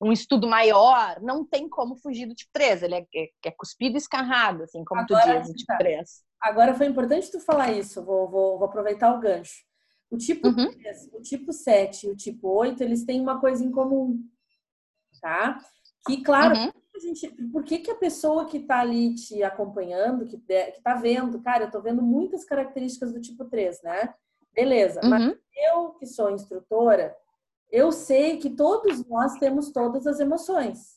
um 0.00 0.12
estudo 0.12 0.46
maior, 0.46 1.20
não 1.22 1.44
tem 1.44 1.68
como 1.68 1.96
fugir 1.96 2.26
do 2.26 2.34
tipo 2.34 2.50
3. 2.52 2.82
Ele 2.82 2.94
é, 2.96 3.06
é, 3.14 3.28
é 3.46 3.50
cuspido 3.50 3.96
e 3.96 3.98
escarrado, 3.98 4.64
assim, 4.64 4.84
como 4.84 5.00
Agora, 5.00 5.40
tu 5.40 5.46
diz, 5.46 5.56
tipo 5.56 5.78
3. 5.78 6.10
Agora 6.40 6.74
foi 6.74 6.86
importante 6.86 7.30
tu 7.30 7.40
falar 7.40 7.72
isso, 7.72 8.04
vou, 8.04 8.28
vou, 8.28 8.58
vou 8.58 8.68
aproveitar 8.68 9.14
o 9.14 9.20
gancho. 9.20 9.64
O 10.10 10.16
tipo 10.16 10.48
uhum. 10.48 10.70
3, 10.70 11.10
o 11.14 11.20
tipo 11.20 11.52
7 11.52 12.06
e 12.06 12.10
o 12.10 12.16
tipo 12.16 12.48
8, 12.48 12.82
eles 12.82 13.04
têm 13.04 13.20
uma 13.20 13.40
coisa 13.40 13.64
em 13.64 13.70
comum, 13.70 14.20
tá? 15.20 15.58
Que, 16.06 16.22
claro, 16.22 16.56
uhum 16.56 16.70
gente, 17.00 17.28
por 17.52 17.64
que, 17.64 17.78
que 17.78 17.90
a 17.90 17.96
pessoa 17.96 18.46
que 18.46 18.58
está 18.58 18.80
ali 18.80 19.14
te 19.14 19.42
acompanhando, 19.42 20.26
que, 20.26 20.40
está 20.48 20.94
vendo, 20.94 21.40
cara, 21.40 21.64
eu 21.64 21.66
estou 21.66 21.82
vendo 21.82 22.02
muitas 22.02 22.44
características 22.44 23.12
do 23.12 23.20
tipo 23.20 23.44
3, 23.44 23.82
né? 23.82 24.14
Beleza, 24.54 25.00
uhum. 25.02 25.10
mas 25.10 25.36
eu 25.54 25.90
que 25.90 26.06
sou 26.06 26.30
instrutora, 26.30 27.14
eu 27.70 27.92
sei 27.92 28.38
que 28.38 28.50
todos 28.50 29.04
nós 29.06 29.34
temos 29.38 29.70
todas 29.70 30.06
as 30.06 30.20
emoções. 30.20 30.96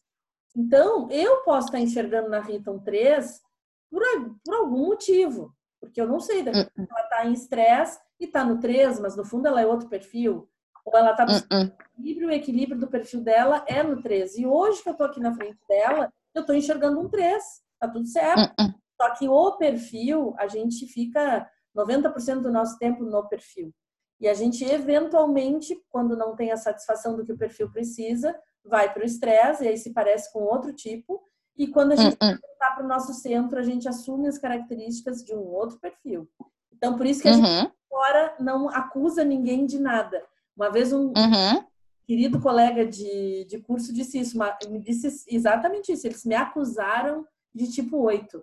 Então, 0.56 1.10
eu 1.10 1.44
posso 1.44 1.68
estar 1.68 1.80
enxergando 1.80 2.30
na 2.30 2.40
Rita 2.40 2.72
um 2.72 2.80
3 2.80 3.42
por, 3.90 4.02
por 4.44 4.56
algum 4.56 4.88
motivo, 4.88 5.54
porque 5.80 6.02
eu 6.02 6.08
não 6.08 6.20
sei, 6.20 6.42
uhum. 6.42 6.48
ela 6.48 7.02
está 7.04 7.26
em 7.26 7.34
estresse 7.34 8.00
e 8.20 8.26
está 8.26 8.44
no 8.44 8.60
3, 8.60 9.00
mas 9.00 9.16
no 9.16 9.26
fundo 9.26 9.48
ela 9.48 9.62
é 9.62 9.66
outro 9.66 9.88
perfil 9.88 10.50
ou 10.86 10.98
ela 10.98 11.12
está 11.12 11.26
buscando 11.26 11.70
uh 11.70 11.72
-uh. 11.72 11.84
equilíbrio, 11.98 12.28
o 12.28 12.32
equilíbrio 12.32 12.80
do 12.80 12.88
perfil 12.88 13.22
dela 13.22 13.64
é 13.68 13.84
no 13.84 14.02
3. 14.02 14.38
E 14.38 14.46
hoje 14.46 14.82
que 14.82 14.90
eu 14.90 14.94
estou 14.94 15.08
aqui 15.08 15.20
na 15.20 15.34
frente 15.34 15.60
dela, 15.68 16.12
eu 16.34 16.42
estou 16.42 16.56
enxergando 16.56 17.00
um 17.00 17.10
3. 17.10 17.44
Tá 17.80 17.88
tudo 17.88 18.08
certo. 18.08 18.54
Uh 18.60 18.74
Só 19.02 19.14
que 19.16 19.30
o 19.30 19.52
perfil, 19.54 20.36
a 20.38 20.48
gente 20.48 20.86
fica 20.88 21.50
90% 21.76 22.42
do 22.42 22.52
nosso 22.52 22.78
tempo 22.78 23.04
no 23.04 23.28
perfil. 23.30 23.74
E 24.20 24.28
a 24.28 24.34
gente, 24.34 24.66
eventualmente, 24.66 25.82
quando 25.90 26.16
não 26.16 26.36
tem 26.36 26.52
a 26.52 26.58
satisfação 26.58 27.16
do 27.16 27.26
que 27.26 27.32
o 27.32 27.38
perfil 27.38 27.72
precisa, 27.72 28.36
vai 28.64 28.92
para 28.94 29.04
o 29.04 29.06
estresse, 29.06 29.64
e 29.64 29.68
aí 29.68 29.78
se 29.78 29.94
parece 29.94 30.32
com 30.34 30.44
outro 30.44 30.74
tipo. 30.74 31.22
E 31.58 31.68
quando 31.68 31.94
a 31.94 31.96
gente 31.96 32.14
está 32.14 32.72
para 32.72 32.84
o 32.84 32.88
nosso 32.88 33.14
centro, 33.14 33.60
a 33.60 33.64
gente 33.64 33.88
assume 33.88 34.28
as 34.28 34.38
características 34.38 35.24
de 35.24 35.34
um 35.34 35.42
outro 35.42 35.80
perfil. 35.80 36.30
Então, 36.74 36.96
por 36.96 37.06
isso 37.06 37.22
que 37.22 37.28
a 37.28 37.34
uhum. 37.34 37.46
gente 37.46 37.74
fora 37.90 38.36
não 38.40 38.70
acusa 38.70 39.24
ninguém 39.24 39.66
de 39.66 39.80
nada. 39.80 40.24
Uma 40.56 40.70
vez 40.70 40.94
um 40.94 41.08
uhum. 41.08 41.66
querido 42.06 42.40
colega 42.40 42.86
de, 42.86 43.46
de 43.46 43.60
curso 43.60 43.94
disse 43.94 44.20
isso, 44.20 44.38
me 44.70 44.80
disse 44.80 45.26
exatamente 45.28 45.92
isso. 45.92 46.08
Eles 46.08 46.24
me 46.26 46.36
acusaram 46.36 47.26
de 47.54 47.70
tipo 47.70 47.98
8. 47.98 48.42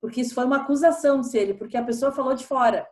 Porque 0.00 0.20
isso 0.20 0.34
foi 0.34 0.44
uma 0.44 0.58
acusação, 0.58 1.20
de 1.20 1.36
ele, 1.36 1.54
porque 1.54 1.76
a 1.76 1.84
pessoa 1.84 2.10
falou 2.12 2.34
de 2.34 2.44
fora. 2.44 2.86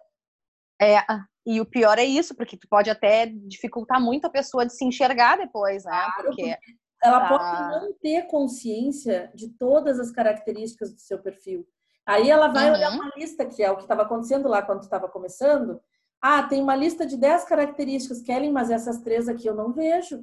É, 0.81 0.99
e 1.47 1.61
o 1.61 1.67
pior 1.67 1.99
é 1.99 2.05
isso, 2.05 2.35
porque 2.35 2.57
tu 2.57 2.67
pode 2.69 2.89
até 2.91 3.27
dificultar 3.27 4.01
muito 4.01 4.27
a 4.27 4.31
pessoa 4.31 4.65
de 4.65 4.75
se 4.75 4.85
enxergar 4.85 5.37
depois, 5.37 5.85
né? 5.85 6.09
Porque 6.17 6.57
ela 7.03 7.29
pode 7.29 7.45
ah. 7.45 7.81
não 7.81 7.93
ter 7.95 8.27
consciência 8.27 9.31
de 9.35 9.49
todas 9.59 9.99
as 9.99 10.11
características 10.11 10.93
do 10.93 11.01
seu 11.01 11.19
perfil. 11.19 11.67
Aí 12.07 12.31
ela 12.31 12.49
vai 12.49 12.69
uhum. 12.69 12.77
olhar 12.77 12.91
uma 12.93 13.11
lista, 13.17 13.47
que 13.47 13.63
é 13.63 13.71
o 13.71 13.77
que 13.77 13.83
estava 13.83 14.03
acontecendo 14.03 14.49
lá 14.49 14.63
quando 14.63 14.83
estava 14.83 15.09
começando, 15.09 15.81
ah, 16.23 16.43
tem 16.43 16.61
uma 16.61 16.77
lista 16.77 17.07
de 17.07 17.17
10 17.17 17.45
características, 17.45 18.21
Kelly, 18.21 18.51
mas 18.51 18.71
essas 18.71 18.99
três 19.01 19.29
aqui 19.29 19.47
eu 19.47 19.55
não 19.55 19.73
vejo. 19.73 20.23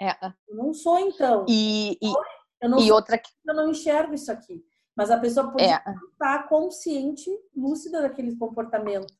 É. 0.00 0.10
Eu 0.48 0.56
não 0.56 0.72
sou, 0.72 0.98
então. 0.98 1.44
E, 1.48 1.98
e, 2.00 2.12
eu 2.60 2.68
não 2.68 2.78
e 2.78 2.86
sou, 2.86 2.94
outra 2.94 3.20
eu 3.46 3.54
não 3.54 3.70
enxergo 3.70 4.14
isso 4.14 4.30
aqui. 4.30 4.64
Mas 4.96 5.10
a 5.10 5.18
pessoa 5.18 5.50
pode 5.50 5.64
é. 5.64 5.82
estar 6.12 6.48
consciente, 6.48 7.28
lúcida 7.56 8.02
daquele 8.02 8.36
comportamento. 8.36 9.12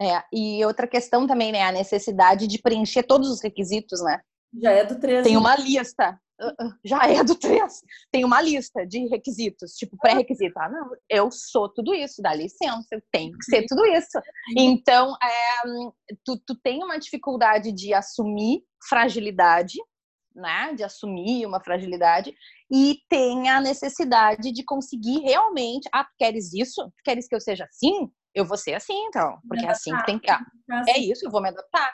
É, 0.00 0.22
e 0.32 0.64
outra 0.64 0.86
questão 0.86 1.26
também, 1.26 1.52
né? 1.52 1.62
A 1.62 1.72
necessidade 1.72 2.46
de 2.46 2.58
preencher 2.58 3.02
todos 3.02 3.28
os 3.28 3.42
requisitos, 3.42 4.02
né? 4.02 4.20
Já 4.60 4.72
é 4.72 4.84
do 4.84 4.98
13. 4.98 5.24
Tem 5.24 5.36
uma 5.36 5.54
lista. 5.56 6.18
Ah, 6.40 6.54
ah, 6.58 6.70
já 6.82 7.02
é 7.06 7.22
do 7.22 7.34
3. 7.34 7.82
Tem 8.10 8.24
uma 8.24 8.40
lista 8.40 8.86
de 8.86 9.06
requisitos, 9.08 9.72
tipo 9.74 9.96
pré-requisito. 9.98 10.58
Ah, 10.58 10.70
não, 10.70 10.90
eu 11.08 11.30
sou 11.30 11.68
tudo 11.68 11.94
isso, 11.94 12.22
dá 12.22 12.34
licença, 12.34 12.86
eu 12.92 13.02
tenho 13.12 13.32
que 13.36 13.44
ser 13.44 13.66
tudo 13.68 13.84
isso. 13.86 14.18
Então, 14.56 15.14
é, 15.22 16.16
tu, 16.24 16.40
tu 16.46 16.54
tem 16.62 16.82
uma 16.82 16.98
dificuldade 16.98 17.70
de 17.70 17.92
assumir 17.92 18.62
fragilidade, 18.88 19.74
né? 20.34 20.72
De 20.74 20.82
assumir 20.82 21.44
uma 21.44 21.62
fragilidade 21.62 22.34
e 22.70 23.00
tem 23.08 23.50
a 23.50 23.60
necessidade 23.60 24.50
de 24.50 24.64
conseguir 24.64 25.20
realmente. 25.20 25.88
Ah, 25.92 26.04
tu 26.04 26.14
queres 26.18 26.54
isso? 26.54 26.82
Tu 26.96 27.02
queres 27.04 27.28
que 27.28 27.34
eu 27.34 27.40
seja 27.40 27.64
assim? 27.64 28.10
Eu 28.34 28.44
vou 28.44 28.56
ser 28.56 28.74
assim, 28.74 28.96
então, 29.06 29.38
porque 29.48 29.66
é 29.66 29.70
assim 29.70 29.96
que 29.96 30.06
tem 30.06 30.18
que. 30.18 30.30
É 30.88 30.98
isso, 30.98 31.26
eu 31.26 31.30
vou 31.30 31.42
me 31.42 31.48
adaptar. 31.48 31.92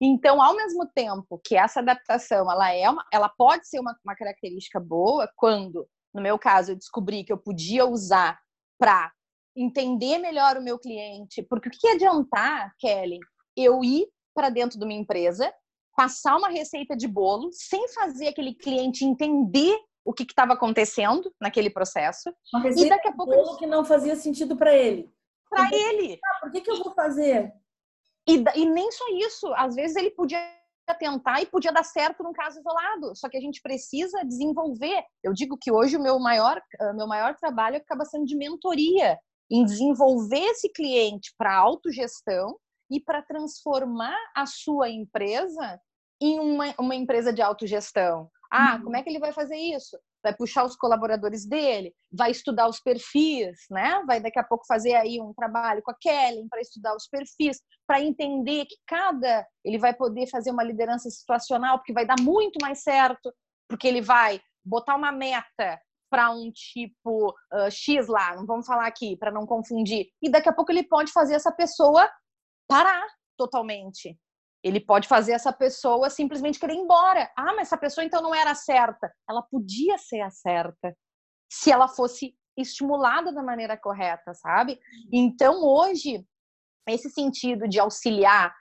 Então, 0.00 0.42
ao 0.42 0.54
mesmo 0.54 0.86
tempo 0.94 1.40
que 1.44 1.56
essa 1.56 1.80
adaptação 1.80 2.50
ela 2.50 2.72
é 2.72 2.88
uma, 2.88 3.04
ela 3.12 3.28
pode 3.28 3.68
ser 3.68 3.78
uma, 3.78 3.96
uma 4.04 4.16
característica 4.16 4.80
boa 4.80 5.30
quando, 5.36 5.86
no 6.12 6.20
meu 6.20 6.38
caso, 6.38 6.72
eu 6.72 6.76
descobri 6.76 7.24
que 7.24 7.32
eu 7.32 7.38
podia 7.38 7.86
usar 7.86 8.38
para 8.78 9.12
entender 9.56 10.18
melhor 10.18 10.56
o 10.56 10.62
meu 10.62 10.78
cliente, 10.78 11.42
porque 11.42 11.68
o 11.68 11.72
que 11.72 11.88
adiantar, 11.88 12.74
Kelly, 12.78 13.18
eu 13.56 13.82
ir 13.82 14.06
para 14.34 14.50
dentro 14.50 14.78
de 14.78 14.84
uma 14.84 14.92
empresa, 14.92 15.50
passar 15.96 16.36
uma 16.36 16.48
receita 16.48 16.94
de 16.94 17.08
bolo, 17.08 17.48
sem 17.52 17.88
fazer 17.88 18.28
aquele 18.28 18.54
cliente 18.54 19.04
entender 19.04 19.78
o 20.04 20.12
que 20.12 20.24
estava 20.24 20.52
acontecendo 20.52 21.32
naquele 21.40 21.70
processo. 21.70 22.30
Uma 22.52 22.62
receita 22.62 22.86
e 22.86 22.90
daqui 22.90 23.08
a 23.08 23.12
pouco 23.12 23.32
de 23.32 23.38
bolo 23.38 23.56
que 23.56 23.66
não 23.66 23.84
fazia 23.84 24.14
sentido 24.14 24.56
para 24.56 24.74
ele. 24.74 25.10
Para 25.48 25.68
ele. 25.72 26.18
Ah, 26.24 26.40
por 26.40 26.50
que, 26.50 26.60
que 26.60 26.70
eu 26.70 26.82
vou 26.82 26.92
fazer? 26.92 27.52
E, 28.28 28.44
e 28.54 28.64
nem 28.64 28.90
só 28.90 29.04
isso. 29.14 29.52
Às 29.54 29.74
vezes 29.74 29.96
ele 29.96 30.10
podia 30.10 30.38
tentar 30.98 31.40
e 31.42 31.46
podia 31.46 31.72
dar 31.72 31.84
certo 31.84 32.22
num 32.22 32.32
caso 32.32 32.58
isolado. 32.58 33.14
Só 33.16 33.28
que 33.28 33.36
a 33.36 33.40
gente 33.40 33.60
precisa 33.60 34.24
desenvolver. 34.24 35.02
Eu 35.22 35.32
digo 35.32 35.56
que 35.60 35.72
hoje 35.72 35.96
o 35.96 36.02
meu 36.02 36.18
maior, 36.18 36.60
ah, 36.80 36.92
meu 36.92 37.06
maior 37.06 37.34
trabalho 37.36 37.76
acaba 37.76 38.04
sendo 38.04 38.24
de 38.24 38.36
mentoria, 38.36 39.18
em 39.50 39.64
desenvolver 39.64 40.44
esse 40.50 40.68
cliente 40.72 41.32
para 41.38 41.56
autogestão 41.56 42.58
e 42.90 43.00
para 43.00 43.22
transformar 43.22 44.16
a 44.34 44.46
sua 44.46 44.88
empresa 44.88 45.80
em 46.20 46.40
uma, 46.40 46.74
uma 46.78 46.94
empresa 46.94 47.32
de 47.32 47.42
autogestão. 47.42 48.30
Ah, 48.50 48.76
uhum. 48.76 48.84
como 48.84 48.96
é 48.96 49.02
que 49.02 49.10
ele 49.10 49.18
vai 49.18 49.32
fazer 49.32 49.56
isso? 49.56 49.98
Vai 50.26 50.34
puxar 50.34 50.64
os 50.64 50.74
colaboradores 50.74 51.46
dele, 51.46 51.94
vai 52.10 52.32
estudar 52.32 52.66
os 52.68 52.80
perfis, 52.80 53.56
né? 53.70 54.02
Vai 54.04 54.20
daqui 54.20 54.40
a 54.40 54.42
pouco 54.42 54.66
fazer 54.66 54.96
aí 54.96 55.20
um 55.20 55.32
trabalho 55.32 55.80
com 55.84 55.92
a 55.92 55.96
Kellen 55.96 56.48
para 56.48 56.60
estudar 56.60 56.96
os 56.96 57.06
perfis, 57.06 57.60
para 57.86 58.00
entender 58.00 58.66
que 58.66 58.74
cada 58.88 59.46
ele 59.64 59.78
vai 59.78 59.94
poder 59.94 60.26
fazer 60.28 60.50
uma 60.50 60.64
liderança 60.64 61.08
situacional, 61.08 61.78
porque 61.78 61.92
vai 61.92 62.04
dar 62.04 62.20
muito 62.20 62.58
mais 62.60 62.82
certo, 62.82 63.32
porque 63.68 63.86
ele 63.86 64.00
vai 64.00 64.40
botar 64.64 64.96
uma 64.96 65.12
meta 65.12 65.80
para 66.10 66.32
um 66.32 66.50
tipo 66.50 67.30
uh, 67.30 67.70
X 67.70 68.08
lá, 68.08 68.34
não 68.34 68.46
vamos 68.46 68.66
falar 68.66 68.88
aqui 68.88 69.16
para 69.16 69.30
não 69.30 69.46
confundir. 69.46 70.08
E 70.20 70.28
daqui 70.28 70.48
a 70.48 70.52
pouco 70.52 70.72
ele 70.72 70.82
pode 70.82 71.12
fazer 71.12 71.34
essa 71.34 71.52
pessoa 71.52 72.10
parar 72.68 73.06
totalmente. 73.36 74.18
Ele 74.62 74.80
pode 74.80 75.06
fazer 75.06 75.32
essa 75.32 75.52
pessoa 75.52 76.10
simplesmente 76.10 76.58
querer 76.58 76.74
ir 76.74 76.78
embora. 76.78 77.30
Ah, 77.36 77.54
mas 77.54 77.68
essa 77.68 77.76
pessoa 77.76 78.04
então 78.04 78.22
não 78.22 78.34
era 78.34 78.54
certa. 78.54 79.12
Ela 79.28 79.42
podia 79.42 79.96
ser 79.98 80.20
a 80.20 80.30
certa 80.30 80.96
se 81.50 81.70
ela 81.70 81.88
fosse 81.88 82.34
estimulada 82.56 83.32
da 83.32 83.42
maneira 83.42 83.76
correta, 83.76 84.34
sabe? 84.34 84.78
Então, 85.12 85.62
hoje, 85.62 86.26
esse 86.88 87.10
sentido 87.10 87.68
de 87.68 87.78
auxiliar 87.78 88.54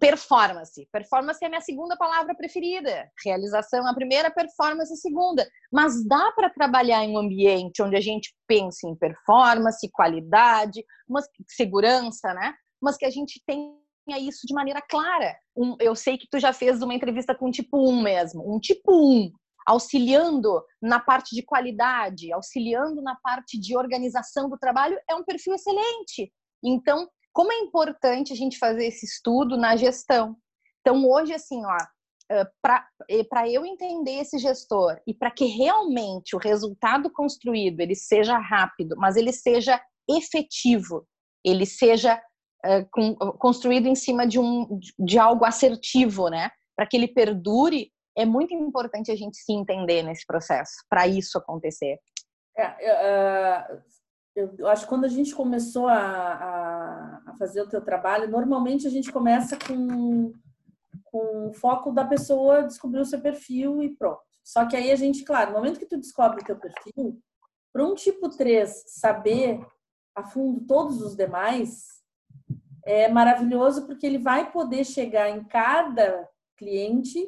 performance. 0.00 0.88
Performance 0.92 1.38
é 1.42 1.46
a 1.46 1.48
minha 1.48 1.60
segunda 1.60 1.96
palavra 1.96 2.34
preferida. 2.34 3.08
Realização 3.24 3.86
é 3.86 3.90
a 3.90 3.94
primeira, 3.94 4.30
performance 4.30 4.90
é 4.90 4.94
a 4.94 4.96
segunda. 4.96 5.48
Mas 5.72 6.04
dá 6.06 6.32
para 6.32 6.50
trabalhar 6.50 7.04
em 7.04 7.14
um 7.14 7.18
ambiente 7.18 7.82
onde 7.82 7.96
a 7.96 8.00
gente 8.00 8.34
pense 8.46 8.86
em 8.86 8.96
performance, 8.96 9.88
qualidade, 9.92 10.84
uma 11.08 11.20
segurança, 11.46 12.34
né? 12.34 12.54
Mas 12.82 12.96
que 12.96 13.04
a 13.04 13.10
gente 13.10 13.40
tenha 14.08 14.18
isso 14.18 14.46
de 14.46 14.54
maneira 14.54 14.80
clara. 14.80 15.36
Um, 15.54 15.76
eu 15.78 15.94
sei 15.94 16.16
que 16.16 16.26
tu 16.30 16.38
já 16.38 16.52
fez 16.52 16.82
uma 16.82 16.94
entrevista 16.94 17.34
com 17.34 17.50
tipo 17.50 17.78
1 17.90 18.02
mesmo, 18.02 18.54
um 18.54 18.58
tipo 18.58 18.92
1, 18.92 19.30
auxiliando 19.66 20.62
na 20.80 20.98
parte 20.98 21.34
de 21.34 21.42
qualidade, 21.42 22.32
auxiliando 22.32 23.02
na 23.02 23.16
parte 23.16 23.60
de 23.60 23.76
organização 23.76 24.48
do 24.48 24.58
trabalho, 24.58 24.98
é 25.08 25.14
um 25.14 25.24
perfil 25.24 25.54
excelente. 25.54 26.32
Então, 26.64 27.06
como 27.32 27.52
é 27.52 27.58
importante 27.58 28.32
a 28.32 28.36
gente 28.36 28.58
fazer 28.58 28.86
esse 28.86 29.04
estudo 29.04 29.56
na 29.56 29.76
gestão. 29.76 30.36
Então, 30.80 31.06
hoje, 31.06 31.34
assim, 31.34 31.62
ó, 31.64 31.76
para 32.62 33.48
eu 33.48 33.64
entender 33.64 34.20
esse 34.20 34.38
gestor 34.38 34.98
e 35.06 35.14
para 35.14 35.30
que 35.30 35.44
realmente 35.44 36.34
o 36.34 36.38
resultado 36.38 37.10
construído 37.10 37.80
ele 37.80 37.94
seja 37.94 38.38
rápido, 38.38 38.96
mas 38.96 39.16
ele 39.16 39.32
seja 39.32 39.80
efetivo, 40.08 41.06
ele 41.44 41.66
seja 41.66 42.20
com, 42.90 43.14
construído 43.14 43.86
em 43.86 43.94
cima 43.94 44.26
de, 44.26 44.38
um, 44.38 44.78
de 44.98 45.18
algo 45.18 45.44
assertivo, 45.44 46.28
né? 46.28 46.50
Para 46.76 46.86
que 46.86 46.96
ele 46.96 47.08
perdure, 47.08 47.90
é 48.16 48.24
muito 48.24 48.52
importante 48.54 49.10
a 49.10 49.16
gente 49.16 49.36
se 49.36 49.52
entender 49.52 50.02
nesse 50.02 50.26
processo, 50.26 50.72
para 50.88 51.06
isso 51.06 51.38
acontecer. 51.38 51.98
É, 52.56 53.72
uh, 53.72 53.82
eu 54.58 54.68
acho 54.68 54.82
que 54.82 54.88
quando 54.88 55.04
a 55.04 55.08
gente 55.08 55.34
começou 55.34 55.88
a, 55.88 55.96
a, 55.96 57.22
a, 57.26 57.36
fazer 57.38 57.62
o 57.62 57.68
teu 57.68 57.80
trabalho, 57.80 58.30
normalmente 58.30 58.86
a 58.86 58.90
gente 58.90 59.10
começa 59.10 59.56
com, 59.56 60.32
com 61.04 61.48
o 61.48 61.52
foco 61.54 61.92
da 61.92 62.04
pessoa 62.04 62.62
descobrir 62.62 63.00
o 63.00 63.04
seu 63.04 63.20
perfil 63.20 63.82
e 63.82 63.90
pronto. 63.96 64.20
Só 64.44 64.66
que 64.66 64.76
aí 64.76 64.90
a 64.90 64.96
gente, 64.96 65.24
claro, 65.24 65.50
no 65.50 65.56
momento 65.56 65.78
que 65.78 65.86
tu 65.86 65.96
descobre 65.96 66.40
o 66.40 66.44
teu 66.44 66.56
perfil, 66.56 67.20
para 67.72 67.84
um 67.84 67.94
tipo 67.94 68.28
3 68.28 68.84
saber 68.86 69.64
a 70.14 70.24
fundo 70.24 70.66
todos 70.66 71.00
os 71.02 71.14
demais, 71.14 71.97
é 72.88 73.06
maravilhoso 73.06 73.86
porque 73.86 74.06
ele 74.06 74.16
vai 74.16 74.50
poder 74.50 74.82
chegar 74.82 75.28
em 75.28 75.44
cada 75.44 76.26
cliente 76.56 77.18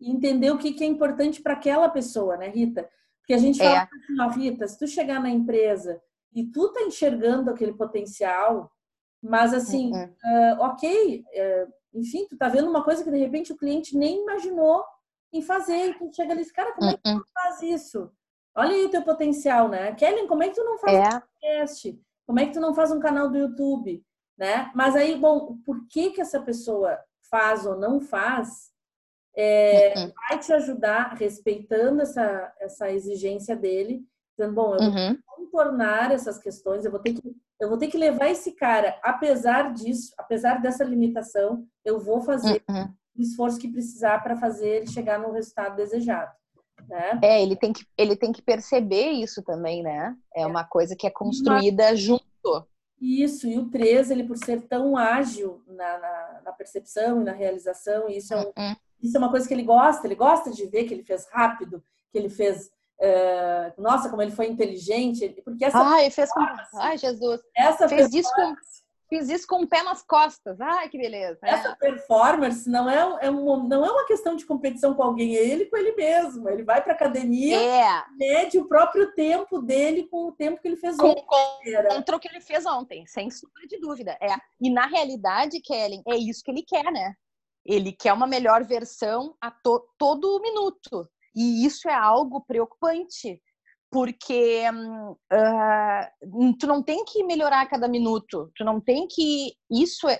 e 0.00 0.10
entender 0.10 0.50
o 0.50 0.56
que, 0.56 0.72
que 0.72 0.82
é 0.82 0.86
importante 0.86 1.42
para 1.42 1.52
aquela 1.52 1.90
pessoa, 1.90 2.38
né, 2.38 2.48
Rita? 2.48 2.88
Porque 3.18 3.34
a 3.34 3.38
gente 3.38 3.58
fala 3.58 3.80
é. 3.80 3.82
assim, 3.82 4.20
ó, 4.20 4.28
Rita, 4.28 4.66
se 4.66 4.78
tu 4.78 4.86
chegar 4.86 5.20
na 5.20 5.28
empresa 5.28 6.00
e 6.34 6.46
tu 6.46 6.72
tá 6.72 6.80
enxergando 6.80 7.50
aquele 7.50 7.74
potencial, 7.74 8.72
mas 9.22 9.52
assim, 9.52 9.92
uhum. 9.92 10.04
uh, 10.04 10.62
ok, 10.62 11.20
uh, 11.20 11.72
enfim, 11.92 12.26
tu 12.26 12.38
tá 12.38 12.48
vendo 12.48 12.70
uma 12.70 12.82
coisa 12.82 13.04
que 13.04 13.10
de 13.10 13.18
repente 13.18 13.52
o 13.52 13.58
cliente 13.58 13.98
nem 13.98 14.22
imaginou 14.22 14.82
em 15.34 15.42
fazer, 15.42 15.90
e 15.90 15.94
tu 15.98 16.10
chega 16.14 16.32
ali 16.32 16.42
e 16.42 16.50
cara, 16.50 16.72
como 16.72 16.88
é 16.88 16.94
que 16.94 17.02
tu 17.02 17.10
uhum. 17.10 17.22
faz 17.34 17.60
isso? 17.60 18.10
Olha 18.56 18.70
aí 18.70 18.86
o 18.86 18.90
teu 18.90 19.02
potencial, 19.02 19.68
né? 19.68 19.94
Kellen, 19.96 20.26
como 20.26 20.42
é 20.42 20.48
que 20.48 20.54
tu 20.54 20.64
não 20.64 20.78
faz 20.78 20.96
é. 20.96 21.16
um 21.16 21.20
podcast? 21.20 22.02
Como 22.26 22.40
é 22.40 22.46
que 22.46 22.52
tu 22.54 22.60
não 22.60 22.74
faz 22.74 22.90
um 22.90 22.98
canal 22.98 23.28
do 23.28 23.36
YouTube? 23.36 24.02
Né? 24.40 24.70
Mas 24.74 24.96
aí, 24.96 25.16
bom, 25.16 25.58
por 25.66 25.86
que 25.86 26.12
que 26.12 26.20
essa 26.22 26.40
pessoa 26.40 26.98
faz 27.30 27.66
ou 27.66 27.76
não 27.76 28.00
faz, 28.00 28.70
é, 29.36 29.92
uhum. 29.98 30.12
vai 30.28 30.38
te 30.38 30.50
ajudar 30.54 31.14
respeitando 31.14 32.00
essa, 32.00 32.50
essa 32.58 32.90
exigência 32.90 33.54
dele, 33.54 34.02
dizendo, 34.34 34.54
bom, 34.54 34.74
eu 34.76 34.80
uhum. 34.80 35.18
vou 35.26 35.36
contornar 35.36 36.10
essas 36.10 36.38
questões, 36.38 36.86
eu 36.86 36.90
vou 36.90 37.00
ter 37.00 37.12
que 37.12 37.36
eu 37.60 37.68
vou 37.68 37.76
ter 37.76 37.88
que 37.88 37.98
levar 37.98 38.30
esse 38.30 38.52
cara, 38.52 38.98
apesar 39.02 39.74
disso, 39.74 40.14
apesar 40.16 40.62
dessa 40.62 40.82
limitação, 40.82 41.66
eu 41.84 42.00
vou 42.00 42.22
fazer 42.22 42.64
uhum. 42.66 42.90
o 43.18 43.20
esforço 43.20 43.58
que 43.58 43.68
precisar 43.68 44.20
para 44.22 44.34
fazer 44.34 44.76
ele 44.76 44.86
chegar 44.86 45.18
no 45.18 45.30
resultado 45.30 45.76
desejado. 45.76 46.32
Né? 46.88 47.20
É, 47.22 47.42
ele 47.42 47.54
tem, 47.54 47.70
que, 47.70 47.84
ele 47.98 48.16
tem 48.16 48.32
que 48.32 48.40
perceber 48.40 49.10
isso 49.10 49.42
também, 49.42 49.82
né? 49.82 50.16
É, 50.34 50.40
é. 50.40 50.46
uma 50.46 50.64
coisa 50.64 50.96
que 50.96 51.06
é 51.06 51.10
construída 51.10 51.90
Mas, 51.90 52.00
junto. 52.00 52.24
Isso, 53.00 53.46
e 53.46 53.58
o 53.58 53.70
3, 53.70 54.10
ele 54.10 54.24
por 54.24 54.36
ser 54.36 54.60
tão 54.62 54.96
ágil 54.96 55.62
na, 55.66 55.98
na, 55.98 56.40
na 56.44 56.52
percepção 56.52 57.22
e 57.22 57.24
na 57.24 57.32
realização, 57.32 58.08
isso 58.08 58.34
é, 58.34 58.36
um, 58.36 58.44
uhum. 58.44 58.76
isso 59.02 59.16
é 59.16 59.18
uma 59.18 59.30
coisa 59.30 59.48
que 59.48 59.54
ele 59.54 59.62
gosta, 59.62 60.06
ele 60.06 60.14
gosta 60.14 60.50
de 60.50 60.66
ver 60.66 60.84
que 60.84 60.92
ele 60.92 61.02
fez 61.02 61.26
rápido, 61.30 61.82
que 62.12 62.18
ele 62.18 62.28
fez 62.28 62.70
Uh, 63.02 63.80
nossa, 63.80 64.10
como 64.10 64.20
ele 64.20 64.30
foi 64.30 64.46
inteligente, 64.46 65.26
porque 65.42 65.64
essa 65.64 65.78
Ai, 65.78 66.10
fez 66.10 66.30
com... 66.30 66.40
Ai, 66.74 66.98
Jesus. 66.98 67.40
Essa 67.56 67.88
fez 67.88 68.12
isso 68.12 68.30
com 68.34 68.54
fiz 69.10 69.28
isso 69.28 69.46
com 69.46 69.64
o 69.64 69.68
pé 69.68 69.82
nas 69.82 70.02
costas. 70.02 70.60
Ai, 70.60 70.88
que 70.88 70.96
beleza. 70.96 71.38
Essa 71.42 71.70
é. 71.70 71.74
performance 71.74 72.70
não 72.70 72.88
é, 72.88 73.26
é 73.26 73.28
uma, 73.28 73.64
não 73.64 73.84
é 73.84 73.90
uma 73.90 74.06
questão 74.06 74.36
de 74.36 74.46
competição 74.46 74.94
com 74.94 75.02
alguém, 75.02 75.36
é 75.36 75.46
ele 75.46 75.66
com 75.66 75.76
ele 75.76 75.92
mesmo. 75.92 76.48
Ele 76.48 76.62
vai 76.62 76.82
para 76.82 76.94
academia, 76.94 77.60
é. 77.60 78.04
mede 78.16 78.58
o 78.58 78.68
próprio 78.68 79.12
tempo 79.12 79.60
dele 79.60 80.06
com 80.08 80.28
o 80.28 80.32
tempo 80.32 80.60
que 80.62 80.68
ele 80.68 80.76
fez 80.76 80.96
com, 80.96 81.08
ontem. 81.08 81.26
Com, 81.26 82.14
o 82.16 82.20
que 82.20 82.28
ele 82.28 82.40
fez 82.40 82.64
ontem, 82.64 83.04
sem 83.06 83.28
sombra 83.30 83.66
de 83.66 83.78
dúvida. 83.80 84.16
É. 84.22 84.36
E 84.60 84.70
na 84.70 84.86
realidade, 84.86 85.60
Kellen, 85.60 86.02
é 86.06 86.16
isso 86.16 86.42
que 86.44 86.50
ele 86.52 86.62
quer, 86.62 86.90
né? 86.92 87.14
Ele 87.66 87.92
quer 87.92 88.12
uma 88.12 88.26
melhor 88.26 88.64
versão 88.64 89.36
a 89.40 89.50
to, 89.50 89.84
todo 89.98 90.40
minuto. 90.40 91.06
E 91.34 91.66
isso 91.66 91.88
é 91.88 91.94
algo 91.94 92.40
preocupante, 92.40 93.40
porque 93.90 94.62
uh, 94.70 96.56
tu 96.58 96.66
não 96.66 96.82
tem 96.82 97.04
que 97.04 97.24
melhorar 97.24 97.62
a 97.62 97.66
cada 97.66 97.88
minuto, 97.88 98.50
tu 98.54 98.64
não 98.64 98.80
tem 98.80 99.06
que. 99.08 99.52
Isso 99.70 100.08
é, 100.08 100.18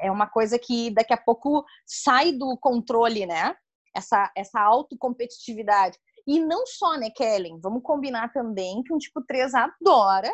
é 0.00 0.10
uma 0.10 0.26
coisa 0.26 0.58
que 0.58 0.90
daqui 0.90 1.12
a 1.12 1.16
pouco 1.16 1.64
sai 1.86 2.32
do 2.32 2.56
controle, 2.58 3.24
né? 3.26 3.54
Essa, 3.96 4.30
essa 4.36 4.60
autocompetitividade. 4.60 5.98
E 6.26 6.38
não 6.38 6.66
só, 6.66 6.98
né, 6.98 7.08
Kellen? 7.10 7.58
Vamos 7.60 7.82
combinar 7.82 8.30
também 8.32 8.82
que 8.82 8.92
um 8.92 8.98
tipo 8.98 9.24
3 9.26 9.54
adora 9.54 10.30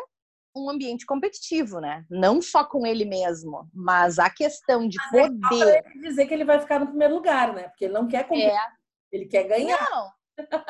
um 0.55 0.69
ambiente 0.69 1.05
competitivo, 1.05 1.79
né? 1.79 2.05
Não 2.09 2.41
só 2.41 2.63
com 2.63 2.85
ele 2.85 3.03
mesmo, 3.03 3.67
mas 3.73 4.17
a 4.19 4.29
questão 4.29 4.87
de 4.87 4.97
mas 5.11 5.27
poder. 5.27 5.83
É 5.85 5.99
dizer 5.99 6.25
que 6.25 6.33
ele 6.33 6.45
vai 6.45 6.59
ficar 6.59 6.79
no 6.79 6.87
primeiro 6.87 7.15
lugar, 7.15 7.53
né? 7.53 7.63
Porque 7.69 7.85
ele 7.85 7.93
não 7.93 8.07
quer 8.07 8.23
competir. 8.23 8.51
É 8.51 8.85
ele 9.11 9.25
quer 9.25 9.43
ganhar. 9.43 9.89
Não, 9.89 10.11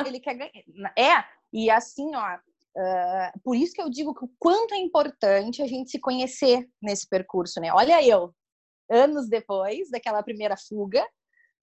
ele 0.06 0.20
quer 0.20 0.36
ganhar. 0.36 0.52
É, 0.98 1.24
e 1.54 1.70
assim, 1.70 2.16
ó, 2.16 2.38
Uh, 2.78 3.40
por 3.42 3.56
isso 3.56 3.72
que 3.72 3.82
eu 3.82 3.90
digo 3.90 4.14
que 4.14 4.26
o 4.26 4.30
quanto 4.38 4.74
é 4.74 4.78
importante 4.78 5.62
a 5.62 5.68
gente 5.68 5.90
se 5.90 5.98
conhecer 5.98 6.68
nesse 6.82 7.08
percurso, 7.08 7.62
né? 7.62 7.72
Olha 7.72 8.06
eu, 8.06 8.36
anos 8.92 9.30
depois 9.30 9.90
daquela 9.90 10.22
primeira 10.22 10.58
fuga, 10.58 11.02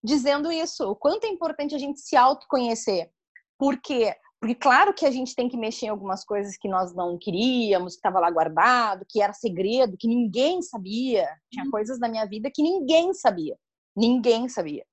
dizendo 0.03 0.51
isso, 0.51 0.91
o 0.91 0.97
quanto 0.97 1.25
é 1.25 1.29
importante 1.29 1.75
a 1.75 1.79
gente 1.79 2.01
se 2.01 2.17
autoconhecer. 2.17 3.11
Por 3.59 3.79
quê? 3.79 4.17
Porque 4.41 4.55
claro 4.55 4.93
que 4.93 5.07
a 5.07 5.11
gente 5.11 5.37
tem 5.37 5.49
que 5.49 5.57
mexer 5.57 5.87
em 5.87 5.91
algumas 5.91 6.25
coisas 6.25 6.57
que 6.57 6.69
nós 6.69 6.95
não 6.95 7.17
queríamos, 7.17 7.93
que 7.93 7.99
estava 7.99 8.19
lá 8.19 8.31
guardado, 8.31 9.07
que 9.09 9.23
era 9.23 9.33
segredo, 9.33 9.97
que 9.97 10.09
ninguém 10.09 10.63
sabia. 10.63 11.29
Tinha 11.53 11.67
uhum. 11.67 11.71
coisas 11.71 12.01
da 12.01 12.09
minha 12.09 12.27
vida 12.27 12.51
que 12.53 12.63
ninguém 12.63 13.15
sabia. 13.15 13.57
Ninguém 13.95 14.49
sabia. 14.49 14.85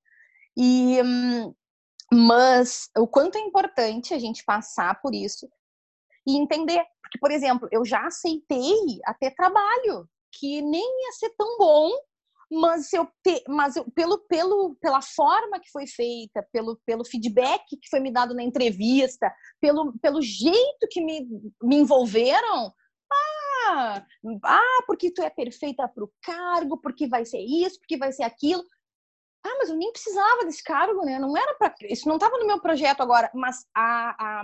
E 0.56 1.02
hum, 1.02 1.54
mas 2.14 2.90
o 2.98 3.08
quanto 3.08 3.38
é 3.38 3.42
importante 3.42 4.14
a 4.14 4.20
gente 4.20 4.44
passar 4.44 5.00
por 5.02 5.14
isso 5.14 5.48
e 6.28 6.38
entender, 6.38 6.84
porque 7.02 7.20
por 7.20 7.32
exemplo, 7.32 7.68
eu 7.72 7.86
já 7.86 8.06
aceitei 8.06 9.00
até 9.06 9.30
trabalho 9.30 10.08
que 10.32 10.62
nem 10.62 10.84
ia 10.84 11.12
ser 11.14 11.30
tão 11.38 11.58
bom, 11.58 11.92
mas 12.52 12.92
eu 12.94 13.08
mas 13.48 13.76
eu, 13.76 13.86
pelo 13.92 14.18
pelo 14.28 14.76
pela 14.82 15.02
forma 15.02 15.60
que 15.60 15.70
foi 15.72 15.86
feita, 15.86 16.46
pelo 16.52 16.80
pelo 16.86 17.06
feedback 17.06 17.64
que 17.78 17.90
foi 17.90 18.00
me 18.00 18.12
dado 18.12 18.34
na 18.34 18.44
entrevista, 18.44 19.32
pelo 19.62 19.94
pelo 20.00 20.22
jeito 20.22 20.88
que 20.90 21.02
me, 21.02 21.28
me 21.62 21.76
envolveram, 21.78 22.74
ah, 23.68 24.04
ah, 24.44 24.84
porque 24.88 25.12
tu 25.12 25.22
é 25.22 25.30
perfeita 25.30 25.88
para 25.88 26.04
o 26.04 26.12
cargo, 26.22 26.78
porque 26.78 27.08
vai 27.08 27.26
ser 27.26 27.40
isso, 27.40 27.80
porque 27.80 27.98
vai 27.98 28.12
ser 28.12 28.24
aquilo. 28.24 28.64
Ah, 29.46 29.56
mas 29.58 29.70
eu 29.70 29.76
nem 29.76 29.92
precisava 29.92 30.46
desse 30.46 30.64
cargo, 30.64 31.06
né? 31.06 31.18
Não 31.18 31.36
era 31.38 31.56
para 31.56 31.74
isso, 31.84 32.08
não 32.08 32.16
estava 32.16 32.38
no 32.38 32.48
meu 32.48 32.62
projeto 32.62 33.02
agora, 33.02 33.32
mas 33.34 33.66
a, 33.74 34.16
a, 34.20 34.44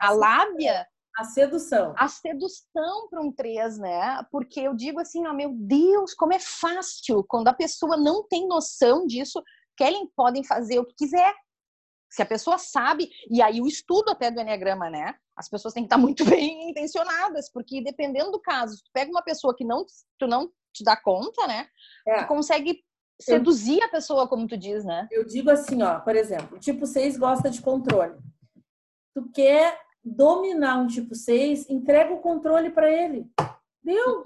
a 0.00 0.10
lábia 0.10 0.86
a 1.16 1.24
sedução. 1.24 1.94
A 1.96 2.08
sedução 2.08 3.08
para 3.08 3.20
um 3.20 3.30
3, 3.30 3.78
né? 3.78 4.22
Porque 4.30 4.60
eu 4.60 4.74
digo 4.74 4.98
assim, 4.98 5.26
ó, 5.26 5.34
meu 5.34 5.52
Deus, 5.52 6.14
como 6.14 6.32
é 6.32 6.38
fácil 6.38 7.22
quando 7.28 7.48
a 7.48 7.54
pessoa 7.54 7.96
não 7.96 8.26
tem 8.26 8.48
noção 8.48 9.06
disso, 9.06 9.42
querem, 9.76 10.10
podem 10.16 10.42
fazer 10.42 10.78
o 10.78 10.86
que 10.86 10.94
quiser. 10.94 11.34
Se 12.10 12.22
a 12.22 12.26
pessoa 12.26 12.58
sabe, 12.58 13.10
e 13.30 13.42
aí 13.42 13.60
o 13.60 13.66
estudo 13.66 14.10
até 14.10 14.30
do 14.30 14.40
Enneagrama, 14.40 14.88
né? 14.88 15.14
As 15.36 15.48
pessoas 15.48 15.74
têm 15.74 15.82
que 15.82 15.86
estar 15.86 15.98
muito 15.98 16.24
bem 16.28 16.70
intencionadas, 16.70 17.50
porque 17.52 17.82
dependendo 17.82 18.30
do 18.30 18.40
caso, 18.40 18.76
se 18.76 18.84
tu 18.84 18.90
pega 18.92 19.10
uma 19.10 19.22
pessoa 19.22 19.54
que 19.54 19.64
não, 19.64 19.84
tu 20.18 20.26
não 20.26 20.50
te 20.72 20.82
dá 20.82 20.96
conta, 20.96 21.46
né? 21.46 21.68
É. 22.06 22.22
Tu 22.22 22.28
consegue 22.28 22.82
seduzir 23.22 23.78
eu, 23.78 23.86
a 23.86 23.88
pessoa, 23.88 24.28
como 24.28 24.46
tu 24.46 24.56
diz, 24.56 24.84
né? 24.84 25.08
Eu 25.10 25.24
digo 25.24 25.50
assim, 25.50 25.82
ó, 25.82 26.00
por 26.00 26.16
exemplo, 26.16 26.58
tipo 26.58 26.86
6 26.86 27.16
gosta 27.16 27.50
de 27.50 27.60
controle. 27.60 28.14
Tu 29.14 29.28
quer 29.30 29.78
dominar 30.04 30.78
um 30.78 30.86
tipo 30.86 31.14
6, 31.14 31.68
entrega 31.70 32.12
o 32.12 32.20
controle 32.20 32.70
para 32.70 32.90
ele. 32.90 33.26
Deu. 33.82 34.22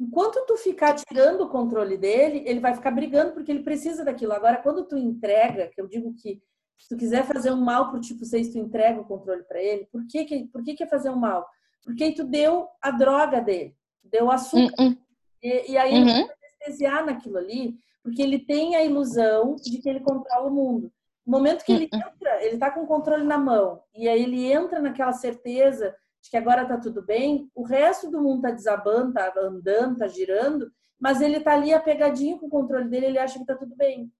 Enquanto 0.00 0.44
tu 0.46 0.56
ficar 0.56 0.94
tirando 0.94 1.42
o 1.42 1.48
controle 1.48 1.96
dele, 1.96 2.42
ele 2.46 2.60
vai 2.60 2.74
ficar 2.74 2.90
brigando 2.90 3.32
porque 3.32 3.52
ele 3.52 3.62
precisa 3.62 4.04
daquilo. 4.04 4.32
Agora, 4.32 4.60
quando 4.60 4.84
tu 4.84 4.96
entrega, 4.96 5.68
que 5.68 5.80
eu 5.80 5.86
digo 5.86 6.14
que 6.14 6.42
se 6.78 6.88
tu 6.88 6.96
quiser 6.96 7.24
fazer 7.24 7.52
um 7.52 7.60
mal 7.60 7.90
pro 7.90 8.00
tipo 8.00 8.24
6, 8.24 8.50
tu 8.50 8.58
entrega 8.58 9.00
o 9.00 9.04
controle 9.04 9.44
para 9.44 9.62
ele. 9.62 9.86
Por 9.92 10.04
que 10.08 10.24
que, 10.24 10.44
por 10.46 10.64
que 10.64 10.74
que 10.74 10.82
é 10.82 10.86
fazer 10.86 11.10
um 11.10 11.16
mal? 11.16 11.46
Porque 11.84 12.04
aí 12.04 12.14
tu 12.14 12.24
deu 12.24 12.68
a 12.80 12.90
droga 12.90 13.40
dele, 13.40 13.76
deu 14.02 14.26
o 14.26 14.30
açúcar. 14.30 14.82
Uhum. 14.82 14.96
E, 15.42 15.72
e, 15.72 15.78
aí 15.78 15.94
ele 15.94 16.10
uhum. 16.10 16.26
vai 16.26 16.36
anestesiar 16.36 17.06
naquilo 17.06 17.38
ali, 17.38 17.78
porque 18.02 18.22
ele 18.22 18.38
tem 18.38 18.76
a 18.76 18.84
ilusão 18.84 19.56
de 19.56 19.78
que 19.78 19.88
ele 19.88 20.00
controla 20.00 20.48
o 20.48 20.54
mundo. 20.54 20.92
No 21.24 21.32
momento 21.32 21.64
que 21.64 21.72
ele 21.72 21.88
hum, 21.92 21.96
hum. 21.96 22.00
entra, 22.00 22.44
ele 22.44 22.54
está 22.54 22.70
com 22.70 22.82
o 22.82 22.86
controle 22.86 23.24
na 23.24 23.38
mão, 23.38 23.82
e 23.94 24.08
aí 24.08 24.22
ele 24.22 24.50
entra 24.52 24.80
naquela 24.80 25.12
certeza 25.12 25.94
de 26.22 26.30
que 26.30 26.36
agora 26.36 26.62
está 26.62 26.78
tudo 26.78 27.02
bem, 27.02 27.50
o 27.54 27.62
resto 27.62 28.10
do 28.10 28.20
mundo 28.20 28.36
está 28.36 28.50
desabando, 28.50 29.08
está 29.08 29.32
andando, 29.40 29.92
está 29.92 30.06
girando, 30.06 30.70
mas 31.00 31.20
ele 31.20 31.38
está 31.38 31.54
ali 31.54 31.74
apegadinho 31.74 32.38
com 32.38 32.46
o 32.46 32.50
controle 32.50 32.88
dele, 32.88 33.06
ele 33.06 33.18
acha 33.18 33.34
que 33.34 33.40
está 33.40 33.56
tudo 33.56 33.74
bem. 33.74 34.10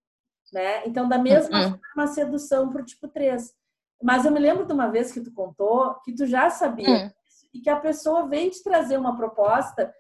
Né? 0.53 0.87
Então, 0.87 1.09
da 1.09 1.16
mesma 1.16 1.57
uhum. 1.57 1.71
forma, 1.71 2.03
a 2.03 2.07
sedução 2.09 2.71
para 2.71 2.83
o 2.83 2.85
tipo 2.85 3.07
3. 3.07 3.53
Mas 4.03 4.25
eu 4.25 4.33
me 4.33 4.40
lembro 4.40 4.66
de 4.66 4.73
uma 4.73 4.88
vez 4.88 5.12
que 5.12 5.21
tu 5.21 5.33
contou 5.33 5.95
que 6.05 6.12
tu 6.12 6.27
já 6.27 6.51
sabia 6.51 6.88
uhum. 6.88 7.11
e 7.55 7.61
que 7.61 7.71
a 7.71 7.79
pessoa 7.79 8.29
veio 8.29 8.51
te 8.51 8.62
trazer 8.64 8.99
uma 8.99 9.16
proposta 9.16 9.95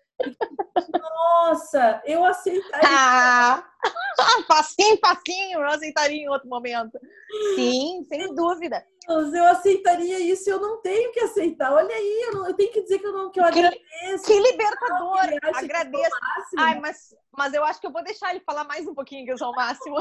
nossa, 0.92 2.02
eu 2.04 2.24
aceitaria. 2.24 2.88
Ah, 4.18 4.42
facinho, 4.46 4.96
facinho, 5.00 5.58
eu 5.58 5.66
aceitaria 5.66 6.22
em 6.22 6.28
outro 6.28 6.48
momento. 6.48 6.96
Sim, 7.56 8.04
sem 8.08 8.32
dúvida. 8.34 8.86
Deus, 9.08 9.34
eu 9.34 9.44
aceitaria 9.46 10.18
isso, 10.20 10.48
eu 10.48 10.60
não 10.60 10.80
tenho 10.80 11.10
que 11.12 11.20
aceitar. 11.20 11.72
Olha 11.72 11.92
aí, 11.92 12.22
eu, 12.26 12.34
não, 12.34 12.46
eu 12.46 12.54
tenho 12.54 12.70
que 12.70 12.82
dizer 12.82 12.98
que 13.00 13.06
eu 13.06 13.12
não 13.12 13.30
que 13.30 13.40
eu 13.40 13.44
agradeço. 13.44 14.24
Que 14.24 14.38
libertador, 14.38 15.18
agradeço. 15.54 16.50
Que 16.50 16.56
Ai, 16.60 16.78
mas, 16.78 17.14
mas 17.36 17.52
eu 17.52 17.64
acho 17.64 17.80
que 17.80 17.86
eu 17.86 17.92
vou 17.92 18.04
deixar 18.04 18.30
ele 18.30 18.44
falar 18.46 18.64
mais 18.64 18.86
um 18.86 18.94
pouquinho 18.94 19.24
que 19.24 19.32
eu 19.32 19.38
sou 19.38 19.50
o 19.50 19.56
máximo. 19.56 19.96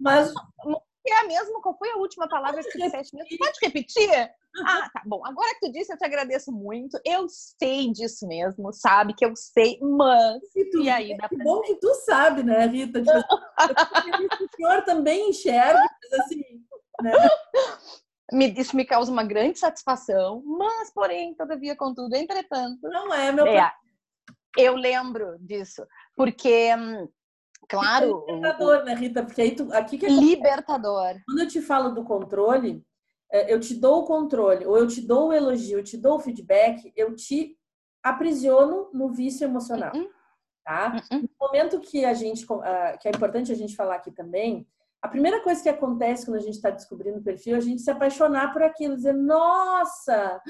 Mas 0.00 0.32
é 1.10 1.24
mesmo? 1.24 1.60
Qual 1.60 1.76
foi 1.76 1.90
a 1.90 1.96
última 1.96 2.28
palavra 2.28 2.62
que 2.62 2.70
tu 2.70 2.78
disseste 2.78 3.14
mesmo? 3.14 3.38
Pode 3.38 3.58
repetir? 3.62 4.34
Ah, 4.64 4.88
tá 4.92 5.02
bom. 5.04 5.24
Agora 5.26 5.50
que 5.54 5.66
tu 5.66 5.72
disse, 5.72 5.92
eu 5.92 5.98
te 5.98 6.04
agradeço 6.04 6.50
muito. 6.50 6.98
Eu 7.04 7.26
sei 7.28 7.92
disso 7.92 8.26
mesmo, 8.26 8.72
sabe? 8.72 9.14
Que 9.14 9.24
eu 9.24 9.34
sei, 9.36 9.78
mas. 9.80 10.42
E, 10.54 10.64
tu, 10.70 10.82
e 10.82 10.88
aí, 10.88 11.16
dá 11.16 11.28
que 11.28 11.36
bom 11.36 11.60
que 11.62 11.74
tu 11.76 11.92
sabe, 11.94 12.42
né, 12.42 12.66
Rita? 12.66 13.02
Tipo, 13.02 14.44
o 14.44 14.56
senhor 14.56 14.82
também 14.84 15.30
enxerga, 15.30 15.78
mas 15.78 16.20
assim, 16.20 16.42
né? 17.02 17.12
Me, 18.32 18.52
isso 18.58 18.74
me 18.74 18.84
causa 18.84 19.12
uma 19.12 19.22
grande 19.22 19.58
satisfação, 19.58 20.42
mas, 20.44 20.92
porém, 20.92 21.34
todavia, 21.34 21.76
contudo, 21.76 22.14
entretanto. 22.16 22.80
Não 22.88 23.12
é, 23.14 23.30
meu 23.30 23.46
é, 23.46 23.72
Eu 24.56 24.74
lembro 24.74 25.36
disso, 25.40 25.86
porque. 26.16 26.70
Claro. 27.68 28.24
Libertador, 28.28 28.84
né, 28.84 28.94
Rita? 28.94 29.22
Porque 29.24 29.42
aí 29.42 29.54
tu, 29.54 29.72
aqui 29.72 29.98
que 29.98 30.06
é 30.06 30.10
libertador. 30.10 31.16
Quando 31.26 31.40
eu 31.40 31.48
te 31.48 31.60
falo 31.60 31.90
do 31.90 32.04
controle, 32.04 32.84
é, 33.30 33.52
eu 33.52 33.58
te 33.58 33.74
dou 33.74 34.02
o 34.02 34.04
controle, 34.04 34.64
ou 34.66 34.76
eu 34.76 34.86
te 34.86 35.00
dou 35.00 35.28
o 35.28 35.32
elogio, 35.32 35.78
eu 35.78 35.84
te 35.84 35.96
dou 35.96 36.16
o 36.16 36.20
feedback, 36.20 36.92
eu 36.96 37.14
te 37.14 37.56
aprisiono 38.02 38.88
no 38.92 39.08
vício 39.08 39.44
emocional. 39.44 39.92
Uhum. 39.94 40.08
Tá? 40.64 41.02
Uhum. 41.10 41.22
No 41.22 41.28
momento 41.40 41.80
que 41.80 42.04
a 42.04 42.14
gente, 42.14 42.46
que 43.00 43.08
é 43.08 43.10
importante 43.10 43.52
a 43.52 43.56
gente 43.56 43.76
falar 43.76 43.96
aqui 43.96 44.10
também, 44.10 44.66
a 45.02 45.08
primeira 45.08 45.40
coisa 45.40 45.62
que 45.62 45.68
acontece 45.68 46.24
quando 46.24 46.38
a 46.38 46.40
gente 46.40 46.54
está 46.54 46.70
descobrindo 46.70 47.18
o 47.18 47.22
perfil 47.22 47.54
é 47.54 47.58
a 47.58 47.60
gente 47.60 47.82
se 47.82 47.90
apaixonar 47.90 48.52
por 48.52 48.62
aquilo, 48.62 48.96
dizer, 48.96 49.12
nossa, 49.12 50.40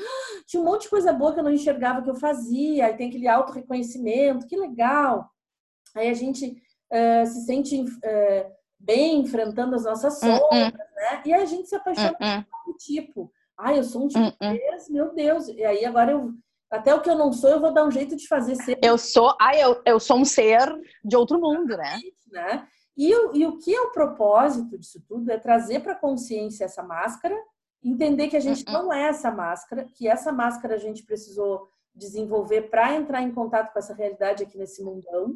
tinha 0.47 0.63
um 0.63 0.65
monte 0.65 0.83
de 0.83 0.91
coisa 0.91 1.13
boa 1.13 1.35
que 1.35 1.41
eu 1.41 1.45
não 1.45 1.53
enxergava 1.53 2.01
que 2.01 2.09
eu 2.09 2.15
fazia, 2.15 2.87
aí 2.87 2.97
tem 2.97 3.09
aquele 3.09 3.29
auto-reconhecimento, 3.29 4.47
que 4.47 4.57
legal. 4.57 5.29
Aí 5.95 6.09
a 6.09 6.15
gente 6.15 6.63
uh, 6.93 7.27
se 7.27 7.45
sente 7.47 7.81
uh, 7.81 8.53
bem 8.79 9.21
enfrentando 9.21 9.75
as 9.75 9.85
nossas 9.85 10.23
hum. 10.23 10.37
sombras, 10.39 10.73
né? 10.73 11.23
E 11.25 11.35
a 11.35 11.45
gente 11.45 11.69
se 11.69 11.77
apaixona 11.77 12.17
hum, 12.21 12.45
por 12.65 12.73
um 12.73 12.77
tipo. 12.77 13.33
Ah, 13.59 13.75
eu 13.75 13.83
sou 13.83 14.05
um 14.05 14.09
tipo 14.09 14.37
desse, 14.39 14.93
meu 14.93 15.15
Deus. 15.15 15.49
E 15.49 15.65
aí 15.65 15.85
agora 15.85 16.13
eu 16.13 16.33
até 16.71 16.95
o 16.95 17.01
que 17.01 17.09
eu 17.09 17.17
não 17.17 17.33
sou, 17.33 17.51
eu 17.51 17.61
vou 17.61 17.73
dar 17.73 17.87
um 17.87 17.91
jeito 17.91 18.17
de 18.17 18.27
fazer 18.27 18.57
ser. 18.57 18.79
Eu 18.83 18.99
sou, 18.99 19.35
ah, 19.41 19.57
eu, 19.57 19.81
eu 19.87 20.01
sou 20.01 20.19
um 20.19 20.25
ser 20.25 20.61
de 21.05 21.17
outro 21.17 21.41
mundo, 21.41 21.77
né? 21.77 21.99
né? 22.31 22.67
E, 22.97 23.11
e 23.39 23.47
o 23.47 23.59
que 23.59 23.75
é 23.75 23.81
o 23.81 23.93
propósito 23.93 24.77
disso 24.79 25.01
tudo 25.07 25.31
é 25.31 25.39
trazer 25.39 25.81
para 25.81 25.93
a 25.93 25.99
consciência 25.99 26.65
essa 26.65 26.83
máscara, 26.83 27.37
entender 27.85 28.29
que 28.29 28.37
a 28.37 28.41
gente 28.41 28.65
não 28.67 28.93
é 28.93 29.09
essa 29.09 29.31
máscara, 29.31 29.87
que 29.95 30.09
essa 30.09 30.33
máscara 30.33 30.75
a 30.75 30.79
gente 30.79 31.05
precisou 31.05 31.69
desenvolver 31.95 32.63
para 32.63 32.95
entrar 32.95 33.23
em 33.23 33.33
contato 33.33 33.73
com 33.73 33.79
essa 33.79 33.95
realidade 33.95 34.43
aqui 34.43 34.59
nesse 34.59 34.83
mundão, 34.83 35.33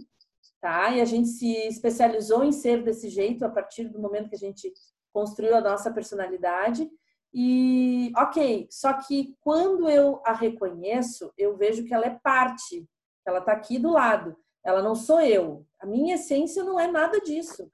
tá? 0.61 0.91
E 0.91 1.01
a 1.01 1.05
gente 1.05 1.29
se 1.29 1.51
especializou 1.67 2.45
em 2.45 2.53
ser 2.53 2.83
desse 2.83 3.09
jeito 3.09 3.45
a 3.45 3.49
partir 3.49 3.89
do 3.89 3.99
momento 3.99 4.29
que 4.29 4.37
a 4.37 4.39
gente 4.39 4.73
construiu 5.13 5.57
a 5.57 5.61
nossa 5.61 5.91
personalidade. 5.93 6.89
E, 7.33 8.13
ok, 8.17 8.67
só 8.71 8.93
que 8.95 9.37
quando 9.41 9.89
eu 9.89 10.21
a 10.25 10.33
reconheço, 10.33 11.33
eu 11.39 11.57
vejo 11.57 11.85
que 11.85 11.95
ela 11.95 12.07
é 12.07 12.19
parte, 12.23 12.87
ela 13.27 13.39
está 13.39 13.53
aqui 13.53 13.79
do 13.79 13.91
lado. 13.91 14.37
Ela 14.65 14.83
não 14.83 14.95
sou 14.95 15.21
eu. 15.21 15.67
A 15.81 15.87
minha 15.87 16.17
essência 16.17 16.63
não 16.63 16.79
é 16.79 16.87
nada 16.87 17.21
disso, 17.21 17.71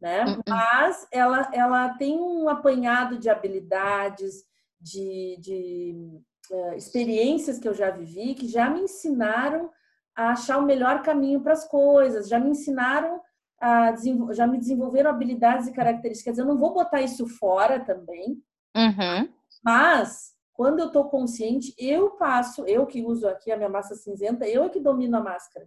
né? 0.00 0.24
Uh 0.24 0.38
-uh. 0.38 0.42
Mas 0.48 1.06
ela, 1.12 1.50
ela 1.52 1.90
tem 1.96 2.18
um 2.18 2.48
apanhado 2.48 3.18
de 3.18 3.30
habilidades, 3.30 4.44
de, 4.80 5.36
de 5.38 6.20
uh, 6.50 6.74
experiências 6.74 7.58
que 7.58 7.68
eu 7.68 7.74
já 7.74 7.90
vivi, 7.90 8.34
que 8.34 8.48
já 8.48 8.68
me 8.68 8.80
ensinaram 8.80 9.70
a 10.16 10.30
achar 10.30 10.58
o 10.58 10.64
melhor 10.66 11.02
caminho 11.02 11.40
para 11.40 11.52
as 11.52 11.66
coisas, 11.66 12.28
já 12.28 12.38
me 12.38 12.50
ensinaram 12.50 13.20
a 13.60 13.94
já 14.32 14.46
me 14.46 14.58
desenvolveram 14.58 15.10
habilidades 15.10 15.66
e 15.66 15.72
características. 15.72 16.38
Eu 16.38 16.44
não 16.44 16.58
vou 16.58 16.72
botar 16.74 17.00
isso 17.00 17.26
fora 17.26 17.80
também, 17.80 18.42
uhum. 18.76 19.28
mas 19.62 20.34
quando 20.52 20.78
eu 20.78 20.86
estou 20.86 21.06
consciente, 21.06 21.74
eu 21.78 22.10
passo, 22.10 22.64
eu 22.66 22.86
que 22.86 23.02
uso 23.02 23.26
aqui 23.26 23.50
a 23.50 23.56
minha 23.56 23.68
massa 23.68 23.94
cinzenta, 23.94 24.46
eu 24.46 24.64
é 24.64 24.68
que 24.68 24.80
domino 24.80 25.16
a 25.16 25.20
máscara. 25.20 25.66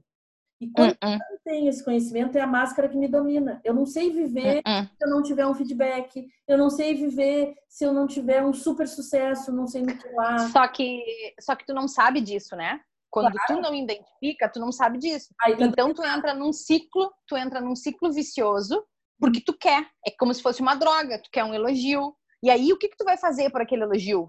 E 0.59 0.71
quando 0.71 0.93
uh 0.93 0.97
-uh. 1.03 1.13
eu 1.13 1.17
não 1.17 1.37
tenho 1.43 1.69
esse 1.69 1.83
conhecimento, 1.83 2.35
é 2.35 2.41
a 2.41 2.47
máscara 2.47 2.89
que 2.89 2.97
me 2.97 3.07
domina. 3.07 3.61
Eu 3.63 3.73
não 3.73 3.85
sei 3.85 4.11
viver 4.11 4.59
uh 4.59 4.87
se 4.97 5.05
eu 5.05 5.09
não 5.09 5.21
tiver 5.21 5.45
um 5.45 5.53
feedback, 5.53 6.27
eu 6.47 6.57
não 6.57 6.69
sei 6.69 6.95
viver 6.95 7.53
se 7.67 7.83
eu 7.83 7.93
não 7.93 8.07
tiver 8.07 8.43
um 8.43 8.53
super 8.53 8.87
sucesso, 8.87 9.51
não 9.51 9.67
sei 9.67 9.85
que 9.85 10.09
lá. 10.13 10.49
Só 10.49 10.67
que, 10.67 11.03
só 11.39 11.55
que 11.55 11.65
tu 11.65 11.73
não 11.73 11.87
sabe 11.87 12.21
disso, 12.21 12.55
né? 12.55 12.81
Quando 13.09 13.31
claro. 13.31 13.55
tu 13.55 13.61
não 13.61 13.73
identifica, 13.73 14.49
tu 14.49 14.59
não 14.59 14.71
sabe 14.71 14.97
disso. 14.97 15.33
Aí, 15.41 15.55
então 15.59 15.93
tu 15.93 16.03
entra 16.03 16.33
num 16.33 16.51
ciclo, 16.51 17.11
tu 17.27 17.37
entra 17.37 17.61
num 17.61 17.75
ciclo 17.75 18.11
vicioso, 18.11 18.83
porque 19.19 19.41
tu 19.41 19.57
quer. 19.57 19.87
É 20.05 20.11
como 20.19 20.33
se 20.33 20.41
fosse 20.41 20.61
uma 20.61 20.75
droga, 20.75 21.21
tu 21.21 21.29
quer 21.31 21.43
um 21.43 21.53
elogio. 21.53 22.15
E 22.43 22.49
aí 22.49 22.71
o 22.71 22.77
que 22.77 22.89
que 22.89 22.97
tu 22.97 23.05
vai 23.05 23.17
fazer 23.17 23.49
por 23.49 23.61
aquele 23.61 23.83
elogio? 23.83 24.27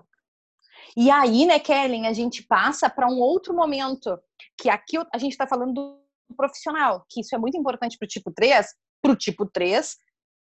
E 0.96 1.10
aí, 1.10 1.44
né, 1.44 1.58
Kellen, 1.58 2.06
a 2.06 2.12
gente 2.12 2.42
passa 2.42 2.88
para 2.88 3.08
um 3.08 3.18
outro 3.18 3.54
momento, 3.54 4.18
que 4.56 4.70
aqui 4.70 4.96
a 5.12 5.18
gente 5.18 5.32
está 5.32 5.46
falando 5.46 5.74
do 5.74 6.34
profissional, 6.36 7.04
que 7.08 7.20
isso 7.20 7.34
é 7.34 7.38
muito 7.38 7.56
importante 7.56 7.96
para 7.98 8.06
o 8.06 8.08
tipo 8.08 8.32
3, 8.32 8.66
para 9.02 9.12
o 9.12 9.16
tipo 9.16 9.46
3, 9.46 9.96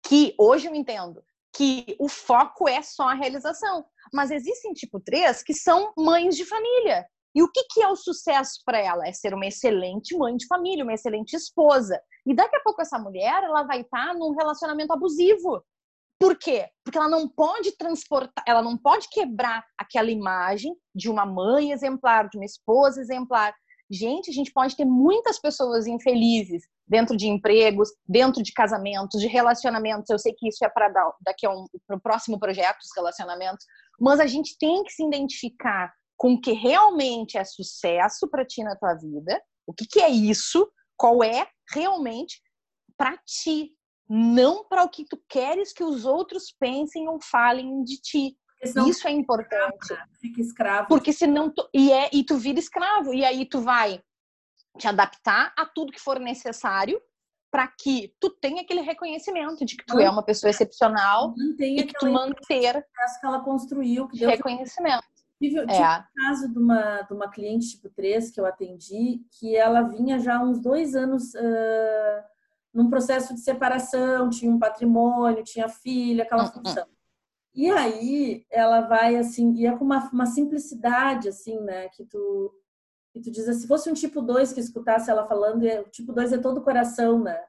que 0.07 0.35
hoje 0.39 0.67
eu 0.67 0.75
entendo 0.75 1.23
que 1.57 1.97
o 1.99 2.09
foco 2.09 2.69
é 2.69 2.83
só 2.83 3.09
a 3.09 3.15
realização. 3.15 3.85
Mas 4.13 4.31
existem 4.31 4.73
tipo 4.73 5.01
3 5.01 5.43
que 5.43 5.55
são 5.55 5.93
mães 5.97 6.37
de 6.37 6.45
família. 6.45 7.07
E 7.37 7.43
o 7.43 7.53
que, 7.53 7.65
que 7.65 7.83
é 7.83 7.89
o 7.89 7.95
sucesso 7.95 8.63
para 8.65 8.79
ela? 8.79 9.07
É 9.07 9.13
ser 9.13 9.35
uma 9.35 9.45
excelente 9.45 10.17
mãe 10.17 10.35
de 10.39 10.47
família, 10.47 10.83
uma 10.83 10.95
excelente 10.95 11.37
esposa. 11.37 12.01
E 12.25 12.35
daqui 12.35 12.57
a 12.57 12.63
pouco 12.63 12.81
essa 12.81 12.99
mulher 12.99 13.45
ela 13.45 13.63
vai 13.65 13.83
estar 13.83 14.07
tá 14.07 14.15
num 14.15 14.35
relacionamento 14.35 14.91
abusivo. 14.91 15.63
Por 16.19 16.39
quê? 16.39 16.67
Porque 16.83 16.97
ela 16.97 17.11
não 17.11 17.29
pode 17.29 17.77
transportar, 17.77 18.43
ela 18.49 18.63
não 18.63 18.79
pode 18.79 19.11
quebrar 19.11 19.63
aquela 19.77 20.11
imagem 20.11 20.75
de 20.95 21.11
uma 21.11 21.27
mãe 21.27 21.73
exemplar, 21.73 22.27
de 22.31 22.39
uma 22.39 22.47
esposa 22.47 23.03
exemplar. 23.03 23.55
Gente, 23.91 24.31
a 24.31 24.33
gente 24.33 24.51
pode 24.51 24.75
ter 24.75 24.87
muitas 24.87 25.39
pessoas 25.39 25.87
infelizes 25.87 26.63
dentro 26.89 27.15
de 27.19 27.29
empregos, 27.29 27.91
dentro 28.09 28.43
de 28.43 28.51
casamentos, 28.51 29.21
de 29.21 29.27
relacionamentos. 29.27 30.09
Eu 30.09 30.19
sei 30.19 30.33
que 30.33 30.49
isso 30.49 30.65
é 30.65 30.71
para 30.71 30.89
daqui 31.21 31.45
a 31.45 31.51
um 31.51 31.67
pro 31.87 32.01
próximo 32.01 32.41
projeto, 32.41 32.79
os 32.81 32.97
relacionamentos, 32.97 33.67
mas 34.01 34.21
a 34.21 34.27
gente 34.27 34.57
tem 34.59 34.83
que 34.85 34.93
se 34.93 35.05
identificar 35.05 35.93
com 36.17 36.35
o 36.35 36.41
que 36.41 36.53
realmente 36.53 37.37
é 37.37 37.45
sucesso 37.45 38.29
para 38.29 38.45
ti 38.45 38.63
na 38.63 38.75
tua 38.77 38.95
vida, 38.95 39.41
o 39.67 39.73
que, 39.73 39.87
que 39.87 40.01
é 40.01 40.09
isso, 40.09 40.71
qual 40.97 41.23
é 41.23 41.47
realmente 41.71 42.41
para 42.97 43.17
ti, 43.19 43.73
não 44.09 44.65
para 44.65 44.85
o 44.85 44.89
que 44.89 45.05
tu 45.05 45.21
queres 45.29 45.73
que 45.73 45.85
os 45.85 46.05
outros 46.05 46.55
pensem 46.59 47.09
ou 47.09 47.21
falem 47.21 47.83
de 47.83 48.01
ti. 48.01 48.37
Isso 48.89 49.07
é 49.07 49.11
importante. 49.11 49.95
Fica 50.21 50.41
escravo. 50.41 50.89
Porque 50.89 51.13
senão 51.13 51.51
tu, 51.51 51.69
e 51.75 51.93
é 51.93 52.09
e 52.13 52.25
tu 52.25 52.37
vira 52.37 52.59
escravo 52.59 53.13
e 53.13 53.25
aí 53.25 53.45
tu 53.45 53.61
vai 53.61 54.01
te 54.79 54.89
adaptar 54.89 55.53
a 55.57 55.67
tudo 55.67 55.93
que 55.93 56.01
for 56.01 56.19
necessário 56.19 57.01
para 57.51 57.69
que 57.69 58.15
tu 58.21 58.31
tenha 58.31 58.63
aquele 58.63 58.81
reconhecimento 58.81 59.65
de 59.65 59.77
que 59.77 59.87
tu 59.87 59.99
é 59.99 60.11
uma 60.11 60.23
pessoa 60.23 60.51
excepcional 60.51 61.35
e 61.59 61.85
que 61.85 61.95
tu 61.95 62.07
manter 62.11 62.83
que 62.83 63.27
ela 63.27 63.41
construiu, 63.41 64.09
que 64.09 64.19
Deus 64.19 64.33
reconhecimento. 64.33 65.07
Tive, 65.39 65.61
tive 65.67 65.83
é. 65.83 65.99
um 65.99 66.05
caso 66.27 66.53
de 66.53 66.59
uma, 66.59 67.03
de 67.03 67.13
uma 67.13 67.31
cliente 67.31 67.71
tipo 67.71 67.91
3 67.91 68.31
que 68.31 68.41
eu 68.41 68.47
atendi, 68.47 69.21
que 69.39 69.55
ela 69.55 69.83
vinha 69.83 70.19
já 70.19 70.39
há 70.39 70.43
uns 70.43 70.59
dois 70.61 70.95
anos 70.95 71.35
uh, 71.35 72.25
num 72.73 72.89
processo 72.89 73.35
de 73.35 73.41
separação, 73.41 74.31
tinha 74.31 74.51
um 74.51 74.59
patrimônio, 74.59 75.45
tinha 75.45 75.69
filha, 75.69 76.25
aquela 76.25 76.45
uh 76.45 76.49
-uh. 76.49 76.53
função. 76.53 76.87
E 77.55 77.71
aí 77.71 78.45
ela 78.51 78.83
vai 78.83 79.17
assim, 79.17 79.55
e 79.55 79.67
é 79.67 79.75
com 79.75 79.85
uma, 79.85 80.11
uma 80.11 80.27
simplicidade, 80.27 81.31
assim, 81.31 81.59
né? 81.61 81.89
Que 81.89 82.05
tu, 82.05 82.55
que 83.15 83.21
tu 83.21 83.31
diz 83.31 83.49
assim, 83.49 83.61
se 83.61 83.67
fosse 83.67 83.91
um 83.91 83.95
tipo 83.95 84.21
2 84.21 84.53
que 84.53 84.61
escutasse 84.61 85.11
ela 85.11 85.27
falando, 85.27 85.67
é, 85.67 85.81
o 85.81 85.85
tipo 85.85 86.13
2 86.13 86.35
é 86.35 86.39
todo 86.39 86.63
coração, 86.63 87.19
né? 87.19 87.43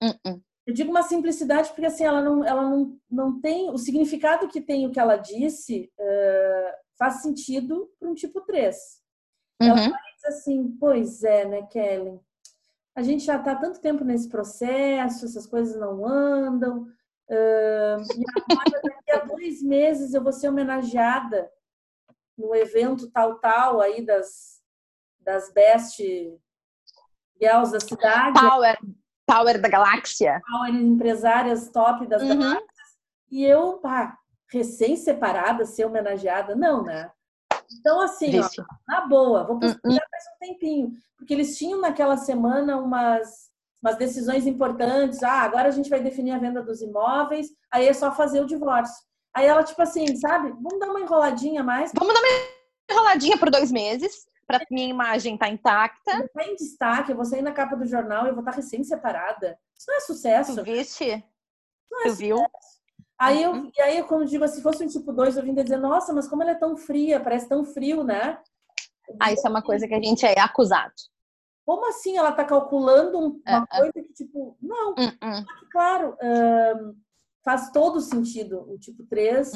Uh 0.00 0.40
Eu 0.64 0.72
digo 0.72 0.90
uma 0.90 1.02
simplicidade 1.02 1.70
porque 1.70 1.86
assim, 1.86 2.04
ela 2.04 2.22
não, 2.22 2.44
ela 2.44 2.62
não, 2.62 2.96
não 3.10 3.40
tem 3.40 3.70
o 3.70 3.76
significado 3.76 4.46
que 4.46 4.60
tem 4.60 4.86
o 4.86 4.92
que 4.92 5.00
ela 5.00 5.16
disse. 5.16 5.92
Uh, 5.98 6.83
faz 6.98 7.22
sentido 7.22 7.90
para 7.98 8.08
um 8.08 8.14
tipo 8.14 8.40
3. 8.42 8.76
Uhum. 9.62 9.68
Ela 9.68 9.98
diz 10.14 10.24
assim, 10.26 10.76
pois 10.78 11.22
é, 11.22 11.44
né, 11.44 11.62
Kelly? 11.62 12.20
A 12.96 13.02
gente 13.02 13.24
já 13.24 13.36
está 13.36 13.54
tanto 13.56 13.80
tempo 13.80 14.04
nesse 14.04 14.28
processo, 14.28 15.24
essas 15.24 15.46
coisas 15.46 15.78
não 15.78 16.06
andam. 16.06 16.86
Uh, 17.28 17.98
e 17.98 18.24
agora, 18.52 18.80
daqui 18.82 19.10
a 19.10 19.24
dois 19.24 19.62
meses, 19.62 20.14
eu 20.14 20.22
vou 20.22 20.32
ser 20.32 20.48
homenageada 20.48 21.50
no 22.36 22.54
evento 22.54 23.10
tal, 23.10 23.38
tal, 23.38 23.80
aí 23.80 24.04
das, 24.04 24.60
das 25.20 25.52
best 25.52 25.96
girls 27.40 27.72
da 27.72 27.80
cidade. 27.80 28.38
Power, 28.38 28.76
power 29.26 29.60
da 29.60 29.68
galáxia. 29.68 30.40
Power 30.48 30.74
empresárias 30.74 31.70
top 31.70 32.06
das 32.06 32.22
uhum. 32.22 32.38
galáxias. 32.38 32.64
E 33.30 33.44
eu, 33.44 33.78
pá, 33.78 34.16
recém-separada 34.54 35.66
ser 35.66 35.84
homenageada, 35.84 36.54
não, 36.54 36.82
né? 36.84 37.10
Então, 37.78 38.00
assim, 38.00 38.38
ó, 38.38 38.48
na 38.86 39.06
boa, 39.06 39.44
vou 39.44 39.58
pesquisar 39.58 39.88
uh 39.88 40.06
-uh. 40.06 40.10
mais 40.12 40.24
um 40.24 40.38
tempinho, 40.38 40.92
porque 41.16 41.34
eles 41.34 41.58
tinham 41.58 41.80
naquela 41.80 42.16
semana 42.16 42.76
umas, 42.76 43.50
umas 43.82 43.96
decisões 43.96 44.46
importantes. 44.46 45.22
Ah, 45.22 45.42
agora 45.42 45.68
a 45.68 45.72
gente 45.72 45.90
vai 45.90 46.00
definir 46.00 46.32
a 46.32 46.38
venda 46.38 46.62
dos 46.62 46.80
imóveis, 46.80 47.48
aí 47.70 47.88
é 47.88 47.92
só 47.92 48.12
fazer 48.12 48.40
o 48.40 48.46
divórcio. 48.46 49.02
Aí 49.34 49.46
ela, 49.46 49.64
tipo 49.64 49.82
assim, 49.82 50.14
sabe? 50.16 50.50
Vamos 50.52 50.78
dar 50.78 50.90
uma 50.90 51.00
enroladinha 51.00 51.62
mais. 51.64 51.90
Vamos 51.92 52.14
dar 52.14 52.20
uma 52.20 52.28
enroladinha 52.92 53.36
por 53.36 53.50
dois 53.50 53.72
meses, 53.72 54.26
para 54.46 54.64
minha 54.70 54.88
imagem 54.88 55.34
estar 55.34 55.46
tá 55.46 55.52
intacta. 55.52 56.28
Tá 56.32 56.44
em 56.44 56.54
destaque, 56.54 57.10
eu 57.10 57.16
vou 57.16 57.24
sair 57.24 57.42
na 57.42 57.52
capa 57.52 57.74
do 57.74 57.86
jornal 57.86 58.26
e 58.26 58.28
eu 58.28 58.34
vou 58.34 58.42
estar 58.42 58.52
tá 58.52 58.56
recém-separada. 58.56 59.58
Isso 59.76 59.86
não 59.88 59.96
é 59.96 60.00
sucesso. 60.00 60.54
Tu 60.54 60.62
viste? 60.62 61.24
Não 61.90 62.00
é 62.00 62.04
tu 62.04 62.10
sucesso. 62.10 62.16
viu? 62.16 62.46
Aí 63.18 63.42
eu, 63.42 63.52
uhum. 63.52 63.70
e 63.76 63.80
aí, 63.80 64.02
quando 64.02 64.26
digo 64.26 64.44
assim, 64.44 64.56
se 64.56 64.62
fosse 64.62 64.84
um 64.84 64.88
tipo 64.88 65.12
2, 65.12 65.36
eu 65.36 65.42
vim 65.42 65.54
dizer, 65.54 65.76
nossa, 65.76 66.12
mas 66.12 66.26
como 66.26 66.42
ela 66.42 66.52
é 66.52 66.56
tão 66.56 66.76
fria, 66.76 67.20
parece 67.20 67.48
tão 67.48 67.64
frio, 67.64 68.02
né? 68.02 68.40
Ah, 69.20 69.32
isso 69.32 69.46
é 69.46 69.50
uma 69.50 69.62
coisa 69.62 69.86
que 69.86 69.94
a 69.94 70.02
gente 70.02 70.26
é 70.26 70.38
acusado. 70.40 70.92
Como 71.64 71.88
assim 71.88 72.16
ela 72.16 72.32
tá 72.32 72.44
calculando 72.44 73.18
uma 73.18 73.28
uh 73.28 73.62
-uh. 73.62 73.66
coisa 73.78 73.92
que, 73.92 74.12
tipo, 74.12 74.56
não. 74.60 74.92
Uh 74.92 75.44
claro, 75.70 76.16
faz 77.44 77.70
todo 77.70 78.00
sentido 78.00 78.64
o 78.70 78.78
tipo 78.78 79.04
3, 79.04 79.52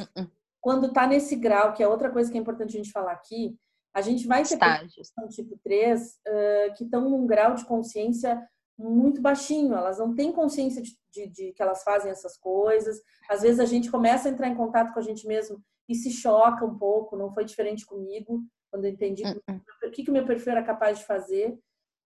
quando 0.60 0.92
tá 0.92 1.06
nesse 1.06 1.36
grau, 1.36 1.72
que 1.72 1.82
é 1.82 1.88
outra 1.88 2.10
coisa 2.10 2.30
que 2.30 2.36
é 2.36 2.40
importante 2.40 2.74
a 2.74 2.78
gente 2.78 2.92
falar 2.92 3.12
aqui, 3.12 3.56
a 3.94 4.00
gente 4.00 4.26
vai 4.26 4.42
ter 4.42 4.54
Estágios. 4.54 5.12
tipo 5.30 5.58
3 5.62 6.00
uh, 6.00 6.74
que 6.76 6.84
estão 6.84 7.08
num 7.08 7.26
grau 7.26 7.54
de 7.54 7.64
consciência 7.64 8.40
muito 8.78 9.20
baixinho, 9.20 9.74
elas 9.74 9.98
não 9.98 10.14
têm 10.14 10.30
consciência 10.30 10.80
de, 10.80 10.96
de, 11.10 11.26
de, 11.26 11.52
que 11.52 11.62
elas 11.62 11.82
fazem 11.82 12.10
essas 12.10 12.36
coisas. 12.36 13.00
Às 13.28 13.42
vezes 13.42 13.58
a 13.58 13.64
gente 13.64 13.90
começa 13.90 14.28
a 14.28 14.32
entrar 14.32 14.48
em 14.48 14.54
contato 14.54 14.92
com 14.92 15.00
a 15.00 15.02
gente 15.02 15.26
mesmo 15.26 15.60
e 15.88 15.94
se 15.94 16.10
choca 16.10 16.64
um 16.64 16.78
pouco, 16.78 17.16
não 17.16 17.32
foi 17.32 17.44
diferente 17.44 17.84
comigo, 17.84 18.42
quando 18.70 18.84
eu 18.84 18.90
entendi 18.90 19.24
uh 19.24 19.34
-uh. 19.50 19.60
o 19.84 19.90
que, 19.90 20.04
que 20.04 20.10
o 20.10 20.12
meu 20.12 20.24
perfil 20.24 20.52
era 20.52 20.62
capaz 20.62 20.98
de 20.98 21.06
fazer, 21.06 21.58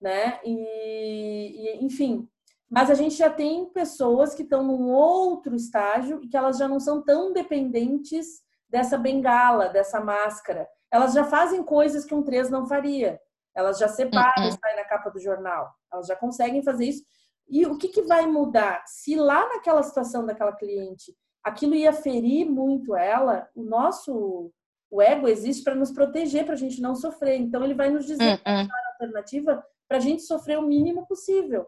né? 0.01 0.39
E, 0.43 1.77
e, 1.79 1.85
enfim, 1.85 2.27
mas 2.69 2.91
a 2.91 2.95
gente 2.95 3.15
já 3.15 3.29
tem 3.29 3.65
pessoas 3.67 4.35
que 4.35 4.43
estão 4.43 4.63
num 4.63 4.89
outro 4.89 5.55
estágio 5.55 6.21
e 6.21 6.27
que 6.27 6.35
elas 6.35 6.57
já 6.57 6.67
não 6.67 6.79
são 6.79 7.01
tão 7.01 7.31
dependentes 7.31 8.41
dessa 8.69 8.97
bengala, 8.97 9.69
dessa 9.69 10.01
máscara. 10.01 10.67
Elas 10.91 11.13
já 11.13 11.23
fazem 11.23 11.63
coisas 11.63 12.03
que 12.03 12.13
um 12.13 12.23
3 12.23 12.49
não 12.49 12.65
faria. 12.65 13.19
Elas 13.57 13.79
já 13.79 13.87
separam, 13.87 14.43
uh 14.43 14.49
-uh. 14.49 14.59
sai 14.61 14.75
na 14.75 14.85
capa 14.85 15.09
do 15.09 15.19
jornal. 15.19 15.73
Elas 15.91 16.05
já 16.05 16.15
conseguem 16.15 16.61
fazer 16.61 16.85
isso. 16.85 17.03
E 17.49 17.65
o 17.65 17.75
que, 17.75 17.87
que 17.87 18.03
vai 18.03 18.27
mudar? 18.27 18.83
Se 18.85 19.15
lá 19.15 19.49
naquela 19.49 19.81
situação 19.81 20.23
daquela 20.23 20.53
cliente 20.53 21.11
aquilo 21.43 21.73
ia 21.73 21.91
ferir 21.91 22.45
muito 22.45 22.95
ela, 22.95 23.49
o 23.55 23.63
nosso 23.63 24.51
o 24.89 25.01
ego 25.01 25.27
existe 25.27 25.63
para 25.63 25.75
nos 25.75 25.91
proteger, 25.91 26.45
para 26.45 26.53
a 26.53 26.57
gente 26.57 26.79
não 26.79 26.95
sofrer. 26.95 27.37
Então 27.37 27.63
ele 27.63 27.73
vai 27.73 27.89
nos 27.89 28.05
dizer 28.05 28.35
uh 28.35 28.37
-uh. 28.37 28.67
a 28.69 28.91
alternativa 28.91 29.65
para 29.87 29.97
a 29.97 30.01
gente 30.01 30.21
sofrer 30.21 30.59
o 30.59 30.67
mínimo 30.67 31.07
possível. 31.07 31.65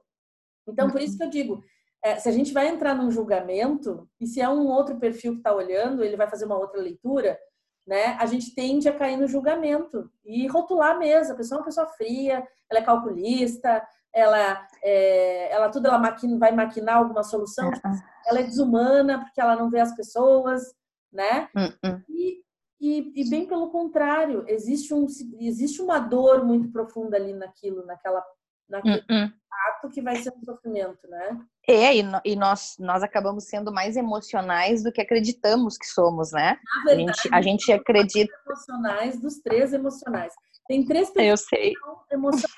Então 0.67 0.91
por 0.91 1.01
isso 1.01 1.17
que 1.17 1.23
eu 1.23 1.29
digo, 1.29 1.63
é, 2.03 2.17
se 2.17 2.29
a 2.29 2.31
gente 2.31 2.53
vai 2.53 2.67
entrar 2.67 2.93
num 2.93 3.09
julgamento 3.09 4.07
e 4.19 4.27
se 4.27 4.39
é 4.39 4.47
um 4.47 4.67
outro 4.67 4.99
perfil 4.99 5.33
que 5.33 5.39
está 5.39 5.55
olhando, 5.55 6.03
ele 6.03 6.15
vai 6.15 6.29
fazer 6.29 6.45
uma 6.45 6.57
outra 6.57 6.79
leitura 6.79 7.39
né, 7.85 8.17
a 8.19 8.25
gente 8.25 8.53
tende 8.53 8.87
a 8.87 8.95
cair 8.95 9.17
no 9.17 9.27
julgamento 9.27 10.09
e 10.23 10.47
rotular 10.47 10.97
mesmo. 10.97 11.33
A 11.33 11.37
pessoa 11.37 11.57
é 11.57 11.59
uma 11.59 11.65
pessoa 11.65 11.87
fria, 11.87 12.47
ela 12.69 12.79
é 12.79 12.83
calculista, 12.83 13.83
ela, 14.13 14.67
é, 14.83 15.51
ela 15.51 15.69
tudo 15.69 15.87
ela 15.87 15.97
maquina, 15.97 16.37
vai 16.37 16.51
maquinar 16.51 16.97
alguma 16.97 17.23
solução, 17.23 17.71
tipo, 17.71 17.87
ela 18.25 18.39
é 18.39 18.43
desumana 18.43 19.19
porque 19.19 19.41
ela 19.41 19.55
não 19.55 19.69
vê 19.69 19.79
as 19.79 19.95
pessoas, 19.95 20.63
né? 21.11 21.49
Uh-uh. 21.55 22.01
E, 22.09 22.43
e, 22.81 23.21
e, 23.21 23.29
bem 23.29 23.45
pelo 23.45 23.69
contrário, 23.69 24.45
existe, 24.47 24.93
um, 24.93 25.05
existe 25.39 25.81
uma 25.81 25.99
dor 25.99 26.45
muito 26.45 26.71
profunda 26.71 27.17
ali 27.17 27.33
naquilo, 27.33 27.85
naquela, 27.85 28.23
naquele 28.69 28.97
uh-uh. 29.09 29.33
ato 29.69 29.89
que 29.89 30.01
vai 30.01 30.15
ser 30.17 30.33
um 30.35 30.43
sofrimento, 30.43 31.07
né? 31.07 31.39
É, 31.67 31.95
e, 31.95 32.03
e, 32.25 32.35
nós, 32.35 32.75
nós 32.79 33.03
acabamos 33.03 33.45
sendo 33.45 33.71
mais 33.71 33.97
emocionais 33.97 34.83
do 34.83 34.91
que 34.91 35.01
acreditamos 35.01 35.77
que 35.77 35.85
somos, 35.85 36.31
né? 36.31 36.59
Na 36.77 36.83
verdade, 36.83 37.09
a 37.09 37.13
gente, 37.13 37.35
a 37.35 37.41
gente 37.41 37.71
acredita. 37.71 38.33
emocionais 38.45 39.19
dos 39.19 39.39
três 39.39 39.73
emocionais. 39.73 40.33
Tem 40.67 40.85
três 40.85 41.09
pessoas 41.09 41.27
Eu 41.27 41.37
sei. 41.37 41.73
emocionais. 42.11 42.49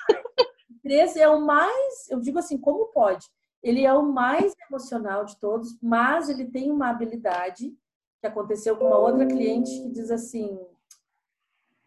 três 0.82 1.16
é 1.16 1.28
o 1.28 1.40
mais, 1.40 2.10
eu 2.10 2.20
digo 2.20 2.38
assim, 2.38 2.58
como 2.58 2.86
pode? 2.86 3.26
Ele 3.62 3.84
é 3.84 3.92
o 3.92 4.02
mais 4.02 4.54
emocional 4.68 5.24
de 5.24 5.38
todos, 5.38 5.78
mas 5.80 6.28
ele 6.28 6.46
tem 6.46 6.70
uma 6.70 6.90
habilidade 6.90 7.72
que 8.20 8.26
aconteceu 8.26 8.76
com 8.76 8.86
uma 8.86 8.98
outra 8.98 9.26
cliente 9.26 9.70
que 9.82 9.90
diz 9.90 10.10
assim, 10.10 10.58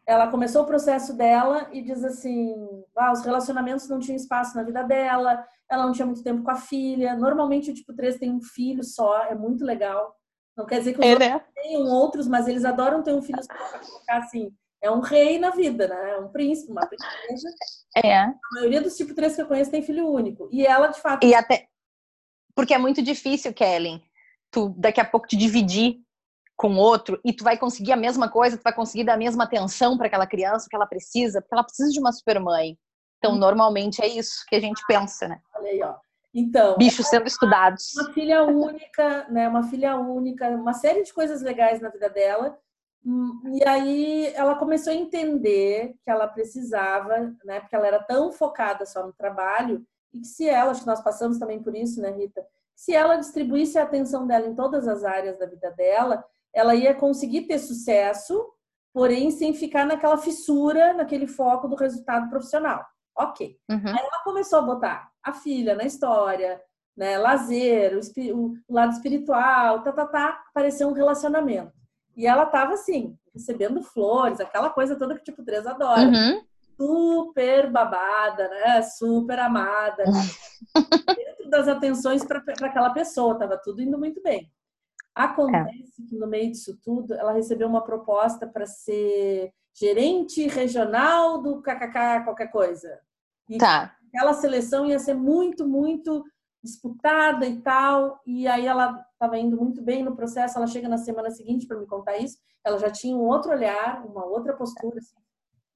ela 0.05 0.29
começou 0.29 0.63
o 0.63 0.65
processo 0.65 1.13
dela 1.13 1.69
e 1.71 1.81
diz 1.81 2.03
assim, 2.03 2.74
ah, 2.97 3.11
os 3.11 3.21
relacionamentos 3.23 3.87
não 3.87 3.99
tinham 3.99 4.15
espaço 4.15 4.55
na 4.55 4.63
vida 4.63 4.83
dela, 4.83 5.45
ela 5.69 5.85
não 5.85 5.93
tinha 5.93 6.05
muito 6.05 6.23
tempo 6.23 6.43
com 6.43 6.51
a 6.51 6.55
filha. 6.55 7.15
Normalmente 7.15 7.71
o 7.71 7.73
tipo 7.73 7.93
3 7.93 8.17
tem 8.17 8.31
um 8.31 8.41
filho 8.41 8.83
só, 8.83 9.23
é 9.23 9.35
muito 9.35 9.63
legal. 9.65 10.15
Não 10.57 10.65
quer 10.65 10.79
dizer 10.79 10.93
que 10.93 10.99
os 10.99 11.05
É, 11.05 11.11
outros 11.11 11.29
né? 11.29 11.41
tenham 11.55 11.83
outros, 11.87 12.27
mas 12.27 12.47
eles 12.47 12.63
adoram 12.63 13.03
ter 13.03 13.13
um 13.13 13.21
filho 13.21 13.43
só 13.43 13.53
pra 13.53 13.79
colocar 13.79 14.17
assim. 14.19 14.51
É 14.81 14.89
um 14.89 14.99
rei 14.99 15.39
na 15.39 15.49
vida, 15.49 15.87
né? 15.87 16.11
É 16.11 16.17
um 16.19 16.29
príncipe, 16.29 16.71
uma 16.71 16.85
princesa. 16.85 17.49
É. 17.97 18.15
A 18.17 18.33
maioria 18.53 18.81
dos 18.81 18.95
tipo 18.95 19.13
3 19.13 19.35
que 19.35 19.41
eu 19.41 19.47
conheço 19.47 19.71
tem 19.71 19.81
filho 19.81 20.07
único. 20.09 20.47
E 20.51 20.65
ela, 20.65 20.87
de 20.87 20.99
fato, 21.01 21.25
E 21.25 21.33
até. 21.33 21.67
Porque 22.55 22.73
é 22.73 22.77
muito 22.77 23.01
difícil, 23.01 23.53
Kellen, 23.53 24.01
tu 24.51 24.69
daqui 24.77 25.01
a 25.01 25.05
pouco 25.05 25.27
te 25.27 25.35
dividir 25.35 25.97
com 26.55 26.75
outro 26.77 27.19
e 27.25 27.33
tu 27.33 27.43
vai 27.43 27.57
conseguir 27.57 27.91
a 27.91 27.97
mesma 27.97 28.29
coisa, 28.29 28.57
tu 28.57 28.63
vai 28.63 28.73
conseguir 28.73 29.03
dar 29.03 29.15
a 29.15 29.17
mesma 29.17 29.43
atenção 29.43 29.97
para 29.97 30.07
aquela 30.07 30.25
criança 30.25 30.67
que 30.69 30.75
ela 30.75 30.85
precisa, 30.87 31.41
porque 31.41 31.53
ela 31.53 31.63
precisa 31.65 31.91
de 31.91 31.99
uma 31.99 32.13
supermãe. 32.13 32.77
Então, 33.25 33.35
Hum. 33.35 33.39
normalmente 33.39 34.01
é 34.01 34.07
isso 34.07 34.45
que 34.47 34.55
a 34.55 34.59
gente 34.59 34.81
pensa, 34.87 35.27
né? 35.27 35.39
olha 35.55 35.69
aí, 35.69 35.81
ó. 35.83 35.95
Então, 36.33 36.77
Bichos 36.77 37.07
sendo 37.07 37.25
estudados. 37.27 37.93
uma 37.95 38.11
filha 38.11 38.43
única, 38.43 39.25
né? 39.29 39.47
Uma 39.47 39.63
filha 39.63 39.95
única, 39.97 40.49
uma 40.49 40.73
série 40.73 41.01
de 41.03 41.13
coisas 41.13 41.41
legais 41.41 41.79
na 41.79 41.87
vida 41.89 42.09
dela. 42.09 42.57
Hum, 43.05 43.41
E 43.53 43.65
aí 43.65 44.27
ela 44.35 44.55
começou 44.55 44.91
a 44.91 44.95
entender 44.95 45.95
que 46.03 46.09
ela 46.11 46.27
precisava, 46.27 47.33
né? 47.45 47.61
Porque 47.61 47.75
ela 47.75 47.87
era 47.87 47.99
tão 48.03 48.31
focada 48.33 48.85
só 48.85 49.05
no 49.05 49.13
trabalho 49.13 49.85
e 50.13 50.19
que 50.19 50.27
se 50.27 50.47
ela, 50.47 50.71
acho 50.71 50.81
que 50.81 50.87
nós 50.87 51.01
passamos 51.01 51.37
também 51.39 51.61
por 51.63 51.73
isso, 51.75 52.01
né, 52.01 52.11
Rita? 52.11 52.45
Se 52.75 52.93
ela 52.93 53.15
distribuísse 53.15 53.77
a 53.77 53.83
atenção 53.83 54.27
dela 54.27 54.45
em 54.45 54.55
todas 54.55 54.87
as 54.89 55.05
áreas 55.05 55.37
da 55.39 55.45
vida 55.45 55.71
dela, 55.71 56.21
ela 56.53 56.75
ia 56.75 56.93
conseguir 56.93 57.43
ter 57.43 57.59
sucesso, 57.59 58.45
porém 58.93 59.31
sem 59.31 59.53
ficar 59.53 59.85
naquela 59.85 60.17
fissura, 60.17 60.93
naquele 60.93 61.27
foco 61.27 61.67
do 61.69 61.75
resultado 61.77 62.29
profissional. 62.29 62.85
Ok 63.17 63.57
Uhum. 63.69 63.87
ela 63.87 64.23
começou 64.23 64.59
a 64.59 64.61
botar 64.61 65.09
a 65.23 65.33
filha 65.33 65.75
na 65.75 65.83
história, 65.83 66.61
né, 66.95 67.17
lazer, 67.17 67.97
o, 68.33 68.53
o 68.67 68.73
lado 68.73 68.93
espiritual, 68.93 69.83
tá, 69.83 69.91
tá, 69.91 70.05
tá, 70.05 70.43
apareceu 70.49 70.87
um 70.87 70.93
relacionamento. 70.93 71.73
E 72.15 72.25
ela 72.25 72.45
tava 72.45 72.73
assim, 72.73 73.17
recebendo 73.33 73.81
flores, 73.81 74.39
aquela 74.39 74.69
coisa 74.69 74.95
toda 74.95 75.15
que 75.15 75.23
tipo 75.23 75.43
3 75.43 75.67
adora. 75.67 76.01
Uhum. 76.01 76.41
Super 76.77 77.69
babada, 77.69 78.47
né? 78.49 78.81
Super 78.81 79.39
amada. 79.39 80.03
Dentro 81.15 81.49
das 81.49 81.67
atenções 81.67 82.23
para 82.23 82.39
aquela 82.61 82.89
pessoa, 82.91 83.37
tava 83.37 83.57
tudo 83.57 83.81
indo 83.81 83.97
muito 83.97 84.21
bem. 84.21 84.49
Acontece 85.13 86.05
que 86.07 86.17
no 86.17 86.27
meio 86.27 86.51
disso 86.51 86.77
tudo, 86.83 87.13
ela 87.13 87.31
recebeu 87.31 87.67
uma 87.67 87.83
proposta 87.83 88.45
para 88.45 88.65
ser 88.65 89.53
gerente 89.77 90.47
regional 90.47 91.41
do 91.41 91.61
KKK 91.61 92.23
qualquer 92.23 92.47
coisa. 92.51 92.99
E 93.49 93.57
Tá. 93.57 93.95
aquela 94.07 94.33
seleção 94.33 94.85
ia 94.85 94.97
ser 94.97 95.13
muito, 95.13 95.67
muito 95.67 96.23
disputada 96.63 97.45
e 97.45 97.61
tal. 97.61 98.19
E 98.25 98.47
aí 98.47 98.65
ela 98.65 99.05
estava 99.13 99.37
indo 99.37 99.57
muito 99.57 99.81
bem 99.81 100.03
no 100.03 100.15
processo. 100.15 100.57
Ela 100.57 100.65
chega 100.67 100.87
na 100.87 100.97
semana 100.97 101.29
seguinte 101.29 101.67
para 101.67 101.77
me 101.77 101.85
contar 101.85 102.17
isso. 102.17 102.37
Ela 102.63 102.79
já 102.79 102.89
tinha 102.89 103.15
um 103.15 103.27
outro 103.27 103.51
olhar, 103.51 104.03
uma 104.05 104.25
outra 104.25 104.53
postura 104.53 104.97
assim, 104.97 105.15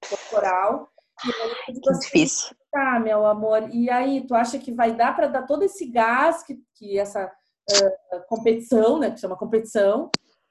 corporal. 0.10 0.88
E 1.26 1.32
aí 1.34 1.50
eu 1.68 1.74
digo 1.74 1.82
Que 1.82 1.89
assim, 1.91 2.00
difícil. 2.00 2.56
tá, 2.72 3.00
meu 3.00 3.26
amor. 3.26 3.70
E 3.72 3.89
aí, 3.89 4.26
tu 4.26 4.34
acha 4.34 4.58
que 4.58 4.72
vai 4.72 4.95
dar 4.95 5.16
para 5.16 5.28
dar 5.28 5.45
todo 5.45 5.64
esse 5.64 5.86
gás 5.86 6.41
que, 6.43 6.58
que 6.76 6.97
essa 6.97 7.30
ah, 7.72 8.20
competição, 8.28 8.97
né, 8.97 9.12
que 9.12 9.20
chama 9.20 9.36
competição, 9.38 10.10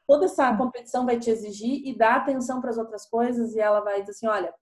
toda 0.09 0.25
essa 0.25 0.57
competição 0.57 1.05
vai 1.05 1.19
te 1.19 1.31
exigir 1.31 1.87
e 1.87 1.97
dar 1.97 2.17
atenção 2.17 2.61
para 2.61 2.71
as 2.71 2.79
outras 2.79 3.07
coisas? 3.07 3.55
E 3.55 3.61
ela 3.61 3.81
vai 3.81 4.01
dizer 4.01 4.13
assim: 4.13 4.27
olha, 4.27 4.53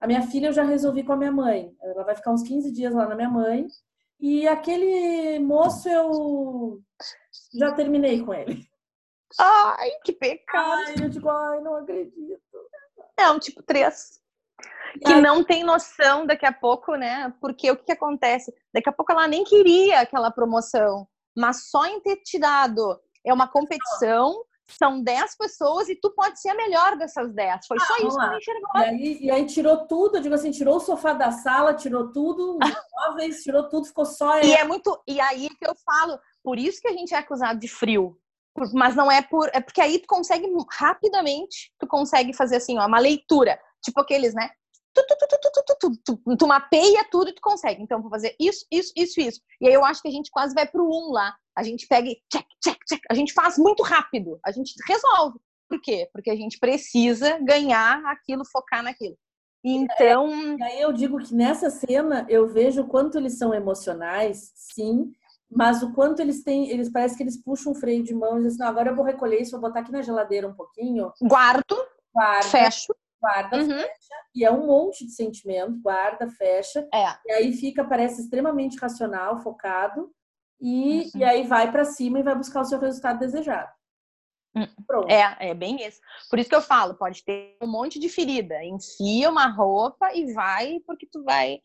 a 0.00 0.06
minha 0.06 0.22
filha 0.22 0.48
eu 0.48 0.52
já 0.52 0.64
resolvi 0.64 1.04
com 1.04 1.12
a 1.12 1.16
minha 1.16 1.30
mãe. 1.30 1.72
Ela 1.80 2.02
vai 2.02 2.16
ficar 2.16 2.32
uns 2.32 2.42
15 2.42 2.72
dias 2.72 2.92
lá 2.92 3.06
na 3.06 3.14
minha 3.14 3.30
mãe. 3.30 3.66
E 4.18 4.46
aquele 4.48 5.38
moço 5.38 5.88
eu 5.88 6.82
já 7.54 7.72
terminei 7.72 8.22
com 8.22 8.34
ele. 8.34 8.68
Ai, 9.38 9.90
que 10.04 10.12
pecado. 10.12 10.82
Ai, 10.86 10.94
eu 11.04 11.08
digo, 11.08 11.28
ai, 11.28 11.60
não 11.60 11.76
acredito. 11.76 12.40
É 13.16 13.30
um 13.30 13.38
tipo 13.38 13.62
3. 13.62 14.20
E 14.96 15.00
Que 15.00 15.12
aí, 15.12 15.22
não 15.22 15.44
tem 15.44 15.62
noção 15.62 16.26
daqui 16.26 16.44
a 16.44 16.52
pouco, 16.52 16.96
né? 16.96 17.32
Porque 17.40 17.70
o 17.70 17.76
que, 17.76 17.84
que 17.84 17.92
acontece? 17.92 18.52
Daqui 18.74 18.88
a 18.88 18.92
pouco 18.92 19.12
ela 19.12 19.28
nem 19.28 19.44
queria 19.44 20.00
aquela 20.00 20.30
promoção, 20.30 21.06
mas 21.36 21.68
só 21.70 21.86
em 21.86 22.00
ter 22.00 22.16
te 22.16 22.38
dado. 22.38 23.00
É 23.24 23.32
uma 23.32 23.48
competição, 23.48 24.44
são 24.76 25.02
10 25.02 25.36
pessoas 25.36 25.88
e 25.88 25.96
tu 25.96 26.10
pode 26.10 26.40
ser 26.40 26.50
a 26.50 26.54
melhor 26.54 26.96
dessas 26.96 27.32
10. 27.32 27.66
Foi 27.66 27.78
só 27.78 27.84
Ah, 27.84 27.96
vamos 27.98 28.08
isso 28.08 28.18
que 28.18 28.24
ela 28.24 28.36
enxergou. 28.38 28.70
E 28.74 28.84
aí, 28.84 29.18
e 29.22 29.30
aí 29.30 29.46
tirou 29.46 29.86
tudo, 29.86 30.16
eu 30.16 30.20
digo 30.22 30.34
assim, 30.34 30.50
tirou 30.50 30.76
o 30.76 30.80
sofá 30.80 31.12
da 31.12 31.30
sala, 31.30 31.74
tirou 31.74 32.12
tudo, 32.12 32.56
os 32.56 32.58
móveis, 32.94 33.42
tirou 33.42 33.68
tudo, 33.68 33.86
ficou 33.86 34.04
só 34.04 34.40
E 34.40 34.52
ela. 34.52 34.60
é 34.60 34.64
muito. 34.64 35.00
E 35.06 35.20
aí 35.20 35.48
que 35.48 35.66
eu 35.66 35.74
falo, 35.84 36.18
por 36.42 36.58
isso 36.58 36.80
que 36.80 36.88
a 36.88 36.92
gente 36.92 37.14
é 37.14 37.18
acusado 37.18 37.58
de 37.58 37.68
frio. 37.68 38.16
Mas 38.72 38.96
não 38.96 39.10
é 39.10 39.22
por. 39.22 39.48
É 39.54 39.60
porque 39.60 39.80
aí 39.80 39.98
tu 40.00 40.06
consegue 40.08 40.46
rapidamente, 40.72 41.72
tu 41.78 41.86
consegue 41.86 42.34
fazer 42.34 42.56
assim, 42.56 42.78
ó, 42.78 42.86
uma 42.86 42.98
leitura. 42.98 43.58
Tipo 43.82 44.00
aqueles, 44.00 44.34
né? 44.34 44.50
Tu, 44.92 45.06
tu, 45.06 46.16
tu, 46.24 46.36
tu, 46.36 46.46
mapeia 46.46 47.06
tudo 47.10 47.30
e 47.30 47.34
tu 47.34 47.40
consegue. 47.40 47.82
Então, 47.82 48.00
vou 48.00 48.10
fazer 48.10 48.34
isso, 48.40 48.66
isso, 48.70 48.92
isso, 48.96 49.20
isso. 49.20 49.40
E 49.60 49.68
aí 49.68 49.74
eu 49.74 49.84
acho 49.84 50.02
que 50.02 50.08
a 50.08 50.10
gente 50.10 50.30
quase 50.30 50.54
vai 50.54 50.66
pro 50.66 50.84
um 50.84 51.12
lá. 51.12 51.34
A 51.56 51.62
gente 51.62 51.86
pega 51.86 52.08
e 52.08 52.20
check, 52.32 52.46
check, 52.62 52.78
check. 52.88 53.00
A 53.10 53.14
gente 53.14 53.32
faz 53.32 53.56
muito 53.56 53.82
rápido. 53.82 54.38
A 54.44 54.50
gente 54.50 54.74
resolve. 54.86 55.38
Por 55.68 55.80
quê? 55.80 56.08
Porque 56.12 56.30
a 56.30 56.36
gente 56.36 56.58
precisa 56.58 57.38
ganhar 57.38 58.04
aquilo, 58.06 58.44
focar 58.44 58.82
naquilo. 58.82 59.16
Então. 59.62 60.28
É, 60.32 60.56
e 60.58 60.62
aí 60.62 60.80
eu 60.80 60.92
digo 60.92 61.18
que 61.18 61.34
nessa 61.34 61.70
cena 61.70 62.26
eu 62.28 62.48
vejo 62.48 62.82
o 62.82 62.86
quanto 62.88 63.18
eles 63.18 63.38
são 63.38 63.54
emocionais, 63.54 64.52
sim, 64.54 65.12
mas 65.50 65.82
o 65.82 65.92
quanto 65.92 66.20
eles 66.20 66.42
têm, 66.42 66.70
eles 66.70 66.90
parece 66.90 67.16
que 67.16 67.22
eles 67.22 67.42
puxam 67.42 67.72
o 67.72 67.74
freio 67.74 68.02
de 68.02 68.14
mão 68.14 68.38
e 68.38 68.42
dizem 68.42 68.62
assim, 68.62 68.70
agora 68.70 68.90
eu 68.90 68.96
vou 68.96 69.04
recolher 69.04 69.40
isso, 69.40 69.52
vou 69.52 69.60
botar 69.60 69.80
aqui 69.80 69.92
na 69.92 70.02
geladeira 70.02 70.48
um 70.48 70.54
pouquinho. 70.54 71.12
Guardo, 71.20 71.76
guardo 72.14 72.44
fecho, 72.44 72.94
guarda, 73.20 73.56
Uhum. 73.58 73.84
e 74.34 74.44
é 74.44 74.50
um 74.50 74.66
monte 74.66 75.04
de 75.04 75.12
sentimento, 75.12 75.80
guarda, 75.82 76.28
fecha, 76.30 76.88
É. 76.92 77.06
e 77.26 77.32
aí 77.32 77.52
fica, 77.52 77.84
parece 77.84 78.22
extremamente 78.22 78.78
racional, 78.78 79.38
focado, 79.40 80.10
e, 80.60 81.00
Uhum. 81.02 81.10
e 81.16 81.24
aí 81.24 81.42
vai 81.46 81.70
para 81.70 81.84
cima 81.84 82.18
e 82.20 82.22
vai 82.22 82.34
buscar 82.34 82.60
o 82.60 82.64
seu 82.64 82.78
resultado 82.78 83.18
desejado. 83.18 83.70
Uhum. 84.54 84.66
Pronto. 84.86 85.10
É, 85.10 85.50
é 85.50 85.54
bem 85.54 85.76
isso. 85.86 86.00
Por 86.28 86.38
isso 86.38 86.48
que 86.48 86.56
eu 86.56 86.60
falo, 86.62 86.94
pode 86.94 87.24
ter 87.24 87.56
um 87.62 87.68
monte 87.70 88.00
de 88.00 88.08
ferida. 88.08 88.62
Enfia 88.64 89.30
uma 89.30 89.46
roupa 89.46 90.12
e 90.12 90.32
vai, 90.32 90.80
porque 90.84 91.06
tu 91.10 91.22
vai. 91.22 91.60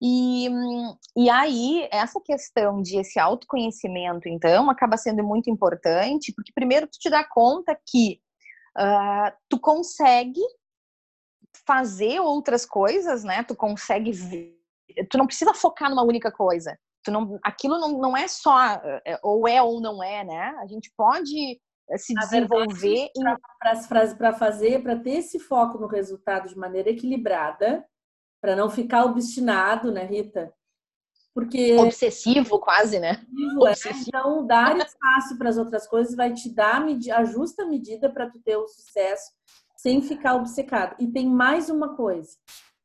E, 0.00 0.48
hum, 0.50 0.96
e 1.16 1.28
aí, 1.30 1.86
essa 1.92 2.18
questão 2.24 2.80
de 2.82 2.96
esse 2.98 3.20
autoconhecimento, 3.20 4.28
então, 4.28 4.68
acaba 4.70 4.96
sendo 4.96 5.22
muito 5.22 5.48
importante, 5.50 6.32
porque 6.34 6.52
primeiro 6.54 6.86
tu 6.88 6.98
te 6.98 7.08
dá 7.10 7.22
conta 7.22 7.78
que 7.88 8.18
ah, 8.76 9.32
tu 9.48 9.60
consegue 9.60 10.40
fazer 11.66 12.20
outras 12.20 12.66
coisas, 12.66 13.24
né? 13.24 13.42
Tu 13.42 13.54
consegue 13.54 14.12
ver, 14.12 14.58
tu 15.10 15.18
não 15.18 15.26
precisa 15.26 15.54
focar 15.54 15.90
numa 15.90 16.02
única 16.02 16.30
coisa. 16.30 16.78
Tu 17.04 17.10
não, 17.10 17.38
aquilo 17.42 17.78
não, 17.78 17.98
não 17.98 18.16
é 18.16 18.28
só 18.28 18.56
eh, 19.04 19.18
ou 19.22 19.48
é 19.48 19.60
ou 19.60 19.80
não 19.80 20.02
é, 20.02 20.24
né? 20.24 20.54
A 20.60 20.66
gente 20.66 20.92
pode 20.96 21.60
eh, 21.90 21.98
se 21.98 22.14
Na 22.14 22.22
desenvolver 22.22 23.10
em 23.16 23.24
para 24.16 24.32
fazer, 24.32 24.82
para 24.82 24.96
ter 24.96 25.18
esse 25.18 25.38
foco 25.38 25.78
no 25.78 25.86
resultado 25.86 26.48
de 26.48 26.56
maneira 26.56 26.90
equilibrada, 26.90 27.84
para 28.40 28.54
não 28.56 28.70
ficar 28.70 29.04
obstinado, 29.04 29.90
né, 29.90 30.04
Rita? 30.04 30.52
Porque 31.34 31.76
obsessivo 31.78 32.58
quase, 32.58 32.98
né? 32.98 33.24
vivo 33.32 33.66
é, 33.66 33.70
obsessivo. 33.70 34.08
então 34.08 34.46
dar 34.46 34.76
espaço 34.76 35.38
para 35.38 35.48
as 35.48 35.56
outras 35.56 35.86
coisas 35.86 36.14
vai 36.14 36.32
te 36.34 36.50
dar 36.50 36.82
a, 36.82 37.16
a 37.16 37.24
justa 37.24 37.64
medida 37.64 38.10
para 38.12 38.28
tu 38.28 38.38
ter 38.40 38.56
o 38.56 38.68
sucesso 38.68 39.32
sem 39.82 40.00
ficar 40.00 40.36
obcecado. 40.36 40.94
E 41.00 41.08
tem 41.08 41.26
mais 41.28 41.68
uma 41.68 41.96
coisa. 41.96 42.30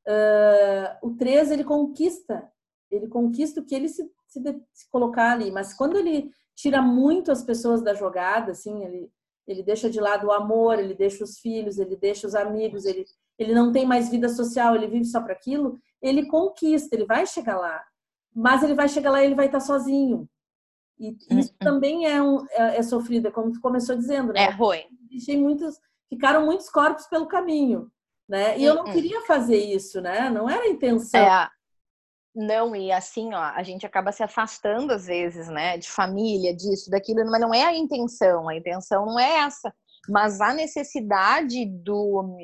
Ah, 0.07 0.97
o 1.01 1.11
13 1.15 1.53
ele 1.53 1.63
conquista, 1.63 2.51
ele 2.89 3.07
conquista 3.07 3.61
o 3.61 3.63
que 3.63 3.75
ele 3.75 3.87
se, 3.87 4.09
se, 4.27 4.39
de- 4.41 4.59
se 4.73 4.89
colocar 4.89 5.31
ali, 5.33 5.51
mas 5.51 5.73
quando 5.75 5.95
ele 5.97 6.31
tira 6.55 6.81
muito 6.81 7.31
as 7.31 7.43
pessoas 7.43 7.83
da 7.83 7.93
jogada, 7.93 8.51
assim, 8.53 8.83
ele, 8.83 9.11
ele 9.45 9.61
deixa 9.61 9.89
de 9.89 9.99
lado 9.99 10.27
o 10.27 10.31
amor, 10.31 10.79
ele 10.79 10.95
deixa 10.95 11.23
os 11.23 11.37
filhos, 11.37 11.77
ele 11.77 11.95
deixa 11.95 12.25
os 12.25 12.33
amigos, 12.33 12.85
ele, 12.85 13.05
ele 13.37 13.53
não 13.53 13.71
tem 13.71 13.85
mais 13.85 14.09
vida 14.09 14.27
social, 14.29 14.75
ele 14.75 14.87
vive 14.87 15.05
só 15.05 15.21
para 15.21 15.33
aquilo, 15.33 15.77
ele 16.01 16.25
conquista, 16.25 16.95
ele 16.95 17.05
vai 17.05 17.27
chegar 17.27 17.57
lá. 17.59 17.83
Mas 18.33 18.63
ele 18.63 18.73
vai 18.73 18.87
chegar 18.89 19.11
lá 19.11 19.21
e 19.21 19.25
ele 19.27 19.35
vai 19.35 19.45
estar 19.47 19.59
sozinho. 19.59 20.27
E 20.99 21.15
isso 21.29 21.51
Uhum. 21.51 21.57
também 21.59 22.07
é, 22.07 22.19
um, 22.23 22.43
é, 22.49 22.77
é 22.77 22.81
sofrido, 22.81 23.27
é 23.27 23.31
como 23.31 23.51
tu 23.51 23.61
começou 23.61 23.95
dizendo, 23.95 24.33
né? 24.33 24.45
É 24.45 24.49
ruim. 24.49 24.83
Deixei 25.11 25.37
muitos, 25.37 25.75
ficaram 26.09 26.45
muitos 26.45 26.69
corpos 26.69 27.05
pelo 27.07 27.27
caminho, 27.27 27.91
né? 28.27 28.57
E 28.57 28.63
eu 28.63 28.75
não 28.75 28.85
Uhum. 28.85 28.91
queria 28.91 29.21
fazer 29.21 29.57
isso, 29.57 30.01
né? 30.01 30.29
Não 30.29 30.49
era 30.49 30.63
a 30.63 30.69
intenção. 30.69 31.21
É, 31.21 31.49
Não, 32.35 32.75
e 32.75 32.91
assim, 32.91 33.33
ó, 33.33 33.39
a 33.41 33.63
gente 33.63 33.83
acaba 33.83 34.11
se 34.11 34.21
afastando 34.21 34.93
às 34.93 35.07
vezes, 35.07 35.47
né, 35.47 35.75
de 35.77 35.89
família, 35.89 36.55
disso, 36.55 36.87
daquilo, 36.87 37.25
mas 37.31 37.41
não 37.41 37.51
é 37.51 37.63
a 37.63 37.75
intenção, 37.75 38.47
a 38.47 38.55
intenção 38.55 39.07
não 39.07 39.19
é 39.19 39.39
essa, 39.39 39.73
mas 40.07 40.39
a 40.39 40.53
necessidade 40.53 41.65
do 41.65 42.37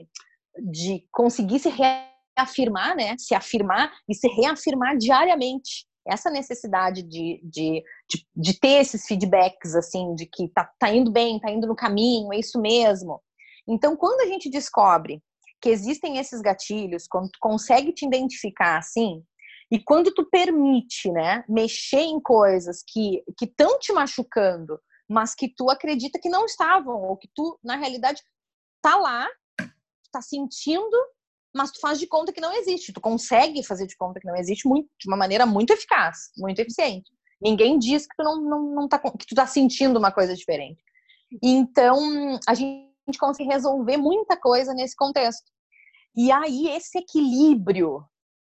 de 0.72 1.08
conseguir 1.12 1.60
se 1.60 1.70
reafirmar, 1.70 2.96
né, 2.96 3.16
se 3.20 3.36
afirmar 3.36 3.92
e 4.10 4.16
se 4.16 4.28
reafirmar 4.28 4.98
diariamente. 4.98 5.86
Essa 6.08 6.30
necessidade 6.30 7.04
de, 7.04 7.40
de, 7.44 7.84
de, 8.10 8.28
de 8.36 8.60
ter 8.60 8.82
esses 8.82 9.06
feedbacks, 9.06 9.74
assim, 9.76 10.16
de 10.16 10.26
que 10.26 10.48
tá, 10.50 10.70
tá 10.80 10.90
indo 10.92 11.12
bem, 11.12 11.40
tá 11.40 11.50
indo 11.52 11.68
no 11.68 11.76
caminho, 11.76 12.34
é 12.34 12.40
isso 12.40 12.60
mesmo. 12.60 13.22
Então, 13.68 13.96
quando 13.96 14.22
a 14.22 14.26
gente 14.26 14.50
descobre 14.50 15.22
que 15.62 15.70
existem 15.70 16.18
esses 16.18 16.42
gatilhos, 16.42 17.08
quando 17.08 17.30
tu 17.30 17.40
consegue 17.40 17.94
te 17.94 18.06
identificar 18.06 18.78
assim, 18.78 19.24
e 19.72 19.80
quando 19.82 20.14
tu 20.14 20.30
permite, 20.30 21.10
né, 21.10 21.44
mexer 21.48 22.02
em 22.02 22.20
coisas 22.20 22.84
que 22.88 23.24
que 23.38 23.46
estão 23.46 23.80
te 23.80 23.94
machucando, 23.94 24.78
mas 25.10 25.34
que 25.34 25.48
tu 25.48 25.70
acredita 25.70 26.20
que 26.20 26.30
não 26.30 26.46
estavam 26.46 27.02
ou 27.04 27.18
que 27.18 27.30
tu 27.34 27.58
na 27.64 27.76
realidade 27.76 28.22
tá 28.82 28.98
lá, 28.98 29.28
tá 30.12 30.22
sentindo, 30.22 30.98
mas 31.56 31.72
tu 31.72 31.80
faz 31.80 31.98
de 32.00 32.08
conta 32.08 32.34
que 32.34 32.42
não 32.42 32.54
existe. 32.54 32.94
Tu 32.94 33.02
consegue 33.02 33.64
fazer 33.64 33.88
de 33.88 33.96
conta 33.96 34.20
que 34.20 34.28
não 34.28 34.36
existe 34.36 34.68
muito, 34.68 34.90
de 35.00 35.08
uma 35.08 35.18
maneira 35.18 35.46
muito 35.46 35.72
eficaz, 35.72 36.32
muito 36.38 36.60
eficiente. 36.60 37.12
Ninguém 37.42 37.80
diz 37.80 38.06
que 38.06 38.16
tu 38.16 38.24
não, 38.24 38.42
não, 38.42 38.76
não 38.76 38.88
tá 38.88 39.00
que 39.00 39.26
tu 39.26 39.36
tá 39.36 39.48
sentindo 39.48 39.98
uma 39.98 40.12
coisa 40.12 40.36
diferente. 40.36 40.82
Então, 41.42 42.40
a 42.48 42.54
gente 42.54 42.93
consegue 43.20 43.50
resolver 43.50 43.98
muita 43.98 44.38
coisa 44.38 44.74
nesse 44.74 44.96
contexto. 44.96 45.52
E 46.16 46.32
aí 46.32 46.70
esse 46.70 46.98
equilíbrio 46.98 48.04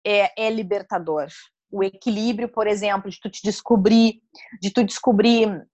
é, 0.05 0.47
é 0.47 0.49
libertador. 0.49 1.27
O 1.71 1.83
equilíbrio, 1.83 2.49
por 2.49 2.67
exemplo, 2.67 3.09
de 3.09 3.19
tu 3.19 3.29
te 3.29 3.41
descobrir, 3.43 4.21
de 4.61 4.71
tu 4.71 4.83
descobrir 4.83 5.65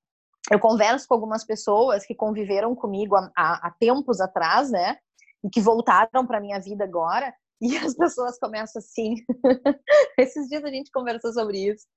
eu 0.50 0.60
converso 0.60 1.08
com 1.08 1.14
algumas 1.14 1.44
pessoas 1.44 2.06
que 2.06 2.16
conviveram 2.16 2.74
comigo 2.74 3.16
há, 3.16 3.32
há, 3.36 3.68
há 3.68 3.72
tempos 3.80 4.22
atrás, 4.22 4.72
né? 4.72 4.98
E 5.44 5.50
que 5.50 5.62
voltaram 5.62 6.26
para 6.26 6.40
minha 6.40 6.60
vida 6.60 6.84
agora. 6.84 7.34
E 7.60 7.76
as 7.76 7.96
pessoas 7.96 8.38
começam 8.38 8.80
assim. 8.80 9.16
Esses 10.16 10.48
dias 10.48 10.64
a 10.64 10.70
gente 10.70 10.92
conversou 10.92 11.34
sobre 11.34 11.72
isso. 11.72 11.88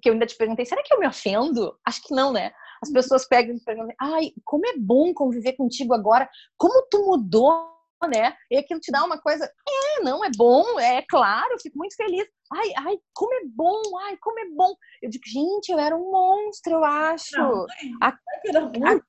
Que 0.00 0.08
eu 0.08 0.12
ainda 0.12 0.26
te 0.26 0.36
perguntei, 0.36 0.64
será 0.64 0.80
que 0.80 0.94
eu 0.94 1.00
me 1.00 1.08
ofendo? 1.08 1.76
Acho 1.84 2.00
que 2.04 2.14
não, 2.14 2.32
né? 2.32 2.52
As 2.82 2.90
pessoas 2.90 3.26
pegam 3.26 3.54
e 3.56 3.60
perguntam, 3.60 3.94
ai, 4.00 4.32
como 4.44 4.66
é 4.66 4.76
bom 4.76 5.12
conviver 5.14 5.54
contigo 5.54 5.94
agora. 5.94 6.28
Como 6.56 6.86
tu 6.90 7.04
mudou 7.06 7.76
né? 8.06 8.34
E 8.50 8.58
aquilo 8.58 8.78
te 8.78 8.92
dá 8.92 9.02
uma 9.04 9.18
coisa, 9.18 9.46
é, 9.46 10.02
não, 10.02 10.22
é 10.22 10.28
bom, 10.36 10.78
é 10.78 11.02
claro, 11.08 11.58
fico 11.60 11.78
muito 11.78 11.96
feliz. 11.96 12.26
Ai, 12.52 12.72
ai, 12.76 12.98
como 13.14 13.32
é 13.34 13.40
bom, 13.46 13.80
ai, 14.02 14.16
como 14.20 14.38
é 14.38 14.44
bom. 14.50 14.74
Eu 15.00 15.08
digo, 15.08 15.24
gente, 15.26 15.70
eu 15.72 15.78
era 15.78 15.96
um 15.96 16.10
monstro, 16.10 16.74
eu 16.74 16.84
acho. 16.84 17.36
Não, 17.36 17.66
a, 18.02 18.08
a, 18.08 19.00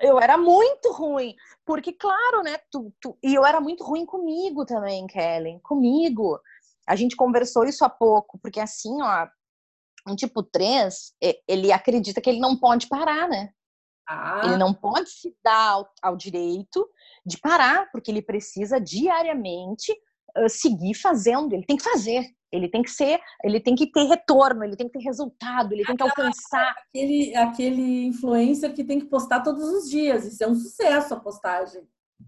eu 0.00 0.18
era 0.20 0.38
muito 0.38 0.92
ruim. 0.92 1.34
Porque, 1.66 1.92
claro, 1.92 2.42
né, 2.42 2.58
tu, 2.70 2.92
tu, 3.00 3.18
e 3.22 3.34
eu 3.34 3.44
era 3.44 3.60
muito 3.60 3.84
ruim 3.84 4.06
comigo 4.06 4.64
também, 4.64 5.06
Kellen, 5.06 5.58
comigo. 5.60 6.40
A 6.86 6.96
gente 6.96 7.16
conversou 7.16 7.64
isso 7.64 7.84
há 7.84 7.90
pouco, 7.90 8.38
porque 8.38 8.60
assim, 8.60 9.02
ó, 9.02 9.28
um 10.06 10.14
tipo 10.14 10.42
3, 10.42 11.12
ele 11.48 11.72
acredita 11.72 12.20
que 12.20 12.30
ele 12.30 12.40
não 12.40 12.56
pode 12.56 12.86
parar, 12.88 13.28
né? 13.28 13.50
Ah. 14.08 14.40
Ele 14.44 14.56
não 14.56 14.74
pode 14.74 15.08
se 15.10 15.34
dar 15.44 15.70
ao, 15.70 15.88
ao, 16.02 16.16
direito 16.16 16.88
de 17.24 17.38
parar, 17.38 17.88
porque 17.92 18.10
ele 18.10 18.22
precisa 18.22 18.80
diariamente 18.80 19.92
uh, 20.36 20.48
seguir 20.48 20.94
fazendo. 20.94 21.52
Ele 21.52 21.64
tem 21.64 21.76
que 21.76 21.84
fazer. 21.84 22.26
Ele 22.52 22.68
tem 22.68 22.82
que 22.82 22.90
ser, 22.90 23.20
ele 23.44 23.60
tem 23.60 23.76
que 23.76 23.92
ter 23.92 24.02
retorno, 24.06 24.64
ele 24.64 24.74
tem 24.74 24.88
que 24.88 24.98
ter 24.98 25.04
resultado, 25.04 25.72
ele 25.72 25.84
tem 25.84 25.94
que 25.94 26.02
alcançar. 26.02 26.74
Aquele, 26.88 27.36
aquele 27.36 28.06
influencer 28.06 28.74
que 28.74 28.82
tem 28.82 28.98
que 28.98 29.06
postar 29.06 29.40
todos 29.40 29.62
os 29.62 29.88
dias. 29.88 30.24
Isso 30.24 30.42
é 30.42 30.48
um 30.48 30.56
sucesso 30.56 31.14
a 31.14 31.20
postagem 31.20 31.82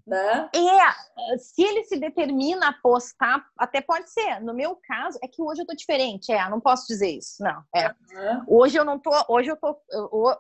né? 0.07 0.51
É, 0.55 1.39
se 1.39 1.63
ele 1.63 1.85
se 1.85 1.99
determina 1.99 2.69
a 2.69 2.73
postar, 2.73 3.45
até 3.57 3.81
pode 3.81 4.11
ser. 4.11 4.41
No 4.41 4.55
meu 4.55 4.77
caso, 4.77 5.19
é 5.23 5.29
que 5.29 5.43
hoje 5.43 5.63
eu 5.63 5.67
tô 5.67 5.75
diferente. 5.75 6.33
É, 6.33 6.49
não 6.51 6.61
posso 6.61 6.87
dizer 6.87 7.11
isso. 7.11 7.43
Não, 7.43 7.63
é. 7.75 7.89
Uhum. 7.89 8.45
Hoje 8.49 8.79
eu 8.79 8.85
não 8.85 8.99
tô, 8.99 9.11
hoje 9.29 9.51
eu 9.51 9.57
tô 9.57 9.77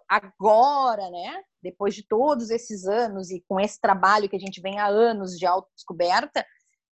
agora, 0.09 1.11
né? 1.11 1.43
Depois 1.63 1.95
de 1.95 2.07
todos 2.07 2.51
esses 2.51 2.87
anos 2.87 3.31
e 3.31 3.43
com 3.49 3.61
esse 3.61 3.81
trabalho 3.81 4.29
que 4.29 4.37
a 4.37 4.41
gente 4.41 4.61
vem 4.61 4.79
há 4.79 4.87
anos 4.87 5.39
de 5.39 5.47
autodescoberta, 5.47 6.45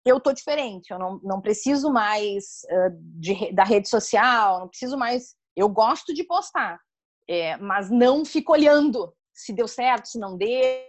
eu 0.06 0.20
tô 0.20 0.32
diferente. 0.32 0.92
Eu 0.92 1.00
não, 1.00 1.20
não 1.24 1.42
preciso 1.42 1.92
mais 1.92 2.62
uh, 2.66 2.92
de, 3.20 3.52
da 3.52 3.64
rede 3.64 3.90
social, 3.90 4.60
não 4.60 4.68
preciso 4.68 4.98
mais. 4.98 5.36
Eu 5.56 5.68
gosto 5.68 6.14
de 6.14 6.24
postar, 6.24 6.80
é, 7.28 7.58
mas 7.58 7.90
não 7.90 8.24
fico 8.24 8.54
olhando 8.54 9.14
se 9.34 9.54
deu 9.54 9.68
certo, 9.68 10.08
se 10.08 10.20
não 10.20 10.38
deu 10.38 10.89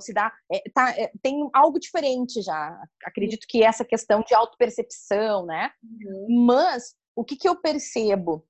se 0.00 0.12
dá. 0.12 0.32
É, 0.50 0.62
tá, 0.72 0.90
é, 0.90 1.10
tem 1.22 1.48
algo 1.52 1.78
diferente 1.78 2.42
já. 2.42 2.80
Acredito 3.04 3.46
que 3.48 3.62
essa 3.62 3.84
questão 3.84 4.22
de 4.22 4.34
autopercepção, 4.34 5.46
né? 5.46 5.70
Uhum. 5.82 6.46
Mas 6.46 6.94
o 7.14 7.24
que, 7.24 7.36
que 7.36 7.48
eu 7.48 7.56
percebo? 7.56 8.46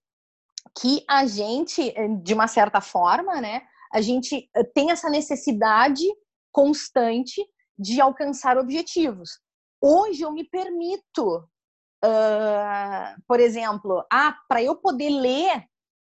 Que 0.79 1.05
a 1.09 1.27
gente, 1.27 1.91
eh, 1.97 2.09
de 2.23 2.35
uma 2.35 2.47
certa 2.47 2.81
forma, 2.81 3.41
né? 3.41 3.63
A 3.93 4.01
gente 4.01 4.49
eh, 4.55 4.65
tem 4.65 4.91
essa 4.91 5.09
necessidade 5.09 6.05
constante 6.53 7.43
de 7.79 8.01
alcançar 8.01 8.59
objetivos. 8.59 9.41
Hoje 9.81 10.23
eu 10.23 10.33
me 10.33 10.45
permito, 10.45 11.39
uh, 12.05 13.23
por 13.27 13.39
exemplo, 13.39 14.05
ah, 14.13 14.37
para 14.49 14.63
eu 14.63 14.75
poder 14.75 15.11
ler 15.11 15.65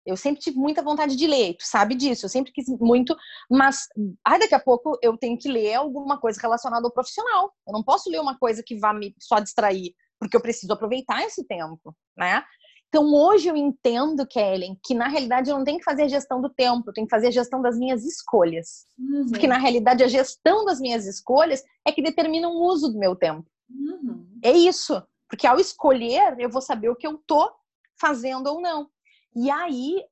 eu 0.09 0.17
sempre 0.17 0.41
tive 0.41 0.57
muita 0.57 0.81
vontade 0.81 1.15
de 1.15 1.27
ler, 1.27 1.55
tu 1.55 1.65
sabe 1.65 1.95
disso, 1.95 2.25
eu 2.25 2.29
sempre 2.29 2.51
quis 2.51 2.67
muito, 2.79 3.15
mas 3.49 3.87
ai, 4.25 4.39
daqui 4.39 4.55
a 4.55 4.59
pouco 4.59 4.97
eu 5.01 5.17
tenho 5.17 5.37
que 5.37 5.49
ler 5.49 5.75
alguma 5.75 6.19
coisa 6.19 6.41
relacionada 6.41 6.85
ao 6.85 6.91
profissional. 6.91 7.53
Eu 7.67 7.73
não 7.73 7.83
posso 7.83 8.09
ler 8.09 8.19
uma 8.19 8.37
coisa 8.37 8.63
que 8.65 8.77
vá 8.77 8.93
me 8.93 9.13
só 9.19 9.39
distrair, 9.39 9.93
porque 10.19 10.35
eu 10.35 10.41
preciso 10.41 10.73
aproveitar 10.73 11.23
esse 11.23 11.45
tempo, 11.45 11.95
né? 12.17 12.43
Então 12.87 13.13
hoje 13.13 13.47
eu 13.47 13.55
entendo, 13.55 14.25
Kellen, 14.25 14.77
que 14.83 14.95
na 14.95 15.07
realidade 15.07 15.49
eu 15.49 15.57
não 15.57 15.63
tenho 15.63 15.77
que 15.77 15.83
fazer 15.83 16.03
a 16.03 16.07
gestão 16.07 16.41
do 16.41 16.49
tempo, 16.49 16.89
eu 16.89 16.93
tenho 16.93 17.05
que 17.05 17.15
fazer 17.15 17.27
a 17.27 17.31
gestão 17.31 17.61
das 17.61 17.77
minhas 17.77 18.03
escolhas. 18.03 18.87
Uhum. 18.97 19.27
Porque 19.29 19.47
na 19.47 19.59
realidade 19.59 20.03
a 20.03 20.07
gestão 20.07 20.65
das 20.65 20.79
minhas 20.79 21.05
escolhas 21.05 21.63
é 21.85 21.91
que 21.91 22.01
determina 22.01 22.49
o 22.49 22.63
uso 22.63 22.91
do 22.91 22.97
meu 22.97 23.15
tempo. 23.15 23.45
Uhum. 23.69 24.27
É 24.43 24.51
isso. 24.51 25.01
Porque 25.29 25.45
ao 25.45 25.59
escolher, 25.59 26.35
eu 26.39 26.49
vou 26.49 26.61
saber 26.61 26.89
o 26.89 26.95
que 26.95 27.05
eu 27.05 27.19
tô 27.27 27.51
fazendo 27.99 28.47
ou 28.47 28.59
não. 28.59 28.89
E 29.35 29.49
aí, 29.49 30.03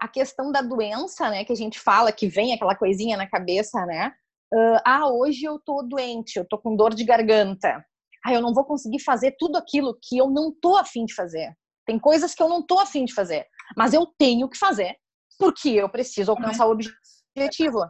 a 0.00 0.08
questão 0.08 0.52
da 0.52 0.62
doença, 0.62 1.30
né, 1.30 1.44
que 1.44 1.52
a 1.52 1.56
gente 1.56 1.78
fala, 1.78 2.12
que 2.12 2.28
vem 2.28 2.52
aquela 2.52 2.74
coisinha 2.74 3.16
na 3.16 3.28
cabeça, 3.28 3.84
né? 3.86 4.12
ah, 4.84 5.08
hoje 5.08 5.44
eu 5.44 5.58
tô 5.58 5.82
doente, 5.82 6.38
eu 6.38 6.44
tô 6.44 6.56
com 6.56 6.76
dor 6.76 6.94
de 6.94 7.02
garganta. 7.02 7.84
Ah, 8.24 8.32
eu 8.32 8.40
não 8.40 8.54
vou 8.54 8.64
conseguir 8.64 9.00
fazer 9.00 9.34
tudo 9.38 9.56
aquilo 9.56 9.98
que 10.00 10.16
eu 10.16 10.30
não 10.30 10.52
tô 10.52 10.76
afim 10.76 11.04
de 11.04 11.12
fazer. 11.12 11.52
Tem 11.84 11.98
coisas 11.98 12.34
que 12.34 12.42
eu 12.42 12.48
não 12.48 12.64
tô 12.64 12.78
afim 12.78 13.04
de 13.04 13.12
fazer, 13.12 13.46
mas 13.76 13.92
eu 13.92 14.06
tenho 14.18 14.48
que 14.48 14.56
fazer, 14.56 14.96
porque 15.38 15.70
eu 15.70 15.88
preciso 15.88 16.30
alcançar 16.30 16.66
o 16.66 16.70
objetivo. 16.70 17.80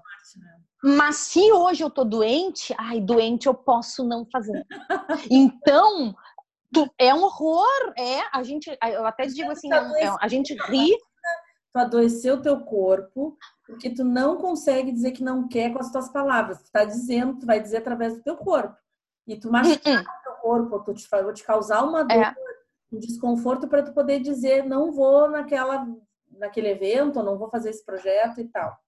Mas 0.83 1.17
se 1.17 1.53
hoje 1.53 1.83
eu 1.83 1.91
tô 1.91 2.05
doente, 2.05 2.75
ai, 2.77 3.01
doente 3.01 3.47
eu 3.47 3.55
posso 3.55 4.05
não 4.05 4.27
fazer. 4.31 4.67
Então, 5.31 6.15
Tu, 6.75 6.91
é 6.99 7.15
um 7.15 7.23
horror, 7.23 7.95
é. 7.97 8.21
A 8.33 8.43
gente, 8.43 8.77
eu 8.93 9.07
até 9.07 9.27
digo 9.27 9.51
assim, 9.51 9.73
é, 9.73 10.15
a 10.21 10.29
gente 10.29 10.55
ri. 10.55 10.97
Tu 11.73 11.79
adoeceu 11.79 12.35
o 12.35 12.43
teu 12.43 12.61
corpo 12.61 13.37
porque 13.67 13.91
tu 13.91 14.05
não 14.05 14.37
consegue 14.37 14.93
dizer 14.93 15.13
que 15.13 15.25
não 15.25 15.49
quer 15.49 15.73
com 15.73 15.81
as 15.81 15.91
tuas 15.91 16.09
palavras. 16.09 16.63
Tu 16.63 16.71
tá 16.71 16.85
dizendo, 16.85 17.39
tu 17.39 17.47
vai 17.47 17.61
dizer 17.61 17.79
através 17.79 18.15
do 18.15 18.23
teu 18.23 18.37
corpo. 18.37 18.77
E 19.27 19.37
tu 19.37 19.51
machucar 19.51 20.03
o 20.03 20.23
teu 20.23 20.33
corpo, 20.43 20.81
tu 20.81 20.95
te, 20.95 21.09
vou 21.11 21.33
te 21.33 21.43
causar 21.43 21.83
uma 21.83 22.05
dor, 22.05 22.17
é. 22.17 22.35
um 22.93 22.99
desconforto 22.99 23.67
para 23.67 23.83
tu 23.83 23.93
poder 23.93 24.21
dizer 24.21 24.65
não 24.65 24.93
vou 24.93 25.31
naquela, 25.31 25.89
naquele 26.31 26.69
evento, 26.69 27.23
não 27.23 27.39
vou 27.39 27.49
fazer 27.49 27.71
esse 27.71 27.85
projeto 27.85 28.41
e 28.41 28.45
tal 28.49 28.79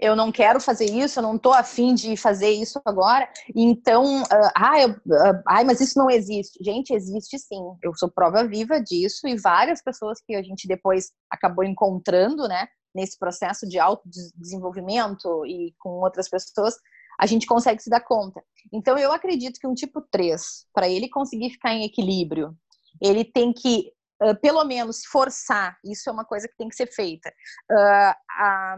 eu 0.00 0.16
não 0.16 0.32
quero 0.32 0.58
fazer 0.58 0.86
isso, 0.86 1.18
eu 1.18 1.22
não 1.22 1.36
estou 1.36 1.52
afim 1.52 1.94
de 1.94 2.16
fazer 2.16 2.50
isso 2.50 2.80
agora. 2.84 3.28
Então, 3.54 4.22
uh, 4.22 4.50
ah, 4.56 4.86
uh, 4.86 5.42
ai, 5.46 5.62
mas 5.64 5.80
isso 5.80 5.98
não 5.98 6.10
existe. 6.10 6.58
Gente, 6.64 6.94
existe 6.94 7.38
sim. 7.38 7.60
Eu 7.82 7.94
sou 7.94 8.10
prova 8.10 8.46
viva 8.46 8.80
disso 8.80 9.28
e 9.28 9.36
várias 9.36 9.82
pessoas 9.82 10.18
que 10.26 10.34
a 10.34 10.42
gente 10.42 10.66
depois 10.66 11.10
acabou 11.30 11.62
encontrando, 11.62 12.48
né, 12.48 12.66
nesse 12.94 13.18
processo 13.18 13.68
de 13.68 13.78
autodesenvolvimento 13.78 15.44
e 15.46 15.74
com 15.78 15.90
outras 16.00 16.28
pessoas, 16.28 16.74
a 17.20 17.26
gente 17.26 17.46
consegue 17.46 17.82
se 17.82 17.90
dar 17.90 18.00
conta. 18.00 18.42
Então, 18.72 18.96
eu 18.96 19.12
acredito 19.12 19.60
que 19.60 19.66
um 19.66 19.74
tipo 19.74 20.00
3, 20.00 20.66
para 20.72 20.88
ele 20.88 21.08
conseguir 21.08 21.50
ficar 21.50 21.74
em 21.74 21.84
equilíbrio, 21.84 22.56
ele 23.00 23.24
tem 23.24 23.52
que 23.52 23.92
uh, 24.22 24.38
pelo 24.40 24.64
menos 24.64 25.04
forçar, 25.04 25.78
isso 25.84 26.08
é 26.08 26.12
uma 26.12 26.24
coisa 26.24 26.48
que 26.48 26.56
tem 26.56 26.68
que 26.68 26.76
ser 26.76 26.86
feita, 26.86 27.30
uh, 27.70 28.14
a, 28.30 28.76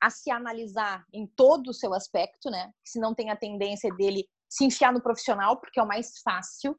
a, 0.00 0.10
se 0.10 0.30
analisar 0.30 1.04
em 1.12 1.26
todo 1.26 1.68
o 1.68 1.74
seu 1.74 1.94
aspecto, 1.94 2.50
né? 2.50 2.70
Se 2.84 3.00
não 3.00 3.14
tem 3.14 3.30
a 3.30 3.36
tendência 3.36 3.92
dele 3.94 4.26
se 4.48 4.64
enfiar 4.64 4.92
no 4.92 5.02
profissional, 5.02 5.58
porque 5.58 5.80
é 5.80 5.82
o 5.82 5.88
mais 5.88 6.20
fácil. 6.22 6.78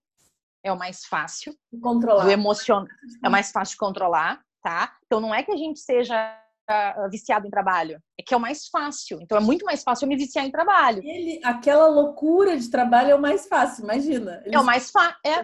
é 0.64 0.72
o 0.72 0.78
mais 0.78 1.06
fácil. 1.06 1.56
Controlar. 1.82 2.24
Do 2.24 2.32
emocional 2.32 2.88
é 3.24 3.28
o 3.28 3.32
mais 3.32 3.52
fácil 3.52 3.74
de 3.74 3.80
controlar, 3.80 4.42
tá? 4.62 4.96
Então 5.06 5.20
não 5.20 5.34
é 5.34 5.44
que 5.44 5.52
a 5.52 5.58
gente 5.58 5.80
seja 5.80 6.40
uh, 6.70 7.10
viciado 7.10 7.48
em 7.48 7.50
trabalho, 7.50 8.02
é 8.20 8.24
que 8.24 8.34
é 8.34 8.38
o 8.38 8.40
mais 8.40 8.68
fácil. 8.68 9.20
Então 9.22 9.38
é 9.38 9.42
muito 9.42 9.66
mais 9.66 9.84
fácil 9.84 10.06
eu 10.06 10.10
me 10.10 10.16
viciar 10.16 10.46
em 10.46 10.52
trabalho. 10.52 11.02
Ele, 11.04 11.40
aquela 11.44 11.88
loucura 11.88 12.58
de 12.58 12.70
trabalho 12.70 13.12
é 13.12 13.16
o 13.16 13.22
mais 13.22 13.48
fácil, 13.48 13.84
imagina. 13.84 14.42
Eles 14.46 14.54
é 14.54 14.60
o 14.60 14.64
mais 14.64 14.92
fácil. 14.92 15.18
É. 15.26 15.44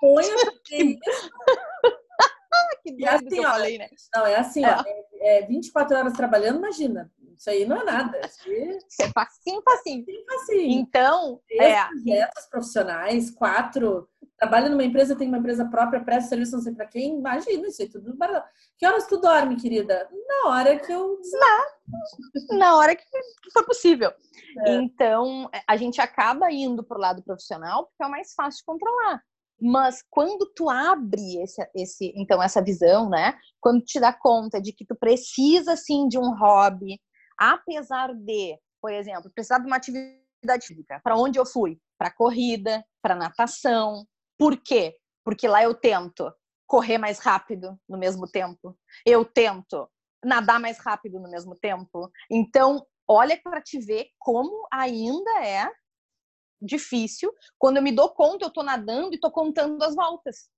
Põe 0.00 0.24
que... 2.82 2.92
que 2.92 3.04
doido 3.04 3.14
assim, 3.14 3.28
que 3.28 3.36
eu 3.36 3.42
ó, 3.42 3.52
falei, 3.52 3.78
né? 3.78 3.88
Não, 4.14 4.26
é 4.26 4.36
assim, 4.36 4.64
é. 4.64 4.74
Ó, 4.74 4.84
é, 5.20 5.38
é 5.38 5.46
24 5.46 5.96
horas 5.96 6.12
trabalhando, 6.12 6.58
imagina. 6.58 7.10
Isso 7.42 7.50
aí 7.50 7.66
não 7.66 7.80
é 7.80 7.84
nada. 7.84 8.20
Isso 8.24 9.02
é 9.02 9.08
facinho, 9.08 9.60
facinho. 9.64 10.04
facinho. 10.30 10.78
Então, 10.78 11.40
Três 11.48 11.72
é. 11.72 11.86
projetos 11.88 12.46
profissionais, 12.46 13.30
quatro. 13.32 14.08
Trabalha 14.38 14.68
numa 14.68 14.84
empresa, 14.84 15.16
tem 15.16 15.26
uma 15.26 15.38
empresa 15.38 15.64
própria, 15.64 16.04
presta 16.04 16.28
serviço 16.28 16.54
não 16.54 16.62
sei 16.62 16.72
pra 16.72 16.86
quem. 16.86 17.18
Imagina 17.18 17.66
isso 17.66 17.82
aí, 17.82 17.88
tudo 17.88 18.16
barato. 18.16 18.48
Que 18.78 18.86
horas 18.86 19.08
tu 19.08 19.20
dorme, 19.20 19.56
querida? 19.56 20.08
Na 20.28 20.50
hora 20.50 20.78
que 20.78 20.92
eu. 20.92 21.18
Na, 21.32 22.58
na 22.58 22.76
hora 22.76 22.94
que 22.94 23.04
for 23.52 23.64
possível. 23.66 24.12
É. 24.64 24.74
Então, 24.76 25.50
a 25.66 25.76
gente 25.76 26.00
acaba 26.00 26.48
indo 26.52 26.84
pro 26.84 27.00
lado 27.00 27.24
profissional 27.24 27.86
porque 27.86 28.04
é 28.04 28.06
o 28.06 28.10
mais 28.10 28.34
fácil 28.34 28.58
de 28.58 28.64
controlar. 28.66 29.20
Mas 29.64 30.02
quando 30.10 30.50
tu 30.56 30.68
abre 30.68 31.40
esse, 31.40 31.64
esse, 31.72 32.12
então 32.16 32.42
essa 32.42 32.60
visão, 32.60 33.08
né? 33.08 33.38
Quando 33.60 33.80
te 33.84 34.00
dá 34.00 34.12
conta 34.12 34.60
de 34.60 34.72
que 34.72 34.84
tu 34.84 34.96
precisa 34.96 35.76
sim 35.76 36.08
de 36.08 36.18
um 36.18 36.36
hobby, 36.36 37.00
apesar 37.38 38.12
de, 38.12 38.58
por 38.80 38.92
exemplo, 38.92 39.30
precisar 39.32 39.60
de 39.60 39.66
uma 39.68 39.76
atividade 39.76 40.66
física. 40.66 41.00
Para 41.04 41.16
onde 41.16 41.38
eu 41.38 41.46
fui? 41.46 41.78
Para 41.96 42.10
corrida, 42.10 42.84
para 43.00 43.14
natação. 43.14 44.04
Por 44.36 44.60
quê? 44.60 44.96
Porque 45.24 45.46
lá 45.46 45.62
eu 45.62 45.74
tento 45.74 46.32
correr 46.66 46.98
mais 46.98 47.20
rápido 47.20 47.78
no 47.88 47.96
mesmo 47.96 48.26
tempo. 48.26 48.76
Eu 49.06 49.24
tento 49.24 49.88
nadar 50.24 50.58
mais 50.58 50.78
rápido 50.78 51.20
no 51.20 51.30
mesmo 51.30 51.54
tempo. 51.54 52.10
Então, 52.28 52.84
olha 53.06 53.40
para 53.40 53.60
te 53.62 53.78
ver 53.78 54.08
como 54.18 54.66
ainda 54.72 55.44
é 55.44 55.70
difícil 56.62 57.32
quando 57.58 57.76
eu 57.76 57.82
me 57.82 57.92
dou 57.92 58.10
conta, 58.10 58.44
eu 58.46 58.50
tô 58.50 58.62
nadando 58.62 59.14
e 59.14 59.20
tô 59.20 59.30
contando 59.30 59.82
as 59.82 59.94
voltas. 59.94 60.48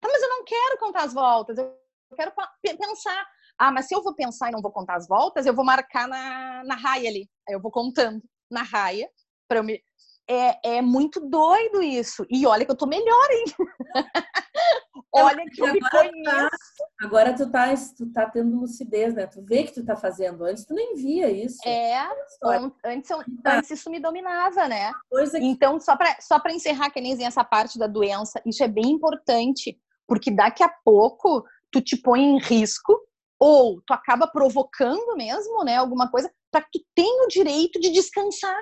Tá, 0.00 0.08
mas 0.10 0.22
eu 0.22 0.28
não 0.28 0.44
quero 0.44 0.78
contar 0.78 1.04
as 1.04 1.14
voltas, 1.14 1.56
eu 1.58 1.74
quero 2.14 2.32
pensar. 2.62 3.26
Ah, 3.58 3.72
mas 3.72 3.86
se 3.86 3.94
eu 3.94 4.02
vou 4.02 4.14
pensar 4.14 4.48
e 4.48 4.52
não 4.52 4.60
vou 4.60 4.70
contar 4.70 4.96
as 4.96 5.08
voltas, 5.08 5.46
eu 5.46 5.54
vou 5.54 5.64
marcar 5.64 6.06
na, 6.06 6.62
na 6.64 6.74
raia 6.74 7.08
ali. 7.08 7.28
Aí 7.48 7.54
eu 7.54 7.60
vou 7.60 7.70
contando 7.70 8.22
na 8.50 8.62
raia 8.62 9.10
para 9.48 9.60
eu 9.60 9.64
me. 9.64 9.82
É, 10.28 10.78
é 10.78 10.82
muito 10.82 11.20
doido 11.20 11.82
isso. 11.82 12.26
E 12.28 12.46
olha 12.46 12.64
que 12.64 12.70
eu 12.70 12.76
tô 12.76 12.86
melhor, 12.86 13.30
hein? 13.30 13.44
olha 15.12 15.44
que 15.50 15.62
eu 15.62 15.72
me 15.72 15.80
conheço. 15.80 16.24
Tá, 16.24 16.50
agora 17.00 17.32
tu 17.32 17.50
tá, 17.50 17.72
tu 17.96 18.12
tá 18.12 18.28
tendo 18.28 18.58
lucidez, 18.58 19.14
né? 19.14 19.26
Tu 19.26 19.40
vê 19.42 19.62
que 19.62 19.72
tu 19.72 19.84
tá 19.84 19.94
fazendo. 19.94 20.44
Antes 20.44 20.64
tu 20.64 20.74
nem 20.74 20.96
via 20.96 21.30
isso. 21.30 21.58
É, 21.64 21.98
antes, 22.84 23.10
antes 23.44 23.70
isso 23.70 23.88
me 23.88 24.00
dominava, 24.00 24.66
né? 24.66 24.90
Que... 25.30 25.38
Então, 25.38 25.78
só 25.78 25.96
para 25.96 26.16
só 26.20 26.40
pra 26.40 26.52
encerrar, 26.52 26.90
que 26.90 27.00
nem 27.00 27.24
essa 27.24 27.44
parte 27.44 27.78
da 27.78 27.86
doença, 27.86 28.42
isso 28.44 28.64
é 28.64 28.68
bem 28.68 28.90
importante, 28.90 29.78
porque 30.08 30.30
daqui 30.30 30.62
a 30.64 30.72
pouco 30.84 31.44
tu 31.70 31.80
te 31.80 31.96
põe 31.96 32.20
em 32.20 32.38
risco 32.38 33.00
ou 33.38 33.80
tu 33.86 33.92
acaba 33.92 34.26
provocando 34.26 35.14
mesmo, 35.16 35.62
né, 35.62 35.76
alguma 35.76 36.10
coisa 36.10 36.32
para 36.50 36.62
que 36.62 36.78
tu 36.78 36.86
tenha 36.94 37.24
o 37.24 37.28
direito 37.28 37.78
de 37.78 37.90
descansar. 37.90 38.56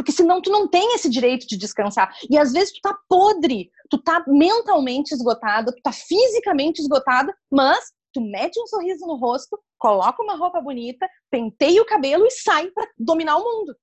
Porque 0.00 0.12
senão 0.12 0.40
tu 0.40 0.50
não 0.50 0.66
tem 0.66 0.94
esse 0.94 1.10
direito 1.10 1.46
de 1.46 1.58
descansar. 1.58 2.10
E 2.30 2.38
às 2.38 2.52
vezes 2.52 2.72
tu 2.72 2.80
tá 2.80 2.96
podre, 3.06 3.70
tu 3.90 4.02
tá 4.02 4.24
mentalmente 4.26 5.12
esgotada, 5.12 5.70
tu 5.70 5.82
tá 5.82 5.92
fisicamente 5.92 6.80
esgotada, 6.80 7.36
mas 7.50 7.92
tu 8.10 8.22
mete 8.22 8.58
um 8.58 8.66
sorriso 8.66 9.06
no 9.06 9.16
rosto, 9.16 9.60
coloca 9.78 10.22
uma 10.22 10.36
roupa 10.36 10.58
bonita, 10.58 11.06
penteia 11.30 11.82
o 11.82 11.84
cabelo 11.86 12.26
e 12.26 12.30
sai 12.30 12.70
para 12.70 12.88
dominar 12.98 13.36
o 13.36 13.44
mundo. 13.44 13.76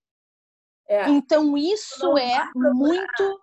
É. 0.90 1.08
Então 1.08 1.56
isso 1.56 2.18
é 2.18 2.50
muito 2.56 3.40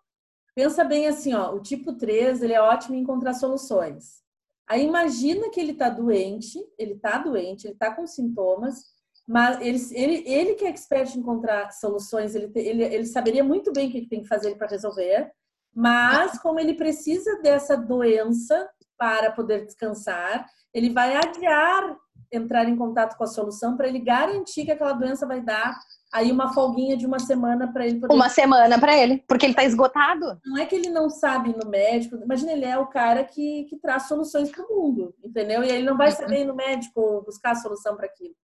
Pensa 0.53 0.83
bem 0.83 1.07
assim, 1.07 1.33
ó, 1.33 1.53
o 1.55 1.61
tipo 1.61 1.93
3, 1.93 2.43
ele 2.43 2.55
é 2.55 2.61
ótimo 2.61 2.97
em 2.97 3.01
encontrar 3.01 3.35
soluções. 3.35 4.21
Aí 4.67 4.85
imagina 4.85 5.49
que 5.51 5.61
ele 5.61 5.73
está 5.73 5.89
doente, 5.89 6.59
ele 6.77 6.95
está 6.95 7.19
doente, 7.19 7.67
ele 7.67 7.75
está 7.75 7.95
com 7.95 8.05
sintomas, 8.05 8.94
mas 9.27 9.61
ele, 9.61 9.79
ele, 9.93 10.25
ele 10.27 10.55
que 10.55 10.65
é 10.65 10.69
expert 10.69 11.15
em 11.15 11.21
encontrar 11.21 11.71
soluções, 11.73 12.35
ele, 12.35 12.51
ele, 12.55 12.83
ele 12.85 13.07
saberia 13.07 13.43
muito 13.43 13.73
bem 13.73 13.89
o 13.89 13.93
que 13.93 14.09
tem 14.09 14.23
que 14.23 14.29
fazer 14.29 14.55
para 14.57 14.69
resolver, 14.69 15.31
mas 15.75 16.39
como 16.39 16.61
ele 16.61 16.75
precisa 16.75 17.41
dessa 17.41 17.77
doença 17.77 18.69
para 18.99 19.33
poder 19.33 19.65
descansar, 19.65 20.47
ele 20.73 20.91
vai 20.91 21.17
adiar 21.17 21.97
entrar 22.31 22.69
em 22.69 22.77
contato 22.77 23.17
com 23.17 23.25
a 23.25 23.29
solução 23.29 23.77
para 23.77 23.89
ele 23.89 23.99
garantir 23.99 24.65
que 24.65 24.73
aquela 24.73 24.93
doença 24.93 25.27
vai 25.27 25.41
dar 25.41 25.79
aí 26.13 26.31
uma 26.31 26.53
folguinha 26.53 26.97
de 26.97 27.07
uma 27.07 27.19
semana 27.19 27.73
para 27.73 27.87
ele 27.87 28.01
poder... 28.01 28.15
Uma 28.15 28.29
semana 28.29 28.79
para 28.79 28.97
ele, 28.97 29.25
porque 29.27 29.47
ele 29.47 29.53
está 29.53 29.65
esgotado. 29.65 30.39
Não 30.45 30.59
é 30.59 30.67
que 30.67 30.75
ele 30.75 30.91
não 30.91 31.09
sabe 31.11 31.51
ir 31.51 31.57
no 31.57 31.69
médico, 31.69 32.17
imagina, 32.17 32.53
ele 32.53 32.65
é 32.65 32.79
o 32.79 32.87
cara 32.87 33.25
que, 33.25 33.65
que 33.65 33.77
traz 33.79 34.05
soluções 34.07 34.51
para 34.51 34.65
o 34.65 34.69
mundo, 34.69 35.15
entendeu? 35.25 35.65
E 35.65 35.71
ele 35.71 35.85
não 35.85 35.97
vai 35.97 36.11
uhum. 36.11 36.17
saber 36.17 36.43
ir 36.43 36.45
no 36.45 36.55
médico 36.55 37.23
buscar 37.25 37.53
a 37.53 37.57
solução 37.57 37.97
para 37.97 38.07
aquilo. 38.07 38.35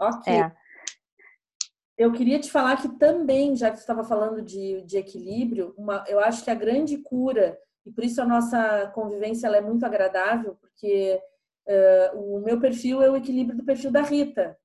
Ok. 0.00 0.32
É. 0.32 0.52
Eu 1.96 2.12
queria 2.12 2.38
te 2.40 2.50
falar 2.50 2.80
que 2.80 2.88
também, 2.98 3.54
já 3.54 3.70
que 3.70 3.76
você 3.76 3.82
estava 3.82 4.02
falando 4.02 4.40
de, 4.40 4.82
de 4.82 4.96
equilíbrio, 4.96 5.74
uma, 5.76 6.02
eu 6.08 6.18
acho 6.18 6.42
que 6.42 6.50
a 6.50 6.54
grande 6.54 6.96
cura, 6.96 7.58
e 7.84 7.92
por 7.92 8.02
isso 8.02 8.22
a 8.22 8.24
nossa 8.24 8.90
convivência 8.94 9.48
é 9.48 9.60
muito 9.60 9.84
agradável, 9.84 10.56
porque 10.60 11.20
uh, 11.68 12.36
o 12.36 12.40
meu 12.40 12.58
perfil 12.58 13.02
é 13.02 13.10
o 13.10 13.16
equilíbrio 13.16 13.58
do 13.58 13.64
perfil 13.64 13.90
da 13.90 14.00
Rita. 14.00 14.56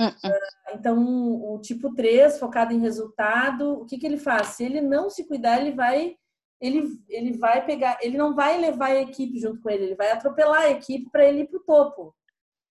Uh 0.00 0.06
-uh. 0.06 0.74
Então, 0.74 0.98
o 0.98 1.60
tipo 1.60 1.94
3, 1.94 2.38
focado 2.38 2.72
em 2.74 2.80
resultado, 2.80 3.74
o 3.74 3.86
que, 3.86 3.96
que 3.96 4.06
ele 4.06 4.18
faz? 4.18 4.48
Se 4.48 4.64
ele 4.64 4.80
não 4.80 5.08
se 5.08 5.24
cuidar, 5.24 5.60
ele 5.60 5.72
vai 5.72 6.16
ele, 6.60 6.98
ele 7.08 7.36
vai 7.36 7.64
pegar, 7.64 7.98
ele 8.00 8.16
não 8.16 8.34
vai 8.34 8.58
levar 8.58 8.86
a 8.86 9.00
equipe 9.02 9.38
junto 9.38 9.60
com 9.60 9.70
ele, 9.70 9.84
ele 9.84 9.94
vai 9.94 10.10
atropelar 10.10 10.62
a 10.62 10.70
equipe 10.70 11.10
para 11.10 11.24
ele 11.24 11.40
ir 11.40 11.48
para 11.48 11.58
o 11.58 11.64
topo. 11.64 12.14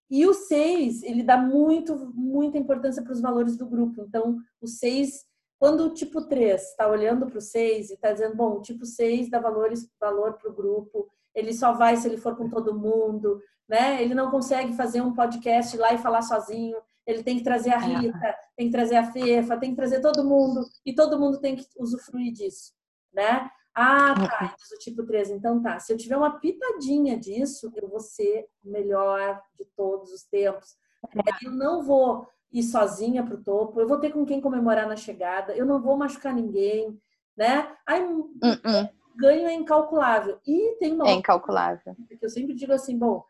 E 0.10 0.26
o 0.26 0.34
6, 0.34 1.04
ele 1.04 1.24
dá 1.24 1.38
muito, 1.38 1.96
muita 2.14 2.58
importância 2.58 3.04
para 3.04 3.14
os 3.14 3.22
valores 3.22 3.58
do 3.58 3.66
grupo. 3.66 4.02
Então, 4.02 4.38
o 4.62 4.68
6, 4.68 5.26
quando 5.60 5.86
o 5.86 5.94
tipo 5.94 6.22
3 6.28 6.62
está 6.62 6.88
olhando 6.88 7.26
para 7.26 7.38
o 7.38 7.42
6 7.42 7.90
e 7.90 7.94
está 7.94 8.12
dizendo, 8.12 8.36
bom, 8.36 8.58
o 8.58 8.62
tipo 8.62 8.86
6 8.86 9.30
dá 9.30 9.40
valores, 9.40 9.90
valor 10.00 10.34
para 10.34 10.50
o 10.50 10.54
grupo, 10.54 11.08
ele 11.34 11.54
só 11.54 11.74
vai 11.74 11.98
se 11.98 12.08
ele 12.08 12.18
for 12.18 12.36
com 12.36 12.50
todo 12.50 12.78
mundo, 12.78 13.42
né? 13.68 14.02
Ele 14.02 14.14
não 14.14 14.30
consegue 14.30 14.74
fazer 14.74 15.02
um 15.02 15.14
podcast 15.14 15.76
lá 15.78 15.94
e 15.94 15.98
falar 15.98 16.22
sozinho 16.22 16.78
ele 17.06 17.24
tem 17.24 17.38
que 17.38 17.44
trazer 17.44 17.72
a. 17.72 17.78
Rita, 17.78 18.36
tem 18.58 18.68
que 18.68 18.72
trazer 18.72 18.96
a 18.96 19.12
Fefa, 19.12 19.58
tem 19.58 19.72
que 19.72 19.76
trazer 19.76 20.02
todo 20.02 20.24
mundo, 20.24 20.66
e 20.86 20.94
todo 20.94 21.20
mundo 21.20 21.40
tem 21.40 21.56
que 21.56 21.66
usufruir 21.78 22.34
disso, 22.34 22.74
né? 23.14 23.50
Ah, 23.76 24.16
tá, 24.16 24.56
diz 24.58 24.72
o 24.72 24.80
tipo 24.80 25.06
3, 25.06 25.32
então 25.32 25.62
tá. 25.62 25.80
Se 25.80 25.92
eu 25.92 25.98
tiver 25.98 26.16
uma 26.16 26.40
pitadinha 26.40 27.20
disso, 27.20 27.70
eu 27.76 27.90
vou 27.90 28.00
ser 28.00 28.48
o 28.64 28.72
melhor 28.72 29.42
de 29.60 29.66
todos 29.76 30.14
os 30.14 30.24
tempos. 30.24 30.78
É. 31.14 31.46
Eu 31.46 31.52
não 31.52 31.84
vou 31.84 32.26
ir 32.52 32.64
sozinha 32.64 33.22
pro 33.22 33.44
topo, 33.44 33.82
eu 33.82 33.88
vou 33.88 34.00
ter 34.00 34.14
com 34.14 34.26
quem 34.26 34.40
comemorar 34.40 34.88
na 34.88 34.96
chegada, 34.96 35.54
eu 35.54 35.66
não 35.66 35.82
vou 35.82 35.98
machucar 35.98 36.34
ninguém, 36.34 36.98
né? 37.36 37.76
Aí, 37.86 38.02
uh 38.02 38.30
-uh. 38.42 38.90
ganho 39.18 39.46
é 39.46 39.54
incalculável. 39.54 40.40
E 40.48 40.78
tem 40.80 40.94
uma 40.94 41.10
É 41.10 41.14
incalculável. 41.14 41.96
Que 42.08 42.26
eu 42.26 42.30
sempre 42.30 42.54
digo 42.54 42.72
assim, 42.72 42.98
bom, 42.98 43.26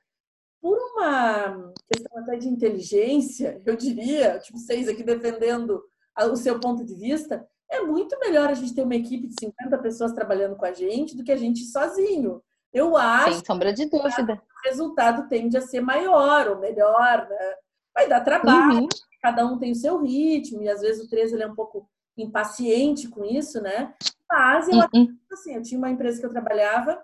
por 0.61 0.77
uma 0.77 1.73
questão 1.91 2.19
até 2.19 2.37
de 2.37 2.47
inteligência, 2.47 3.59
eu 3.65 3.75
diria, 3.75 4.37
tipo, 4.39 4.59
vocês 4.59 4.87
aqui 4.87 5.03
defendendo 5.03 5.83
o 6.31 6.35
seu 6.35 6.59
ponto 6.59 6.85
de 6.85 6.93
vista, 6.93 7.47
é 7.75 7.81
muito 7.81 8.17
melhor 8.19 8.49
a 8.49 8.53
gente 8.53 8.73
ter 8.73 8.83
uma 8.83 8.95
equipe 8.95 9.27
de 9.27 9.35
50 9.39 9.77
pessoas 9.79 10.13
trabalhando 10.13 10.55
com 10.55 10.65
a 10.65 10.73
gente 10.73 11.15
do 11.15 11.23
que 11.23 11.31
a 11.31 11.37
gente 11.37 11.63
sozinho. 11.65 12.41
Eu 12.73 12.97
acho. 12.97 13.35
Sem 13.35 13.45
sombra 13.45 13.73
de 13.73 13.85
dúvida. 13.85 14.33
o 14.33 14.67
resultado 14.67 15.27
tende 15.29 15.57
a 15.57 15.61
ser 15.61 15.81
maior 15.81 16.47
ou 16.49 16.59
melhor, 16.59 17.27
né? 17.29 17.55
Vai 17.93 18.09
dar 18.09 18.21
trabalho, 18.21 18.81
uhum. 18.81 18.87
cada 19.21 19.45
um 19.45 19.57
tem 19.57 19.71
o 19.71 19.75
seu 19.75 20.01
ritmo, 20.01 20.61
e 20.61 20.67
às 20.67 20.81
vezes 20.81 21.05
o 21.05 21.09
13 21.09 21.35
ele 21.35 21.43
é 21.43 21.47
um 21.47 21.55
pouco 21.55 21.89
impaciente 22.17 23.07
com 23.07 23.23
isso, 23.23 23.61
né? 23.61 23.93
Mas 24.29 24.67
eu, 24.67 24.75
uhum. 24.93 25.17
assim, 25.31 25.55
eu 25.55 25.61
tinha 25.61 25.77
uma 25.77 25.89
empresa 25.89 26.19
que 26.19 26.25
eu 26.25 26.31
trabalhava 26.31 27.01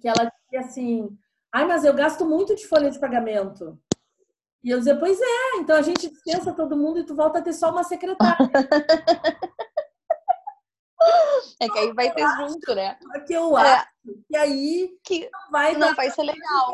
que 0.00 0.06
ela 0.06 0.30
dizia 0.44 0.60
assim: 0.60 1.08
Ai, 1.52 1.66
mas 1.66 1.84
eu 1.84 1.94
gasto 1.94 2.24
muito 2.24 2.54
de 2.54 2.66
folha 2.66 2.90
de 2.90 2.98
pagamento. 2.98 3.78
E 4.62 4.70
eu 4.70 4.78
dizia, 4.78 4.96
pois 4.96 5.20
é, 5.20 5.56
então 5.58 5.76
a 5.76 5.82
gente 5.82 6.08
dispensa 6.08 6.52
todo 6.52 6.76
mundo 6.76 6.98
e 6.98 7.04
tu 7.04 7.14
volta 7.14 7.38
a 7.38 7.42
ter 7.42 7.52
só 7.52 7.70
uma 7.70 7.84
secretária. 7.84 8.50
É 11.60 11.68
que 11.68 11.78
aí 11.78 11.92
vai 11.92 12.12
ter 12.12 12.26
junto, 12.36 12.74
né? 12.74 12.98
Que 13.26 13.34
eu 13.34 13.56
é. 13.58 13.72
acho 13.72 13.86
que 14.28 14.36
aí 14.36 14.90
que 15.04 15.30
não 15.30 15.50
vai, 15.50 15.76
não 15.76 15.94
vai 15.94 16.10
ser 16.10 16.22
legal. 16.22 16.72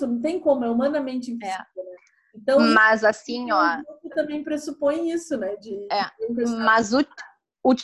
Não 0.00 0.20
tem 0.20 0.40
como, 0.40 0.64
é 0.64 0.70
humanamente 0.70 1.30
impossível. 1.30 1.64
É. 1.76 1.82
Né? 1.82 1.96
Então, 2.34 2.60
mas 2.60 3.04
assim, 3.04 3.50
ó. 3.50 3.82
Também 4.14 4.42
pressupõe 4.42 5.10
isso, 5.10 5.36
né? 5.36 5.56
De, 5.56 5.86
é. 5.90 6.10
Mas 6.58 6.92
o, 6.92 7.00
o 7.64 7.74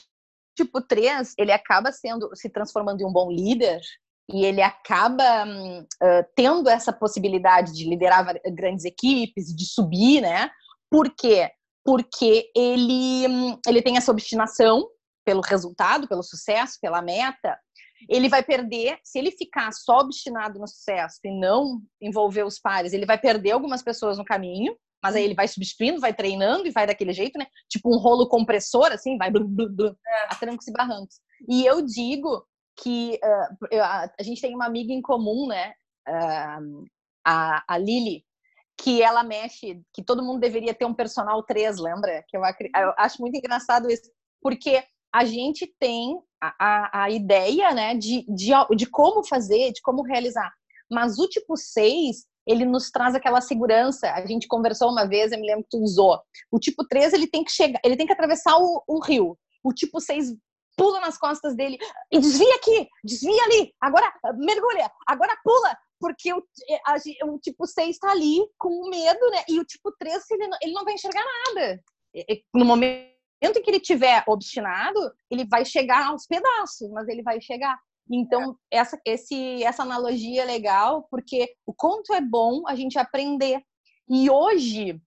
tipo 0.57 0.81
3, 0.81 1.35
ele 1.39 1.53
acaba 1.53 1.91
sendo, 1.93 2.35
se 2.35 2.49
transformando 2.49 3.01
em 3.01 3.07
um 3.07 3.13
bom 3.13 3.31
líder 3.31 3.81
e 4.31 4.45
ele 4.45 4.63
acaba 4.63 5.45
uh, 5.45 6.27
tendo 6.35 6.69
essa 6.69 6.93
possibilidade 6.93 7.73
de 7.73 7.89
liderar 7.89 8.35
grandes 8.53 8.85
equipes, 8.85 9.55
de 9.55 9.67
subir, 9.67 10.21
né? 10.21 10.51
Por 10.91 11.11
quê? 11.11 11.51
Porque 11.85 12.51
ele, 12.55 13.25
ele 13.67 13.83
tem 13.83 13.97
essa 13.97 14.13
obstinação 14.13 14.87
pelo 15.25 15.41
resultado, 15.41 16.09
pelo 16.09 16.23
sucesso, 16.23 16.79
pela 16.81 17.03
meta. 17.03 17.59
Ele 18.09 18.29
vai 18.29 18.43
perder, 18.43 18.99
se 19.05 19.19
ele 19.19 19.31
ficar 19.31 19.73
só 19.73 19.99
obstinado 19.99 20.59
no 20.59 20.67
sucesso 20.67 21.19
e 21.25 21.31
não 21.31 21.81
envolver 22.01 22.43
os 22.43 22.59
pares, 22.59 22.93
ele 22.93 23.07
vai 23.07 23.19
perder 23.19 23.53
algumas 23.53 23.83
pessoas 23.83 24.19
no 24.19 24.25
caminho, 24.25 24.77
mas 25.03 25.17
aí 25.17 25.25
ele 25.25 25.35
vai 25.35 25.49
substituindo, 25.49 26.01
vai 26.01 26.15
treinando 26.15 26.67
e 26.67 26.71
vai 26.71 26.87
daquele 26.87 27.13
jeito, 27.13 27.39
né? 27.39 27.47
Tipo 27.69 27.95
um 27.95 27.99
rolo 27.99 28.29
compressor, 28.29 28.93
assim, 28.93 29.17
vai 29.19 29.31
blu, 29.31 29.47
blu, 29.47 29.69
blu, 29.69 29.97
a 30.29 30.35
trancos 30.37 30.67
e 30.69 30.73
barrancos. 30.73 31.21
E 31.49 31.67
eu 31.67 31.83
digo 31.83 32.45
que 32.77 33.19
uh, 33.23 33.81
a, 33.83 34.23
gente 34.23 34.41
tem 34.41 34.55
uma 34.55 34.67
amiga 34.67 34.93
em 34.93 35.03
comum, 35.03 35.49
né? 35.49 35.73
Uh, 36.09 36.85
a, 37.25 37.65
a 37.67 37.79
Lili, 37.79 38.25
que 38.77 39.03
ela 39.03 39.23
mexe, 39.23 39.81
que 39.93 40.03
todo 40.03 40.23
mundo 40.23 40.41
deveria 40.41 40.75
ter 40.75 40.85
um 40.85 40.95
personal 40.95 41.43
3, 41.43 41.79
lembra? 41.79 42.25
Que 42.29 42.37
eu, 42.37 42.43
eu 42.43 42.95
acho 42.97 43.21
muito 43.21 43.37
engraçado 43.37 43.91
isso, 43.91 44.11
porque 44.41 44.85
a 45.13 45.25
gente 45.25 45.67
tem 45.79 46.19
a, 46.41 46.55
a, 46.59 47.05
a 47.05 47.11
ideia, 47.11 47.73
né, 47.73 47.95
de, 47.95 48.25
de, 48.29 48.51
de 48.77 48.87
como 48.87 49.25
fazer, 49.25 49.73
de 49.73 49.83
como 49.83 50.03
realizar. 50.03 50.51
Mas 50.91 51.19
o 51.19 51.29
tipo 51.29 51.57
6, 51.57 52.25
ele 52.47 52.65
nos 52.65 52.91
traz 52.91 53.15
aquela 53.15 53.41
segurança. 53.41 54.11
A 54.13 54.27
gente 54.27 54.49
conversou 54.49 54.91
uma 54.91 55.07
vez, 55.07 55.31
eu 55.31 55.39
me 55.39 55.47
lembro 55.47 55.65
que 55.65 55.71
tu 55.71 55.83
usou. 55.83 56.21
O 56.51 56.59
tipo 56.59 56.87
3, 56.87 57.13
ele 57.13 57.27
tem 57.27 57.45
que 57.45 57.53
chegar, 57.53 57.81
ele 57.85 57.97
tem 57.97 58.07
que 58.07 58.13
atravessar 58.13 58.57
o, 58.57 58.83
o 58.87 59.01
rio. 59.01 59.39
O 59.63 59.73
tipo 59.73 60.01
6 60.01 60.35
pula 60.77 61.01
nas 61.01 61.19
costas 61.19 61.55
dele 61.55 61.79
e 62.11 62.19
desvia 62.19 62.55
aqui, 62.57 62.89
desvia 63.05 63.45
ali, 63.45 63.75
agora 63.79 64.11
mergulha, 64.37 64.91
agora 65.07 65.37
pula, 65.45 65.77
porque 66.01 66.33
o, 66.33 66.43
a, 66.87 66.97
o 67.27 67.39
tipo 67.39 67.67
6 67.67 67.91
está 67.91 68.11
ali 68.11 68.39
com 68.59 68.89
medo, 68.89 69.31
né? 69.31 69.45
E 69.49 69.61
o 69.61 69.65
tipo 69.65 69.93
3, 69.99 70.31
ele 70.31 70.49
não, 70.49 70.59
ele 70.63 70.73
não 70.73 70.85
vai 70.85 70.95
enxergar 70.95 71.23
nada. 71.47 71.81
No 72.55 72.65
momento 72.65 73.12
em 73.43 73.63
que 73.63 73.71
ele 73.71 73.81
tiver 73.81 74.23
obstinado, 74.27 75.13
ele 75.31 75.45
vai 75.45 75.65
chegar 75.65 76.07
aos 76.07 76.27
pedaços, 76.27 76.89
mas 76.91 77.09
ele 77.09 77.23
vai 77.23 77.41
chegar. 77.41 77.79
Então, 78.11 78.57
essa, 78.71 79.01
esse, 79.05 79.63
essa 79.65 79.83
analogia 79.83 80.43
é 80.43 80.45
legal, 80.45 81.07
porque 81.11 81.53
o 81.67 81.73
quanto 81.75 82.13
é 82.15 82.21
bom 82.21 82.63
a 82.69 82.75
gente 82.75 82.99
aprender. 82.99 83.61
E 84.09 84.31
hoje, 84.31 85.01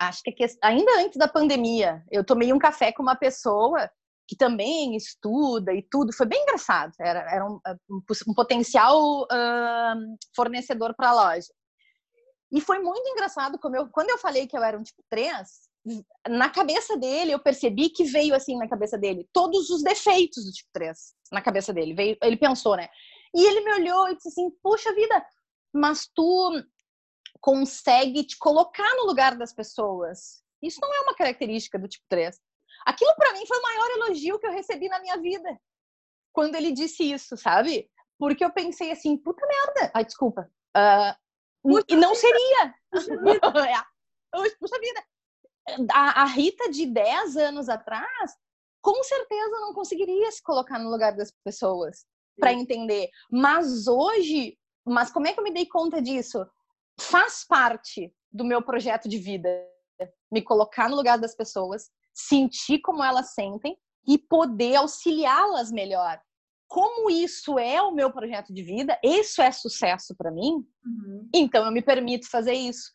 acho 0.00 0.22
que 0.22 0.34
ainda 0.62 1.00
antes 1.00 1.18
da 1.18 1.28
pandemia, 1.28 2.02
eu 2.10 2.24
tomei 2.24 2.52
um 2.52 2.58
café 2.58 2.92
com 2.92 3.02
uma 3.02 3.16
pessoa 3.16 3.90
que 4.28 4.36
também 4.36 4.96
estuda 4.96 5.72
e 5.72 5.82
tudo. 5.82 6.12
Foi 6.12 6.26
bem 6.26 6.42
engraçado. 6.42 6.92
Era, 6.98 7.20
era 7.32 7.46
um, 7.46 7.60
um, 7.88 8.00
um 8.28 8.34
potencial 8.34 9.22
uh, 9.22 10.16
fornecedor 10.34 10.94
para 10.96 11.10
a 11.10 11.14
loja. 11.14 11.52
E 12.50 12.60
foi 12.60 12.78
muito 12.78 13.08
engraçado 13.08 13.58
como 13.58 13.76
eu, 13.76 13.88
quando 13.88 14.10
eu 14.10 14.18
falei 14.18 14.46
que 14.46 14.56
eu 14.56 14.62
era 14.62 14.78
um 14.78 14.82
tipo 14.82 15.02
3, 15.10 15.36
na 16.28 16.50
cabeça 16.50 16.96
dele, 16.96 17.32
eu 17.32 17.38
percebi 17.38 17.88
que 17.90 18.04
veio 18.04 18.34
assim 18.34 18.56
na 18.56 18.68
cabeça 18.68 18.98
dele 18.98 19.28
todos 19.32 19.70
os 19.70 19.82
defeitos 19.82 20.44
do 20.44 20.50
tipo 20.50 20.68
3 20.72 21.14
na 21.30 21.40
cabeça 21.40 21.72
dele. 21.72 21.94
Veio, 21.94 22.16
ele 22.22 22.36
pensou, 22.36 22.76
né? 22.76 22.88
E 23.34 23.44
ele 23.44 23.60
me 23.60 23.72
olhou 23.74 24.08
e 24.08 24.16
disse 24.16 24.28
assim: 24.28 24.50
Puxa 24.62 24.92
vida, 24.94 25.24
mas 25.72 26.08
tu 26.12 26.62
consegue 27.40 28.24
te 28.24 28.36
colocar 28.38 28.88
no 28.96 29.04
lugar 29.04 29.36
das 29.36 29.52
pessoas. 29.54 30.42
Isso 30.60 30.80
não 30.80 30.92
é 30.92 31.00
uma 31.02 31.14
característica 31.14 31.78
do 31.78 31.86
tipo 31.86 32.04
3. 32.08 32.36
Aquilo 32.84 33.14
para 33.14 33.32
mim 33.32 33.46
foi 33.46 33.58
o 33.58 33.62
maior 33.62 33.90
elogio 33.90 34.38
que 34.38 34.46
eu 34.46 34.52
recebi 34.52 34.88
na 34.88 35.00
minha 35.00 35.18
vida. 35.18 35.56
Quando 36.32 36.56
ele 36.56 36.72
disse 36.72 37.04
isso, 37.04 37.36
sabe? 37.36 37.88
Porque 38.18 38.44
eu 38.44 38.52
pensei 38.52 38.90
assim, 38.90 39.16
puta 39.16 39.46
merda. 39.46 39.92
Ai, 39.94 40.04
desculpa. 40.04 40.50
Uh, 40.76 41.80
e 41.88 41.96
não 41.96 42.14
seria. 42.14 42.74
Puxa 42.90 43.16
vida. 43.18 43.86
Puxa 44.58 44.78
vida 44.80 45.04
a, 45.92 46.22
a 46.22 46.24
Rita 46.26 46.70
de 46.70 46.86
10 46.86 47.36
anos 47.36 47.68
atrás, 47.68 48.32
com 48.80 49.02
certeza 49.02 49.60
não 49.60 49.74
conseguiria 49.74 50.30
se 50.30 50.42
colocar 50.42 50.78
no 50.78 50.90
lugar 50.90 51.16
das 51.16 51.32
pessoas 51.44 52.04
para 52.38 52.52
entender. 52.52 53.08
Mas 53.30 53.86
hoje, 53.86 54.56
mas 54.84 55.10
como 55.10 55.26
é 55.26 55.32
que 55.32 55.40
eu 55.40 55.44
me 55.44 55.52
dei 55.52 55.66
conta 55.66 56.00
disso? 56.00 56.46
Faz 57.00 57.44
parte 57.46 58.12
do 58.30 58.44
meu 58.44 58.62
projeto 58.62 59.08
de 59.08 59.18
vida 59.18 59.48
me 60.30 60.42
colocar 60.42 60.88
no 60.88 60.96
lugar 60.96 61.18
das 61.18 61.34
pessoas, 61.34 61.90
sentir 62.14 62.80
como 62.80 63.02
elas 63.02 63.34
sentem 63.34 63.76
e 64.06 64.18
poder 64.18 64.76
auxiliá-las 64.76 65.70
melhor. 65.70 66.20
Como 66.68 67.10
isso 67.10 67.58
é 67.58 67.80
o 67.80 67.92
meu 67.92 68.12
projeto 68.12 68.52
de 68.52 68.62
vida, 68.62 68.98
isso 69.02 69.40
é 69.40 69.52
sucesso 69.52 70.14
para 70.16 70.32
mim, 70.32 70.66
uhum. 70.84 71.28
então 71.32 71.64
eu 71.64 71.72
me 71.72 71.80
permito 71.80 72.28
fazer 72.28 72.54
isso. 72.54 72.92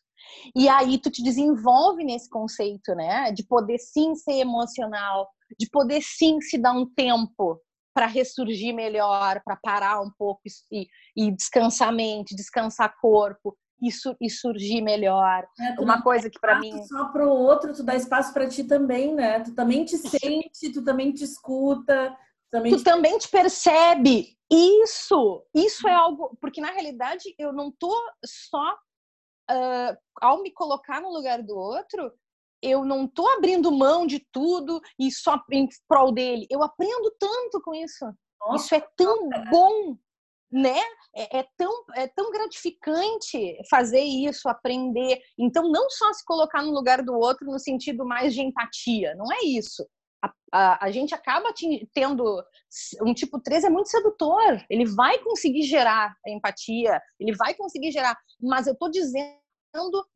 E 0.54 0.68
aí 0.68 0.98
tu 0.98 1.10
te 1.10 1.22
desenvolve 1.22 2.04
nesse 2.04 2.28
conceito, 2.28 2.94
né? 2.94 3.32
De 3.32 3.44
poder 3.44 3.78
sim 3.78 4.14
ser 4.14 4.34
emocional, 4.34 5.28
de 5.58 5.68
poder 5.68 6.00
sim 6.02 6.40
se 6.40 6.58
dar 6.58 6.72
um 6.72 6.86
tempo 6.86 7.60
para 7.94 8.06
ressurgir 8.06 8.74
melhor, 8.74 9.42
para 9.44 9.56
parar 9.56 10.00
um 10.00 10.10
pouco 10.18 10.40
e, 10.70 10.86
e, 11.16 11.30
descansar 11.30 11.88
a 11.88 11.92
mente, 11.92 12.34
descansar 12.34 12.94
corpo 13.00 13.56
e, 13.80 13.88
e 14.20 14.30
surgir 14.30 14.80
melhor. 14.80 15.46
É, 15.60 15.80
Uma 15.80 16.02
coisa 16.02 16.30
que 16.30 16.40
para 16.40 16.58
mim 16.58 16.82
só 16.84 17.06
para 17.06 17.26
o 17.26 17.30
outro, 17.30 17.74
tu 17.74 17.82
dá 17.82 17.94
espaço 17.94 18.32
para 18.32 18.48
ti 18.48 18.64
também, 18.64 19.14
né? 19.14 19.40
Tu 19.40 19.54
também 19.54 19.84
te 19.84 19.98
sente, 19.98 20.72
tu 20.72 20.82
também 20.82 21.12
te 21.12 21.24
escuta, 21.24 22.16
também 22.50 22.72
tu 22.72 22.78
te... 22.78 22.84
também 22.84 23.18
te 23.18 23.28
percebe. 23.28 24.36
Isso, 24.50 25.42
isso 25.54 25.88
é 25.88 25.94
algo 25.94 26.36
porque 26.40 26.60
na 26.60 26.70
realidade 26.70 27.34
eu 27.38 27.52
não 27.52 27.72
tô 27.72 27.94
só 28.24 28.76
uh, 29.52 29.96
ao 30.20 30.42
me 30.42 30.50
colocar 30.50 31.00
no 31.00 31.12
lugar 31.12 31.42
do 31.42 31.56
outro, 31.56 32.12
eu 32.62 32.84
não 32.84 33.08
tô 33.08 33.28
abrindo 33.28 33.72
mão 33.72 34.06
de 34.06 34.24
tudo 34.30 34.80
e 34.98 35.10
só 35.10 35.42
em 35.50 35.68
prol 35.88 36.12
dele. 36.12 36.46
Eu 36.48 36.62
aprendo 36.62 37.12
tanto 37.18 37.60
com 37.60 37.74
isso. 37.74 38.04
Nossa, 38.40 38.64
isso 38.64 38.74
é 38.76 38.88
tão 38.96 39.28
bom, 39.50 39.96
né? 40.50 40.80
É, 41.14 41.40
é, 41.40 41.48
tão, 41.56 41.84
é 41.94 42.06
tão 42.06 42.30
gratificante 42.30 43.58
fazer 43.68 44.00
isso, 44.00 44.48
aprender. 44.48 45.20
Então, 45.36 45.70
não 45.70 45.90
só 45.90 46.12
se 46.12 46.24
colocar 46.24 46.62
no 46.62 46.72
lugar 46.72 47.02
do 47.02 47.14
outro 47.14 47.46
no 47.46 47.58
sentido 47.58 48.06
mais 48.06 48.32
de 48.32 48.42
empatia, 48.42 49.14
não 49.16 49.30
é 49.32 49.44
isso. 49.44 49.84
A, 50.24 50.32
a, 50.52 50.86
a 50.86 50.90
gente 50.92 51.12
acaba 51.12 51.52
tendo 51.92 52.44
um 53.04 53.12
tipo 53.12 53.40
3 53.40 53.64
é 53.64 53.70
muito 53.70 53.88
sedutor, 53.88 54.64
ele 54.70 54.86
vai 54.86 55.18
conseguir 55.18 55.62
gerar 55.62 56.14
empatia, 56.28 57.02
ele 57.18 57.34
vai 57.34 57.54
conseguir 57.54 57.90
gerar, 57.90 58.16
mas 58.40 58.68
eu 58.68 58.76
tô 58.76 58.88
dizendo 58.88 59.41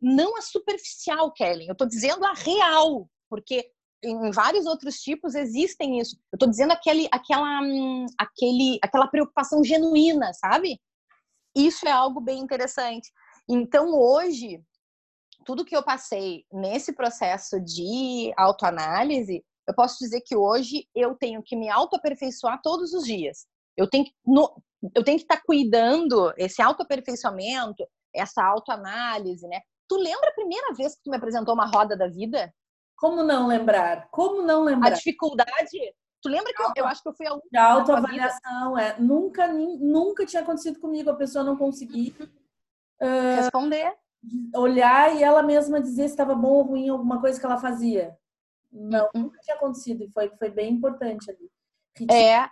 não 0.00 0.36
a 0.36 0.42
superficial, 0.42 1.32
Kelly, 1.32 1.66
eu 1.66 1.72
estou 1.72 1.86
dizendo 1.86 2.24
a 2.24 2.32
real, 2.34 3.08
porque 3.28 3.70
em 4.04 4.30
vários 4.30 4.66
outros 4.66 4.96
tipos 4.96 5.34
existem 5.34 5.98
isso. 5.98 6.16
Eu 6.32 6.36
estou 6.36 6.48
dizendo 6.48 6.72
aquele, 6.72 7.08
aquela, 7.10 7.62
hum, 7.62 8.06
aquele, 8.18 8.78
aquela 8.82 9.08
preocupação 9.08 9.64
genuína, 9.64 10.32
sabe? 10.34 10.80
Isso 11.54 11.88
é 11.88 11.90
algo 11.90 12.20
bem 12.20 12.38
interessante. 12.38 13.10
Então, 13.48 13.94
hoje, 13.98 14.62
tudo 15.44 15.64
que 15.64 15.76
eu 15.76 15.82
passei 15.82 16.44
nesse 16.52 16.92
processo 16.92 17.60
de 17.60 18.32
autoanálise, 18.36 19.44
eu 19.66 19.74
posso 19.74 19.98
dizer 19.98 20.20
que 20.20 20.36
hoje 20.36 20.86
eu 20.94 21.14
tenho 21.14 21.42
que 21.42 21.56
me 21.56 21.68
autoaperfeiçoar 21.68 22.60
todos 22.62 22.92
os 22.92 23.04
dias. 23.04 23.46
Eu 23.76 23.88
tenho 23.88 24.04
que, 24.04 24.12
no, 24.24 24.62
eu 24.94 25.02
tenho 25.02 25.18
que 25.18 25.24
estar 25.24 25.36
tá 25.36 25.42
cuidando 25.44 26.32
esse 26.36 26.62
autoaperfeiçoamento, 26.62 27.86
essa 28.16 28.42
autoanálise, 28.44 29.46
né? 29.46 29.60
Tu 29.88 29.96
lembra 29.96 30.30
a 30.30 30.34
primeira 30.34 30.72
vez 30.74 30.96
que 30.96 31.02
tu 31.04 31.10
me 31.10 31.16
apresentou 31.16 31.54
uma 31.54 31.66
roda 31.66 31.96
da 31.96 32.08
vida? 32.08 32.52
Como 32.96 33.22
não 33.22 33.46
lembrar? 33.46 34.08
Como 34.10 34.42
não 34.42 34.64
lembrar? 34.64 34.92
A 34.92 34.94
dificuldade. 34.94 35.94
Tu 36.22 36.28
lembra 36.28 36.52
que 36.52 36.62
eu, 36.62 36.72
eu 36.76 36.86
acho 36.86 37.02
que 37.02 37.08
eu 37.08 37.14
fui 37.14 37.26
a 37.26 37.34
única. 37.34 37.60
A 37.60 37.72
autoavaliação, 37.72 38.78
é. 38.78 38.98
Nunca, 38.98 39.46
nunca 39.48 40.26
tinha 40.26 40.42
acontecido 40.42 40.80
comigo, 40.80 41.10
a 41.10 41.16
pessoa 41.16 41.44
não 41.44 41.56
conseguir 41.56 42.16
uh, 43.00 43.36
responder. 43.36 43.94
Olhar 44.56 45.14
e 45.14 45.22
ela 45.22 45.42
mesma 45.42 45.80
dizer 45.80 46.08
se 46.08 46.14
estava 46.14 46.34
bom 46.34 46.48
ou 46.48 46.62
ruim 46.62 46.88
alguma 46.88 47.20
coisa 47.20 47.38
que 47.38 47.46
ela 47.46 47.58
fazia. 47.58 48.16
Não, 48.72 49.08
uhum. 49.14 49.22
nunca 49.22 49.38
tinha 49.40 49.56
acontecido 49.56 50.02
e 50.02 50.10
foi, 50.10 50.30
foi 50.36 50.50
bem 50.50 50.72
importante 50.72 51.30
ali. 51.30 51.50
É, 52.10 52.48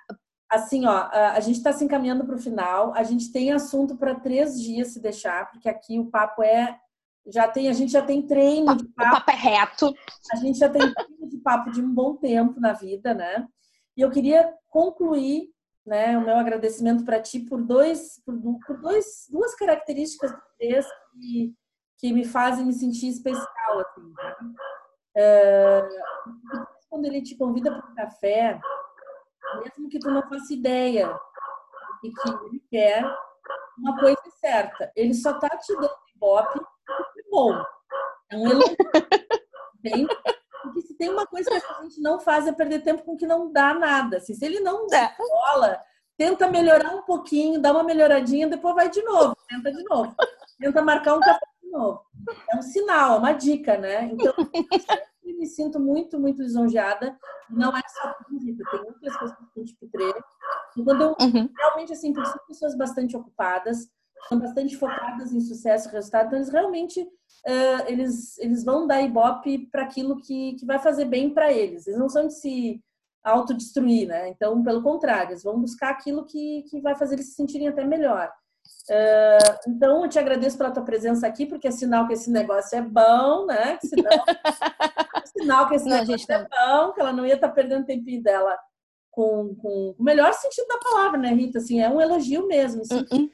assim, 0.54 0.86
ó, 0.86 1.08
a 1.12 1.40
gente 1.40 1.56
está 1.56 1.72
se 1.72 1.84
encaminhando 1.84 2.24
para 2.24 2.36
o 2.36 2.40
final. 2.40 2.94
A 2.94 3.02
gente 3.02 3.32
tem 3.32 3.52
assunto 3.52 3.96
para 3.96 4.14
três 4.14 4.60
dias 4.60 4.88
se 4.88 5.00
deixar, 5.00 5.50
porque 5.50 5.68
aqui 5.68 5.98
o 5.98 6.06
papo 6.06 6.42
é 6.42 6.78
já 7.26 7.48
tem 7.48 7.68
a 7.68 7.72
gente 7.72 7.90
já 7.90 8.02
tem 8.02 8.20
treino 8.20 8.76
de 8.76 8.84
papo. 8.88 9.08
O 9.08 9.12
papo 9.12 9.30
é 9.30 9.34
reto. 9.34 9.94
A 10.32 10.36
gente 10.36 10.58
já 10.58 10.68
tem 10.68 10.92
treino 10.92 11.28
de 11.28 11.38
papo 11.38 11.70
de 11.70 11.80
um 11.80 11.92
bom 11.92 12.16
tempo 12.16 12.60
na 12.60 12.72
vida, 12.72 13.14
né? 13.14 13.46
E 13.96 14.00
eu 14.00 14.10
queria 14.10 14.52
concluir, 14.68 15.50
né, 15.86 16.18
o 16.18 16.24
meu 16.24 16.36
agradecimento 16.36 17.04
para 17.04 17.20
ti 17.20 17.40
por 17.40 17.62
dois 17.62 18.20
por, 18.24 18.34
por 18.66 18.80
dois 18.80 19.26
duas 19.30 19.54
características 19.54 20.32
do 20.32 20.42
texto 20.58 20.92
que, 21.12 21.54
que 21.98 22.12
me 22.12 22.24
fazem 22.24 22.64
me 22.64 22.72
sentir 22.72 23.08
especial 23.08 23.80
assim. 23.80 24.02
Né? 24.02 24.34
É, 25.16 25.88
quando 26.88 27.04
ele 27.06 27.22
te 27.22 27.36
convida 27.36 27.70
para 27.70 27.90
um 27.90 27.94
café, 27.94 28.60
mesmo 29.60 29.88
que 29.88 29.98
tu 29.98 30.10
não 30.10 30.22
faça 30.28 30.52
ideia 30.52 31.18
e 32.02 32.10
que 32.10 32.28
ele 32.46 32.62
quer, 32.70 33.04
uma 33.78 33.98
coisa 33.98 34.22
certa, 34.40 34.92
ele 34.94 35.14
só 35.14 35.38
tá 35.38 35.48
te 35.48 35.74
dando 35.74 36.04
ibope 36.14 36.60
é 36.88 37.30
bom. 37.30 37.64
É 38.30 38.36
um 38.36 38.50
elogio. 38.50 38.76
Porque 40.62 40.80
se 40.80 40.94
tem 40.94 41.10
uma 41.10 41.26
coisa 41.26 41.50
que 41.50 41.56
a 41.56 41.82
gente 41.82 42.00
não 42.00 42.18
faz 42.18 42.46
é 42.46 42.52
perder 42.52 42.82
tempo 42.82 43.04
com 43.04 43.16
que 43.16 43.26
não 43.26 43.52
dá 43.52 43.74
nada. 43.74 44.16
Assim, 44.16 44.34
se 44.34 44.44
ele 44.44 44.60
não 44.60 44.86
é. 44.86 45.14
bola, 45.18 45.78
tenta 46.16 46.48
melhorar 46.48 46.94
um 46.94 47.02
pouquinho, 47.02 47.60
dá 47.60 47.70
uma 47.70 47.82
melhoradinha, 47.82 48.48
depois 48.48 48.74
vai 48.74 48.88
de 48.88 49.02
novo, 49.02 49.36
tenta 49.46 49.70
de 49.70 49.84
novo. 49.84 50.14
Tenta 50.58 50.80
marcar 50.80 51.16
um 51.16 51.20
café 51.20 51.46
de 51.62 51.70
novo. 51.70 52.02
É 52.52 52.56
um 52.56 52.62
sinal, 52.62 53.16
é 53.16 53.18
uma 53.18 53.32
dica, 53.32 53.76
né? 53.76 54.10
Então, 54.12 54.34
eu 55.24 55.38
me 55.38 55.46
sinto 55.46 55.80
muito, 55.80 56.18
muito 56.18 56.42
lisonjeada. 56.42 57.18
Não 57.50 57.76
é 57.76 57.82
só 57.88 58.14
vida, 58.38 58.64
tem 58.70 58.80
outras 58.80 59.16
coisas 59.16 59.36
que 59.54 59.64
tipo 59.64 59.88
treino. 59.88 60.24
Quando 60.84 61.02
eu, 61.02 61.16
uhum. 61.20 61.48
realmente, 61.56 61.92
assim, 61.92 62.12
porque 62.12 62.28
são 62.28 62.46
pessoas 62.46 62.76
bastante 62.76 63.16
ocupadas, 63.16 63.88
são 64.28 64.38
bastante 64.38 64.76
focadas 64.76 65.32
em 65.32 65.40
sucesso 65.40 65.88
e 65.88 65.92
resultado, 65.92 66.26
então 66.26 66.38
eles 66.38 66.48
realmente 66.48 67.02
uh, 67.02 67.84
eles, 67.86 68.38
eles 68.38 68.64
vão 68.64 68.86
dar 68.86 69.02
ibope 69.02 69.66
para 69.70 69.82
aquilo 69.82 70.16
que, 70.16 70.54
que 70.54 70.66
vai 70.66 70.78
fazer 70.78 71.04
bem 71.04 71.32
para 71.32 71.52
eles. 71.52 71.86
Eles 71.86 71.98
não 71.98 72.08
são 72.08 72.26
de 72.26 72.34
se 72.34 72.82
autodestruir, 73.22 74.08
né? 74.08 74.28
Então, 74.28 74.62
pelo 74.62 74.82
contrário, 74.82 75.32
eles 75.32 75.42
vão 75.42 75.60
buscar 75.60 75.90
aquilo 75.90 76.26
que, 76.26 76.62
que 76.70 76.80
vai 76.80 76.94
fazer 76.94 77.14
eles 77.14 77.28
se 77.28 77.34
sentirem 77.34 77.68
até 77.68 77.84
melhor. 77.84 78.30
Uh, 78.90 79.70
então, 79.70 80.02
eu 80.02 80.08
te 80.08 80.18
agradeço 80.18 80.58
pela 80.58 80.70
tua 80.70 80.84
presença 80.84 81.26
aqui, 81.26 81.46
porque 81.46 81.68
é 81.68 81.70
sinal 81.70 82.06
que 82.06 82.12
esse 82.12 82.30
negócio 82.30 82.76
é 82.76 82.82
bom, 82.82 83.46
né? 83.46 83.78
Sinal, 83.80 84.12
é 85.16 85.26
sinal 85.26 85.68
que 85.68 85.74
esse 85.76 85.88
não, 85.88 85.96
negócio 85.96 86.32
é 86.32 86.38
bom, 86.42 86.92
que 86.92 87.00
ela 87.00 87.12
não 87.12 87.24
ia 87.24 87.34
estar 87.34 87.48
tá 87.48 87.54
perdendo 87.54 87.86
tempinho 87.86 88.22
dela 88.22 88.56
com, 89.10 89.54
com 89.54 89.94
o 89.98 90.02
melhor 90.02 90.32
sentido 90.34 90.66
da 90.68 90.78
palavra, 90.78 91.18
né, 91.18 91.30
Rita? 91.30 91.58
Assim, 91.58 91.80
é 91.80 91.88
um 91.88 92.00
elogio 92.00 92.46
mesmo. 92.46 92.82
Assim, 92.82 93.00
uh 93.00 93.04
-uh. 93.04 93.30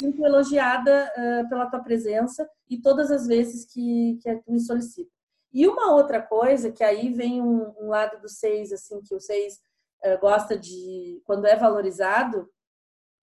Sinto 0.00 0.24
elogiada 0.24 1.12
uh, 1.14 1.48
pela 1.50 1.66
tua 1.66 1.80
presença 1.80 2.48
e 2.70 2.80
todas 2.80 3.10
as 3.10 3.26
vezes 3.26 3.66
que, 3.66 4.18
que 4.22 4.34
tu 4.36 4.52
me 4.52 4.60
solicita. 4.60 5.10
E 5.52 5.68
uma 5.68 5.92
outra 5.92 6.22
coisa, 6.22 6.72
que 6.72 6.82
aí 6.82 7.12
vem 7.12 7.42
um, 7.42 7.70
um 7.78 7.88
lado 7.88 8.18
do 8.22 8.28
seis, 8.28 8.72
assim, 8.72 9.02
que 9.02 9.14
o 9.14 9.20
seis 9.20 9.60
gosta 10.20 10.56
de, 10.58 11.22
quando 11.24 11.46
é 11.46 11.56
valorizado, 11.56 12.48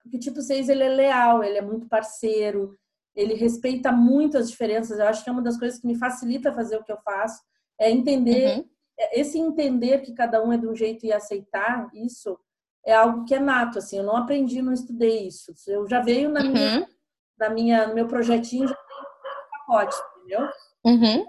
porque 0.03 0.17
tipo 0.17 0.41
6 0.41 0.69
ele 0.69 0.83
é 0.83 0.89
leal, 0.89 1.43
ele 1.43 1.57
é 1.57 1.61
muito 1.61 1.87
parceiro, 1.87 2.77
ele 3.15 3.33
respeita 3.33 3.91
muito 3.91 4.37
as 4.37 4.49
diferenças. 4.49 4.99
Eu 4.99 5.07
acho 5.07 5.23
que 5.23 5.29
é 5.29 5.33
uma 5.33 5.41
das 5.41 5.57
coisas 5.57 5.79
que 5.79 5.87
me 5.87 5.97
facilita 5.97 6.53
fazer 6.53 6.77
o 6.77 6.83
que 6.83 6.91
eu 6.91 6.97
faço, 7.03 7.41
é 7.79 7.89
entender 7.89 8.57
uhum. 8.57 8.71
É, 8.99 9.19
esse 9.19 9.39
entender 9.39 9.99
que 9.99 10.13
cada 10.13 10.43
um 10.43 10.53
é 10.53 10.57
de 10.57 10.67
um 10.67 10.75
jeito 10.75 11.05
e 11.05 11.11
aceitar 11.11 11.89
isso 11.93 12.37
é 12.85 12.93
algo 12.93 13.25
que 13.25 13.33
é 13.33 13.39
nato, 13.39 13.77
assim, 13.77 13.97
eu 13.97 14.03
não 14.03 14.15
aprendi, 14.15 14.61
não 14.61 14.73
estudei 14.73 15.27
isso. 15.27 15.53
Eu 15.67 15.87
já 15.87 16.01
veio 16.01 16.29
na 16.29 16.41
uhum. 16.41 16.51
minha 16.51 16.87
na 17.37 17.49
minha 17.49 17.87
no 17.87 17.95
meu 17.95 18.07
projetinho 18.07 18.67
já 18.67 18.75
tem 18.75 18.97
um 18.97 19.49
pacote, 19.49 19.95
entendeu? 20.17 20.49
Uhum. 20.85 21.25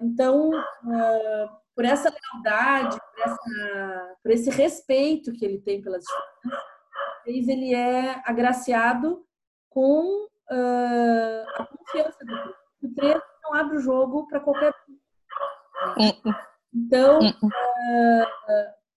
Então, 0.00 0.50
uh, 0.50 1.50
por 1.74 1.84
essa 1.84 2.10
lealdade, 2.10 2.98
por, 2.98 3.22
essa, 3.22 4.16
por 4.22 4.32
esse 4.32 4.50
respeito 4.50 5.32
que 5.32 5.44
ele 5.44 5.60
tem 5.60 5.82
pelas 5.82 6.02
diferenças, 6.02 6.69
ele 7.38 7.74
é 7.74 8.22
agraciado 8.24 9.24
com 9.68 10.26
uh, 10.50 11.44
a 11.56 11.66
confiança 11.66 12.18
do 12.24 12.36
três. 12.36 12.56
O 12.82 12.94
três 12.94 13.22
não 13.42 13.54
abre 13.54 13.76
o 13.76 13.80
jogo 13.80 14.26
para 14.26 14.40
qualquer 14.40 14.74
Então, 16.74 17.20
uh, 17.20 18.26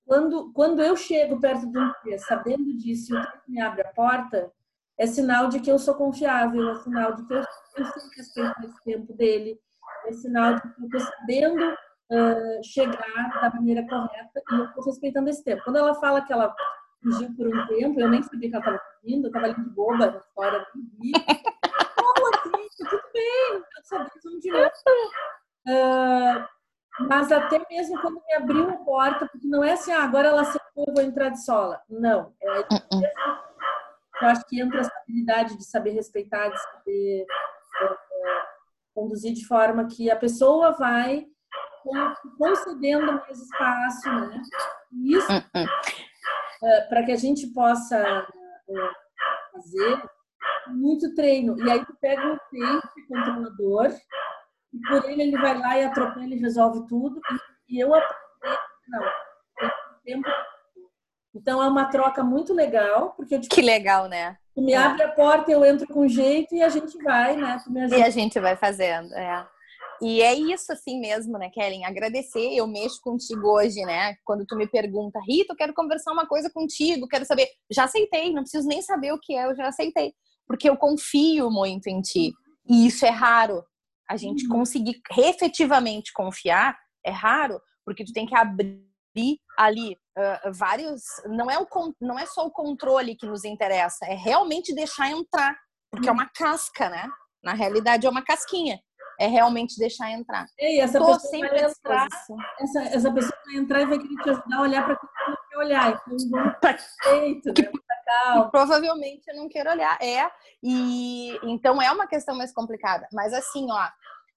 quando, 0.06 0.52
quando 0.54 0.82
eu 0.82 0.96
chego 0.96 1.40
perto 1.40 1.72
de 1.72 1.78
um 1.78 1.94
três, 2.02 2.26
sabendo 2.26 2.76
disso, 2.78 3.14
e 3.14 3.18
o 3.18 3.22
três 3.22 3.44
me 3.48 3.62
abre 3.62 3.82
a 3.82 3.94
porta, 3.94 4.52
é 4.98 5.08
sinal 5.08 5.48
de 5.48 5.60
que 5.60 5.72
eu 5.72 5.80
sou 5.80 5.96
confiável, 5.96 6.70
é 6.70 6.76
sinal 6.76 7.14
de 7.14 7.26
que 7.26 7.34
eu, 7.34 7.40
eu 7.40 7.86
sempre 7.86 8.18
respeito 8.18 8.66
esse 8.66 8.84
tempo 8.84 9.14
dele, 9.14 9.60
é 10.06 10.12
sinal 10.14 10.56
de 10.56 10.62
que 10.62 10.68
eu 10.68 10.86
estou 10.86 11.00
sabendo 11.00 11.74
uh, 11.74 12.64
chegar 12.64 13.42
da 13.42 13.50
maneira 13.50 13.88
correta 13.88 14.42
e 14.52 14.56
eu 14.56 14.66
estou 14.66 14.84
respeitando 14.84 15.30
esse 15.30 15.44
tempo. 15.44 15.64
Quando 15.64 15.78
ela 15.78 15.96
fala 15.96 16.22
que 16.22 16.32
ela 16.32 16.54
fugiu 17.04 17.36
por 17.36 17.48
um 17.48 17.68
tempo, 17.68 18.00
eu 18.00 18.10
nem 18.10 18.24
sabia 18.24 18.50
que 18.50 18.56
ela 18.56 18.66
estava 18.66 18.82
fugindo, 19.02 19.26
eu 19.26 19.28
estava 19.28 19.46
ali 19.46 19.56
de 19.56 19.70
boba 19.70 20.12
na 20.12 20.18
história, 20.18 20.68
não 20.74 20.84
vi. 21.00 21.12
Como 21.96 22.36
assim? 22.36 22.68
Tudo 22.78 23.04
bem, 23.14 23.54
eu 23.56 23.84
sabia 23.84 24.10
que 24.10 24.30
não 24.30 24.40
direto. 24.40 24.78
Uh, 25.68 26.48
mas 27.08 27.32
até 27.32 27.62
mesmo 27.70 28.00
quando 28.02 28.22
me 28.26 28.34
abriu 28.36 28.70
a 28.70 28.78
porta, 28.78 29.28
porque 29.28 29.48
não 29.48 29.64
é 29.64 29.74
assim, 29.74 29.92
ah, 29.92 30.04
agora 30.04 30.30
ela 30.30 30.46
secou, 30.46 30.86
eu 30.88 30.94
vou 30.94 31.04
entrar 31.04 31.30
de 31.30 31.44
sola. 31.44 31.82
Não, 31.90 32.34
é 32.42 32.60
uh-uh. 32.60 33.02
eu 34.22 34.28
acho 34.28 34.46
que 34.46 34.62
entra 34.62 34.80
essa 34.80 34.92
habilidade 35.04 35.58
de 35.58 35.66
saber 35.66 35.92
respeitar, 35.92 36.50
de 36.50 36.62
saber 36.62 37.26
uh, 37.82 37.96
conduzir 38.94 39.34
de 39.34 39.46
forma 39.46 39.88
que 39.88 40.10
a 40.10 40.16
pessoa 40.16 40.72
vai 40.72 41.28
concedendo 42.38 43.12
mais 43.12 43.42
espaço, 43.42 44.10
né? 44.10 44.42
E 44.94 45.16
isso 45.16 45.32
uh-uh. 45.32 45.68
Para 46.90 47.04
que 47.04 47.12
a 47.12 47.18
gente 47.18 47.48
possa 47.48 47.98
eh, 47.98 48.92
fazer 49.52 50.04
muito 50.68 51.14
treino. 51.14 51.58
E 51.66 51.70
aí 51.70 51.86
tu 51.86 51.96
pega 52.00 52.22
um 52.22 52.38
tempo 52.52 52.90
controlador 53.08 53.94
e 54.74 54.80
por 54.88 55.10
ele 55.10 55.24
ele 55.24 55.38
vai 55.38 55.58
lá 55.58 55.78
e 55.78 55.84
atropela, 55.84 56.26
ele 56.26 56.36
resolve 56.36 56.88
tudo. 56.88 57.20
E, 57.70 57.80
eu 57.80 57.94
aprendi, 57.94 58.58
não, 58.88 59.04
tempo. 60.04 60.30
Então 61.36 61.64
é 61.64 61.68
uma 61.68 61.86
troca 61.86 62.24
muito 62.24 62.54
legal, 62.54 63.14
porque 63.18 63.36
eu 63.36 63.42
Que 63.42 63.62
legal, 63.62 64.08
né? 64.08 64.38
Tu 64.54 64.62
me 64.62 64.76
abre 64.76 65.02
a 65.02 65.12
porta, 65.12 65.52
eu 65.52 65.66
entro 65.66 65.88
com 65.88 66.08
jeito 66.08 66.54
e 66.54 66.62
a 66.62 66.70
gente 66.70 66.96
vai, 67.04 67.36
né? 67.36 67.58
e 67.90 68.04
a 68.04 68.10
gente 68.12 68.40
vai 68.40 68.56
fazendo, 68.56 69.12
é. 69.16 69.48
E 70.04 70.22
é 70.22 70.34
isso 70.34 70.74
assim 70.74 71.00
mesmo, 71.00 71.38
né, 71.38 71.50
Kellen? 71.50 71.86
Agradecer. 71.86 72.54
Eu 72.54 72.68
mexo 72.68 73.00
contigo 73.02 73.48
hoje, 73.48 73.82
né? 73.86 74.16
Quando 74.26 74.46
tu 74.46 74.58
me 74.58 74.68
pergunta, 74.68 75.18
Rita, 75.26 75.54
eu 75.54 75.56
quero 75.58 75.74
conversar 75.74 76.12
uma 76.12 76.28
coisa 76.28 76.50
contigo, 76.52 77.08
quero 77.08 77.26
saber. 77.26 77.48
Já 77.72 77.86
aceitei, 77.86 78.34
não 78.34 78.42
preciso 78.42 78.68
nem 78.68 78.82
saber 78.82 79.14
o 79.14 79.20
que 79.20 79.34
é, 79.34 79.46
eu 79.46 79.56
já 79.56 79.68
aceitei. 79.68 80.14
Porque 80.46 80.70
eu 80.70 80.76
confio 80.76 81.50
muito 81.50 81.88
em 81.88 82.02
ti. 82.02 82.34
E 82.68 82.86
isso 82.86 83.06
é 83.06 83.10
raro. 83.10 83.64
A 84.10 84.18
gente 84.18 84.44
uhum. 84.46 84.58
conseguir 84.58 85.00
efetivamente 85.18 86.12
confiar 86.12 86.78
é 87.06 87.12
raro, 87.12 87.62
porque 87.86 88.04
tu 88.04 88.12
tem 88.12 88.26
que 88.26 88.36
abrir 88.36 88.84
ali 89.58 89.94
uh, 90.18 90.52
vários. 90.54 91.02
Não 91.28 91.50
é, 91.50 91.58
o, 91.58 91.68
não 92.02 92.20
é 92.20 92.26
só 92.26 92.46
o 92.46 92.52
controle 92.52 93.16
que 93.16 93.26
nos 93.26 93.46
interessa, 93.46 94.06
é 94.06 94.16
realmente 94.16 94.76
deixar 94.76 95.10
entrar. 95.10 95.58
Porque 95.90 96.10
é 96.10 96.12
uhum. 96.12 96.18
uma 96.18 96.30
casca, 96.30 96.90
né? 96.90 97.10
Na 97.42 97.54
realidade, 97.54 98.06
é 98.06 98.10
uma 98.10 98.24
casquinha 98.24 98.80
é 99.20 99.28
realmente 99.28 99.78
deixar 99.78 100.12
entrar. 100.12 100.48
E 100.60 100.80
essa 100.80 101.00
Tô 101.00 101.06
pessoa 101.06 101.20
sempre 101.20 101.50
vai 101.50 101.70
entrar, 101.70 102.08
essa, 102.60 102.82
essa 102.84 103.14
pessoa 103.14 103.40
vai 103.46 103.56
entrar 103.56 103.82
e 103.82 103.86
vai 103.86 104.00
querer 104.00 104.16
te 104.16 104.30
ajudar 104.30 104.58
a 104.58 104.62
olhar 104.62 104.86
para 104.86 104.96
que 104.96 105.06
você 105.06 105.38
quer 105.50 105.58
olhar. 105.58 105.90
Então, 105.90 106.30
vamos 106.30 106.56
feito, 107.04 107.54
que, 107.54 107.62
né? 107.62 108.50
provavelmente 108.52 109.24
eu 109.28 109.36
não 109.36 109.50
quero 109.50 109.72
olhar. 109.72 109.98
É, 110.02 110.30
e 110.62 111.38
então 111.44 111.82
é 111.82 111.92
uma 111.92 112.08
questão 112.08 112.36
mais 112.36 112.54
complicada. 112.54 113.08
Mas 113.12 113.34
assim, 113.34 113.68
ó, 113.72 113.86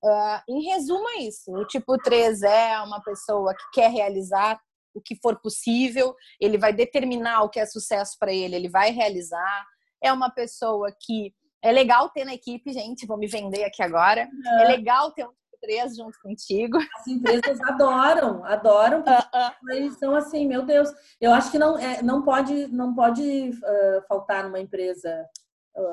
uh, 0.05 0.43
em 0.49 0.63
resumo 0.71 1.09
é 1.11 1.23
isso. 1.23 1.53
O 1.53 1.67
tipo 1.67 1.97
3 1.99 2.43
é 2.43 2.81
uma 2.81 3.03
pessoa 3.03 3.55
que 3.55 3.81
quer 3.81 3.91
realizar 3.91 4.61
o 4.95 5.01
que 5.01 5.15
for 5.21 5.39
possível, 5.41 6.15
ele 6.41 6.57
vai 6.57 6.73
determinar 6.73 7.43
o 7.43 7.51
que 7.51 7.61
é 7.61 7.67
sucesso 7.67 8.17
para 8.19 8.33
ele, 8.33 8.57
ele 8.57 8.69
vai 8.69 8.91
realizar. 8.91 9.67
É 10.03 10.11
uma 10.11 10.31
pessoa 10.31 10.91
que 10.99 11.35
é 11.67 11.73
legal 11.73 12.09
ter 12.11 12.25
na 12.25 12.35
equipe, 12.35 12.73
gente, 12.73 13.07
vou 13.07 13.19
me 13.19 13.27
vender 13.27 13.65
aqui 13.65 13.83
agora. 13.83 14.29
É, 14.47 14.63
é 14.63 14.69
legal 14.69 15.11
ter 15.13 15.25
um 15.25 15.29
tipo 15.29 15.59
três 15.61 15.97
junto 15.97 16.19
contigo. 16.23 16.79
As 16.99 17.07
empresas 17.07 17.61
adoram, 17.63 18.45
adoram, 18.45 19.03
porque 19.03 19.37
uh 19.37 19.41
-uh. 19.41 19.75
eles 19.75 19.99
são 19.99 20.15
assim, 20.15 20.47
meu 20.47 20.63
Deus. 20.63 20.89
Eu 21.21 21.33
acho 21.33 21.51
que 21.51 21.59
não, 21.59 21.79
é, 21.79 22.03
não 22.03 22.23
pode, 22.23 22.69
não 22.69 22.95
pode 22.95 23.51
uh, 23.51 24.07
faltar 24.09 24.45
numa 24.45 24.61
empresa 24.61 25.27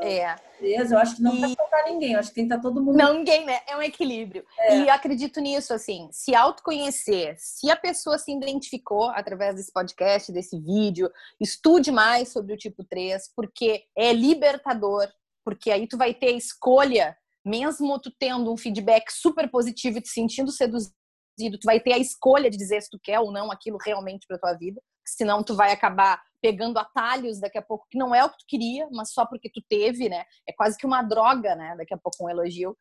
é. 0.01 0.35
Eu 0.61 0.97
acho 0.97 1.17
que 1.17 1.21
não 1.21 1.35
e... 1.35 1.41
vai 1.41 1.53
faltar 1.55 1.83
ninguém, 1.85 2.13
eu 2.13 2.19
acho 2.19 2.29
que 2.29 2.35
tem 2.35 2.47
que 2.47 2.53
estar 2.53 2.61
todo 2.61 2.81
mundo. 2.81 2.97
Não, 2.97 3.13
ninguém, 3.13 3.45
né? 3.45 3.59
É 3.67 3.75
um 3.75 3.81
equilíbrio. 3.81 4.45
É. 4.59 4.77
E 4.79 4.89
acredito 4.89 5.41
nisso, 5.41 5.73
assim, 5.73 6.07
se 6.11 6.33
autoconhecer, 6.33 7.35
se 7.37 7.69
a 7.69 7.75
pessoa 7.75 8.17
se 8.17 8.31
identificou 8.31 9.09
através 9.09 9.55
desse 9.55 9.71
podcast, 9.71 10.31
desse 10.31 10.57
vídeo, 10.57 11.11
estude 11.39 11.91
mais 11.91 12.29
sobre 12.29 12.53
o 12.53 12.57
tipo 12.57 12.83
3, 12.83 13.29
porque 13.35 13.83
é 13.95 14.13
libertador 14.13 15.07
porque 15.43 15.71
aí 15.71 15.87
tu 15.87 15.97
vai 15.97 16.13
ter 16.13 16.27
a 16.27 16.37
escolha, 16.37 17.17
mesmo 17.45 17.99
tu 17.99 18.11
tendo 18.17 18.51
um 18.51 18.57
feedback 18.57 19.11
super 19.11 19.49
positivo 19.49 19.97
e 19.97 20.01
te 20.01 20.09
sentindo 20.09 20.51
seduzido, 20.51 20.93
tu 21.59 21.65
vai 21.65 21.79
ter 21.79 21.93
a 21.93 21.97
escolha 21.97 22.49
de 22.49 22.57
dizer 22.57 22.81
se 22.81 22.89
tu 22.89 22.99
quer 23.01 23.19
ou 23.19 23.31
não 23.31 23.51
aquilo 23.51 23.77
realmente 23.83 24.25
para 24.27 24.39
tua 24.39 24.53
vida, 24.53 24.81
senão 25.05 25.43
tu 25.43 25.55
vai 25.55 25.71
acabar 25.71 26.21
pegando 26.41 26.77
atalhos 26.77 27.39
daqui 27.39 27.57
a 27.57 27.61
pouco 27.61 27.87
que 27.89 27.97
não 27.97 28.13
é 28.13 28.23
o 28.23 28.29
que 28.29 28.37
tu 28.39 28.45
queria, 28.47 28.87
mas 28.91 29.13
só 29.13 29.25
porque 29.25 29.49
tu 29.49 29.61
teve, 29.69 30.09
né? 30.09 30.25
É 30.47 30.53
quase 30.53 30.77
que 30.77 30.85
uma 30.85 31.01
droga, 31.01 31.55
né? 31.55 31.75
Daqui 31.77 31.93
a 31.93 31.97
pouco 31.97 32.25
um 32.25 32.29
elogio. 32.29 32.77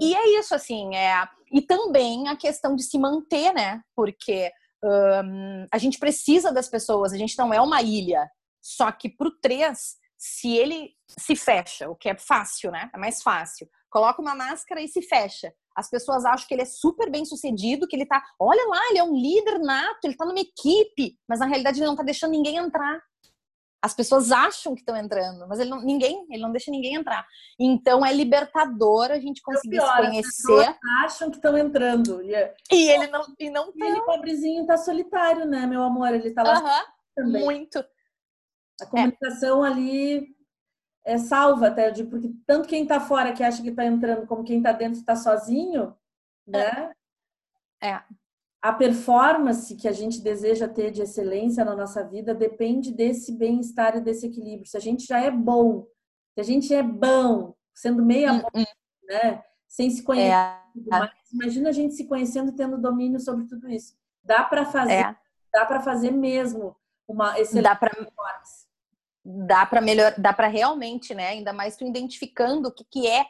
E 0.00 0.14
é 0.14 0.38
isso, 0.40 0.54
assim, 0.54 0.94
é. 0.96 1.28
E 1.52 1.62
também 1.62 2.28
a 2.28 2.36
questão 2.36 2.74
de 2.74 2.82
se 2.82 2.98
manter, 2.98 3.52
né? 3.52 3.82
Porque 3.94 4.50
um, 4.82 5.66
a 5.70 5.78
gente 5.78 5.98
precisa 5.98 6.52
das 6.52 6.68
pessoas, 6.68 7.12
a 7.12 7.16
gente 7.16 7.38
não 7.38 7.52
é 7.52 7.60
uma 7.60 7.82
ilha. 7.82 8.28
Só 8.60 8.90
que 8.90 9.08
pro 9.08 9.30
3, 9.40 9.96
se 10.16 10.56
ele 10.56 10.92
se 11.06 11.36
fecha, 11.36 11.88
o 11.88 11.96
que 11.96 12.08
é 12.08 12.16
fácil, 12.16 12.70
né? 12.70 12.90
É 12.94 12.98
mais 12.98 13.22
fácil. 13.22 13.68
Coloca 13.90 14.20
uma 14.20 14.34
máscara 14.34 14.80
e 14.80 14.88
se 14.88 15.02
fecha. 15.02 15.52
As 15.76 15.90
pessoas 15.90 16.24
acham 16.24 16.46
que 16.46 16.54
ele 16.54 16.62
é 16.62 16.66
super 16.66 17.10
bem 17.10 17.24
sucedido, 17.24 17.86
que 17.86 17.96
ele 17.96 18.06
tá, 18.06 18.22
olha 18.38 18.66
lá, 18.68 18.80
ele 18.90 18.98
é 18.98 19.04
um 19.04 19.14
líder 19.14 19.58
nato, 19.58 20.04
ele 20.04 20.16
tá 20.16 20.24
numa 20.24 20.40
equipe, 20.40 21.18
mas 21.28 21.40
na 21.40 21.46
realidade 21.46 21.78
ele 21.78 21.86
não 21.86 21.96
tá 21.96 22.02
deixando 22.02 22.30
ninguém 22.30 22.56
entrar. 22.56 23.02
As 23.82 23.92
pessoas 23.92 24.32
acham 24.32 24.74
que 24.74 24.80
estão 24.80 24.96
entrando, 24.96 25.46
mas 25.46 25.60
ele 25.60 25.68
não, 25.68 25.82
ninguém, 25.82 26.26
ele 26.30 26.40
não 26.40 26.50
deixa 26.50 26.70
ninguém 26.70 26.94
entrar. 26.94 27.26
Então 27.60 28.06
é 28.06 28.14
libertador 28.14 29.10
a 29.10 29.18
gente 29.18 29.42
conseguir 29.42 29.76
pior, 29.76 29.96
se 29.96 30.06
conhecer. 30.06 30.68
As 30.70 31.04
acham 31.04 31.30
que 31.30 31.36
estão 31.36 31.58
entrando. 31.58 32.22
E, 32.22 32.34
é... 32.34 32.54
e, 32.72 32.90
ele 32.90 33.08
não 33.08 33.22
e 33.38 33.50
não 33.50 33.70
e 33.74 33.84
ele 33.84 34.00
pobrezinho 34.00 34.64
tá 34.64 34.78
solitário, 34.78 35.44
né, 35.44 35.66
meu 35.66 35.82
amor? 35.82 36.14
Ele 36.14 36.30
tá 36.30 36.42
lá 36.42 36.60
uh 36.60 36.64
-huh, 36.64 36.84
também. 37.14 37.44
Muito. 37.44 37.84
A 38.80 38.86
comunicação 38.86 39.64
é. 39.64 39.70
ali 39.70 40.36
é 41.04 41.18
salva 41.18 41.68
até, 41.68 41.90
digo, 41.90 42.10
porque 42.10 42.32
tanto 42.46 42.68
quem 42.68 42.86
tá 42.86 42.98
fora 42.98 43.32
que 43.32 43.42
acha 43.42 43.62
que 43.62 43.72
tá 43.72 43.84
entrando, 43.84 44.26
como 44.26 44.44
quem 44.44 44.62
tá 44.62 44.72
dentro 44.72 44.98
está 44.98 45.14
sozinho, 45.14 45.94
né? 46.46 46.92
É 47.82 48.02
a 48.64 48.72
performance 48.72 49.76
que 49.76 49.86
a 49.86 49.92
gente 49.92 50.22
deseja 50.22 50.66
ter 50.66 50.90
de 50.90 51.02
excelência 51.02 51.62
na 51.66 51.76
nossa 51.76 52.02
vida 52.02 52.34
depende 52.34 52.90
desse 52.90 53.30
bem-estar 53.30 53.94
e 53.94 54.00
desse 54.00 54.26
equilíbrio. 54.26 54.66
Se 54.66 54.74
a 54.74 54.80
gente 54.80 55.04
já 55.04 55.20
é 55.20 55.30
bom, 55.30 55.86
se 56.32 56.40
a 56.40 56.42
gente 56.42 56.72
é 56.72 56.82
bom, 56.82 57.54
sendo 57.74 58.02
meia 58.02 58.32
hum, 58.32 58.40
bom, 58.40 58.64
né? 59.06 59.44
Sem 59.68 59.90
se 59.90 60.02
conhecer, 60.02 60.32
é. 60.32 61.10
imagina 61.30 61.68
a 61.68 61.72
gente 61.72 61.92
se 61.92 62.06
conhecendo 62.06 62.52
e 62.52 62.56
tendo 62.56 62.80
domínio 62.80 63.20
sobre 63.20 63.44
tudo 63.44 63.68
isso. 63.68 63.98
Dá 64.24 64.42
para 64.42 64.64
fazer, 64.64 64.92
é. 64.94 65.16
dá 65.52 65.66
para 65.66 65.80
fazer 65.80 66.10
mesmo 66.10 66.74
uma 67.06 67.38
excelente 67.38 67.64
dá 67.64 67.76
pra, 67.76 67.90
performance. 67.90 68.63
Dá 69.24 69.64
para 69.64 69.80
melhor, 69.80 70.14
dá 70.18 70.32
para 70.32 70.48
realmente, 70.48 71.14
né? 71.14 71.28
Ainda 71.28 71.52
mais 71.52 71.76
tu 71.76 71.84
identificando 71.84 72.68
o 72.68 72.72
que, 72.72 72.84
que 72.84 73.06
é 73.06 73.24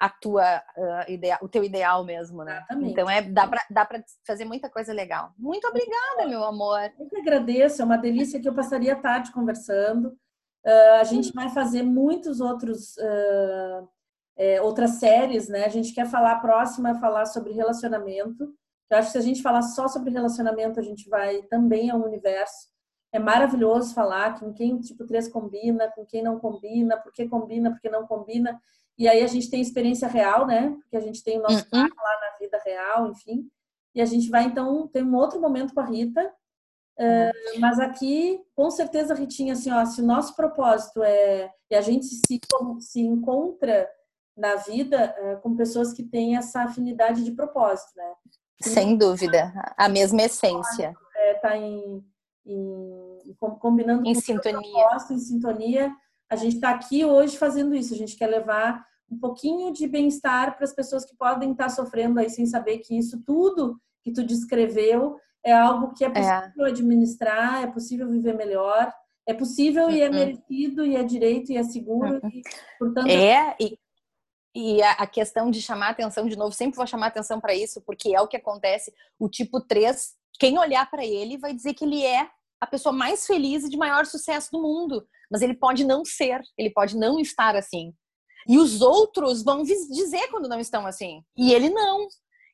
a 0.00 0.08
tua 0.08 0.62
uh, 0.76 1.10
ideia, 1.10 1.38
o 1.42 1.48
teu 1.48 1.64
ideal 1.64 2.04
mesmo, 2.04 2.44
né? 2.44 2.58
Exatamente. 2.58 2.92
Então 2.92 3.10
é 3.10 3.22
dá 3.22 3.46
para 3.46 3.66
dá 3.70 3.84
para 3.84 4.04
fazer 4.26 4.44
muita 4.44 4.70
coisa 4.70 4.92
legal. 4.92 5.32
Muito 5.36 5.66
obrigada, 5.66 6.26
meu 6.28 6.44
amor. 6.44 6.80
Eu 6.98 7.08
que 7.08 7.16
agradeço, 7.16 7.82
é 7.82 7.84
uma 7.84 7.96
delícia 7.96 8.40
que 8.40 8.48
eu 8.48 8.54
passaria 8.54 8.92
a 8.92 9.00
tarde 9.00 9.32
conversando. 9.32 10.16
Uh, 10.64 11.00
a 11.00 11.04
gente 11.04 11.32
vai 11.32 11.48
fazer 11.48 11.82
muitos 11.82 12.40
outros 12.40 12.96
uh, 12.96 13.88
é, 14.38 14.62
outras 14.62 14.92
séries, 14.92 15.48
né? 15.48 15.64
A 15.64 15.68
gente 15.68 15.92
quer 15.92 16.06
falar 16.06 16.32
a 16.32 16.40
próxima 16.40 16.94
falar 17.00 17.26
sobre 17.26 17.52
relacionamento. 17.52 18.54
Eu 18.88 18.98
acho 18.98 19.08
que 19.08 19.12
se 19.12 19.18
a 19.18 19.22
gente 19.22 19.42
falar 19.42 19.62
só 19.62 19.88
sobre 19.88 20.10
relacionamento, 20.10 20.78
a 20.78 20.82
gente 20.82 21.08
vai 21.10 21.42
também 21.42 21.90
ao 21.90 22.00
universo. 22.00 22.68
É 23.12 23.18
maravilhoso 23.18 23.94
falar 23.94 24.38
com 24.38 24.52
quem 24.52 24.78
tipo 24.80 25.06
3 25.06 25.28
combina, 25.28 25.90
com 25.90 26.04
quem 26.04 26.22
não 26.22 26.38
combina, 26.38 26.96
por 26.96 27.12
que 27.12 27.26
combina, 27.28 27.70
por 27.70 27.80
que 27.80 27.88
não 27.88 28.06
combina. 28.06 28.60
E 28.98 29.08
aí 29.08 29.22
a 29.22 29.26
gente 29.26 29.48
tem 29.48 29.60
experiência 29.60 30.08
real, 30.08 30.46
né? 30.46 30.76
Porque 30.82 30.96
a 30.96 31.00
gente 31.00 31.22
tem 31.22 31.38
o 31.38 31.42
nosso 31.42 31.66
uhum. 31.72 31.80
lá 31.82 32.20
na 32.20 32.38
vida 32.38 32.60
real, 32.64 33.10
enfim. 33.10 33.48
E 33.94 34.00
a 34.00 34.04
gente 34.04 34.28
vai, 34.28 34.44
então, 34.44 34.86
ter 34.88 35.02
um 35.02 35.14
outro 35.14 35.40
momento 35.40 35.72
com 35.72 35.80
a 35.80 35.84
Rita. 35.84 36.32
Uhum. 37.00 37.60
mas 37.60 37.78
aqui, 37.78 38.42
com 38.56 38.68
certeza, 38.72 39.14
Ritinha, 39.14 39.52
assim, 39.52 39.70
ó, 39.70 39.86
se 39.86 40.02
o 40.02 40.04
nosso 40.04 40.34
propósito 40.34 41.00
é... 41.04 41.48
E 41.70 41.76
a 41.76 41.80
gente 41.80 42.06
se, 42.06 42.40
se 42.80 43.00
encontra 43.00 43.88
na 44.36 44.56
vida 44.56 45.14
é, 45.16 45.36
com 45.36 45.54
pessoas 45.54 45.92
que 45.92 46.02
têm 46.02 46.36
essa 46.36 46.62
afinidade 46.62 47.24
de 47.24 47.30
propósito, 47.32 47.92
né? 47.96 48.14
Sem 48.60 48.96
dúvida. 48.96 49.52
A 49.76 49.88
mesma 49.88 50.22
essência. 50.22 50.92
É, 51.14 51.34
tá 51.34 51.56
em, 51.56 52.04
em 52.52 53.34
combinando 53.60 54.06
em 54.06 54.14
sintonia. 54.14 54.60
Propósito, 54.60 55.12
em 55.12 55.18
sintonia 55.18 55.92
a 56.30 56.36
gente 56.36 56.56
está 56.56 56.70
aqui 56.70 57.04
hoje 57.04 57.36
fazendo 57.36 57.74
isso. 57.74 57.94
A 57.94 57.96
gente 57.96 58.16
quer 58.16 58.26
levar 58.26 58.84
um 59.10 59.18
pouquinho 59.18 59.72
de 59.72 59.86
bem-estar 59.86 60.56
para 60.56 60.64
as 60.64 60.74
pessoas 60.74 61.04
que 61.04 61.16
podem 61.16 61.52
estar 61.52 61.64
tá 61.64 61.70
sofrendo 61.70 62.20
aí 62.20 62.28
sem 62.28 62.44
saber 62.44 62.78
que 62.78 62.96
isso 62.96 63.22
tudo 63.24 63.80
que 64.02 64.12
tu 64.12 64.22
descreveu 64.22 65.16
é 65.42 65.52
algo 65.52 65.94
que 65.94 66.04
é, 66.04 66.08
é. 66.08 66.10
possível 66.10 66.66
é. 66.66 66.68
administrar, 66.68 67.62
é 67.62 67.66
possível 67.66 68.08
viver 68.08 68.34
melhor, 68.34 68.92
é 69.26 69.32
possível 69.32 69.90
e 69.90 70.02
é 70.02 70.08
uhum. 70.08 70.14
merecido 70.14 70.84
e 70.84 70.96
é 70.96 71.02
direito 71.02 71.52
e 71.52 71.56
é 71.56 71.62
seguro. 71.62 72.20
Uhum. 72.22 72.30
E, 72.30 72.42
portanto, 72.78 73.08
é, 73.08 73.56
e, 73.58 73.78
e 74.54 74.82
a, 74.82 75.06
questão 75.06 75.50
de 75.50 75.62
chamar 75.62 75.90
atenção, 75.90 76.26
de 76.26 76.36
novo, 76.36 76.52
sempre 76.52 76.76
vou 76.76 76.86
chamar 76.86 77.06
atenção 77.06 77.40
para 77.40 77.54
isso, 77.54 77.80
porque 77.82 78.14
é 78.14 78.20
o 78.20 78.28
que 78.28 78.36
acontece. 78.36 78.92
O 79.18 79.28
tipo 79.28 79.60
3, 79.60 80.14
quem 80.38 80.58
olhar 80.58 80.90
para 80.90 81.04
ele 81.04 81.38
vai 81.38 81.54
dizer 81.54 81.72
que 81.72 81.84
ele 81.84 82.04
é 82.04 82.28
a 82.60 82.66
pessoa 82.66 82.92
mais 82.92 83.26
feliz 83.26 83.64
e 83.64 83.68
de 83.68 83.76
maior 83.76 84.06
sucesso 84.06 84.50
do 84.52 84.60
mundo 84.60 85.06
mas 85.30 85.42
ele 85.42 85.54
pode 85.54 85.84
não 85.84 86.04
ser, 86.04 86.40
ele 86.56 86.70
pode 86.70 86.96
não 86.96 87.18
estar 87.18 87.54
assim. 87.54 87.92
E 88.48 88.58
os 88.58 88.80
outros 88.80 89.42
vão 89.42 89.62
dizer 89.62 90.28
quando 90.30 90.48
não 90.48 90.58
estão 90.58 90.86
assim. 90.86 91.22
E 91.36 91.52
ele 91.52 91.68
não. 91.68 92.06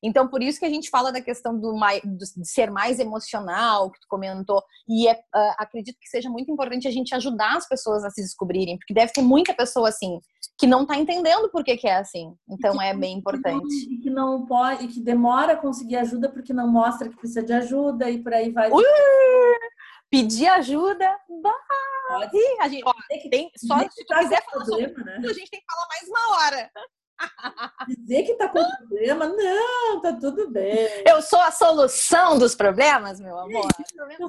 Então, 0.03 0.29
por 0.29 0.43
isso 0.43 0.59
que 0.59 0.67
a 0.67 0.71
gente 0.71 0.91
fala 0.91 1.11
da 1.11 1.21
questão 1.21 1.59
do, 1.59 1.73
de 2.05 2.47
ser 2.47 2.71
mais 2.71 2.99
emocional, 2.99 3.91
que 3.91 4.01
tu 4.01 4.07
comentou. 4.09 4.63
E 4.87 5.09
é, 5.09 5.15
uh, 5.15 5.55
acredito 5.57 5.97
que 5.99 6.09
seja 6.09 6.29
muito 6.29 6.51
importante 6.51 6.87
a 6.87 6.91
gente 6.91 7.15
ajudar 7.15 7.57
as 7.57 7.67
pessoas 7.67 8.05
a 8.05 8.11
se 8.11 8.21
descobrirem, 8.21 8.77
porque 8.77 8.93
deve 8.93 9.13
ter 9.13 9.23
muita 9.23 9.55
pessoa 9.55 9.89
assim 9.89 10.19
que 10.59 10.67
não 10.67 10.83
está 10.83 10.97
entendendo 10.97 11.51
por 11.51 11.65
que, 11.65 11.77
que, 11.77 11.89
é 11.89 11.97
assim. 11.97 12.35
Então, 12.49 12.77
que, 12.77 12.85
é 12.85 12.95
bem 12.95 13.19
importante. 13.19 13.75
E 13.91 13.99
que 13.99 14.11
não 14.11 14.45
pode, 14.45 14.85
e 14.85 14.89
que 14.89 15.01
demora 15.01 15.55
a 15.55 15.57
conseguir 15.57 15.97
ajuda 15.97 16.29
porque 16.29 16.53
não 16.53 16.69
mostra 16.69 17.09
que 17.09 17.17
precisa 17.17 17.43
de 17.43 17.53
ajuda 17.53 18.11
e 18.11 18.23
por 18.23 18.35
aí 18.35 18.51
vai. 18.53 18.71
Uh, 18.71 18.83
pedir 20.15 20.47
ajuda, 20.47 21.07
bah! 21.43 21.53
Pode. 22.07 22.39
a 22.61 22.69
gente, 22.69 22.85
ó, 22.87 22.93
tem, 23.31 23.51
só 23.57 23.79
se 23.79 24.05
tu 24.05 24.07
tá 24.07 24.19
quiser 24.21 24.45
falar 24.45 24.65
problema, 24.65 24.89
sobre 24.89 25.05
né? 25.05 25.17
a 25.17 25.33
gente 25.33 25.51
tem 25.51 25.61
que 25.61 25.67
falar 25.67 25.89
mais 25.89 26.09
uma 26.09 26.37
hora. 26.37 26.71
Dizer 27.99 28.23
que 28.25 28.35
tá 28.35 28.49
com 28.49 28.63
problema, 28.79 29.27
não, 29.27 30.01
tá 30.01 30.13
tudo 30.13 30.51
bem. 30.51 30.89
Eu 31.07 31.23
sou 31.23 31.41
a 31.41 31.51
solução 31.51 32.39
dos 32.39 32.55
problemas, 32.55 33.19
meu 33.19 33.37
amor. 33.39 33.67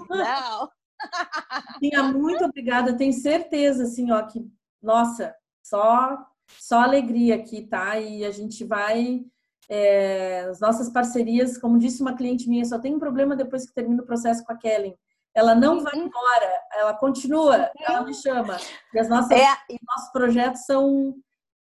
Não. 0.09 0.69
Tinha 1.79 2.03
muito 2.03 2.45
obrigada, 2.45 2.97
tenho 2.97 3.13
certeza, 3.13 3.83
assim, 3.83 4.11
ó, 4.11 4.25
que, 4.25 4.43
nossa, 4.81 5.35
só, 5.61 6.17
só 6.59 6.79
alegria 6.79 7.35
aqui, 7.35 7.61
tá? 7.67 7.99
E 7.99 8.25
a 8.25 8.31
gente 8.31 8.63
vai. 8.63 9.23
É, 9.67 10.41
as 10.49 10.59
nossas 10.59 10.89
parcerias, 10.89 11.57
como 11.57 11.79
disse 11.79 12.01
uma 12.01 12.15
cliente 12.15 12.47
minha, 12.47 12.63
só 12.63 12.79
tem 12.79 12.95
um 12.95 12.99
problema 12.99 13.35
depois 13.35 13.65
que 13.65 13.73
termina 13.73 14.01
o 14.01 14.05
processo 14.05 14.45
com 14.45 14.53
a 14.53 14.57
Kellen 14.57 14.95
ela 15.35 15.53
não 15.53 15.83
vai 15.83 15.93
uhum. 15.95 16.05
embora, 16.05 16.63
ela 16.73 16.93
continua, 16.93 17.69
ela 17.77 18.03
me 18.03 18.13
chama. 18.13 18.57
E 18.93 18.99
as 18.99 19.09
nossas, 19.09 19.31
é. 19.31 19.45
nossos 19.85 20.11
projetos 20.11 20.65
são 20.65 21.13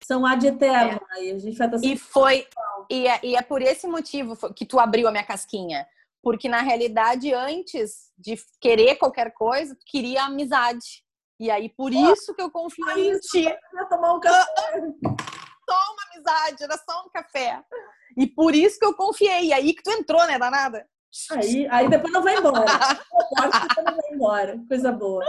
são 0.05 0.25
ad 0.25 0.47
eterno. 0.47 1.01
É. 1.16 1.33
a 1.33 1.39
gente 1.39 1.57
vai 1.57 1.66
estar 1.66 1.83
e 1.83 1.97
foi 1.97 2.47
e 2.91 3.09
é, 3.09 3.20
e 3.25 3.35
é 3.35 3.43
por 3.43 3.62
esse 3.62 3.87
motivo 3.87 4.37
que 4.55 4.66
tu 4.66 4.79
abriu 4.79 5.09
a 5.09 5.11
minha 5.11 5.25
casquinha, 5.25 5.87
porque 6.22 6.49
na 6.49 6.61
realidade 6.61 7.33
antes 7.33 8.12
de 8.16 8.37
querer 8.61 8.97
qualquer 8.97 9.33
coisa, 9.33 9.75
tu 9.75 9.85
queria 9.87 10.25
amizade. 10.25 11.03
E 11.41 11.51
aí 11.51 11.68
por 11.68 11.91
oh, 11.91 12.12
isso 12.12 12.33
que 12.35 12.43
eu 12.43 12.51
confio 12.51 12.89
em 12.91 13.18
ti. 13.18 13.45
Eu 13.45 13.89
tomar 13.89 14.14
um 14.14 14.20
café. 14.20 14.47
Só 15.68 15.77
uma 15.93 16.12
amizade, 16.12 16.62
era 16.62 16.77
só 16.77 17.07
um 17.07 17.09
café. 17.09 17.64
E 18.18 18.27
por 18.27 18.55
isso 18.55 18.79
que 18.79 18.85
eu 18.85 18.95
confiei. 18.95 19.47
E 19.47 19.53
aí 19.55 19.72
que 19.72 19.83
tu 19.83 19.91
entrou, 19.91 20.25
né, 20.27 20.39
danada? 20.39 20.87
Aí, 21.31 21.67
aí 21.71 21.89
depois 21.89 22.12
não 22.12 22.23
vai 22.23 22.37
embora. 22.37 22.65
depois 22.65 23.87
não 23.87 23.97
vai 23.97 24.11
embora. 24.12 24.61
Coisa 24.69 24.93
boa. 24.93 25.25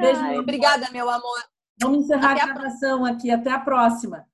Beijo. 0.00 0.20
Ai, 0.20 0.38
obrigada, 0.38 0.88
meu 0.90 1.08
amor. 1.08 1.42
Vamos 1.80 2.04
encerrar 2.04 2.32
Até 2.32 2.42
a 2.42 2.46
gravação 2.46 3.04
aqui. 3.04 3.30
Até 3.30 3.50
a 3.50 3.58
próxima. 3.58 4.26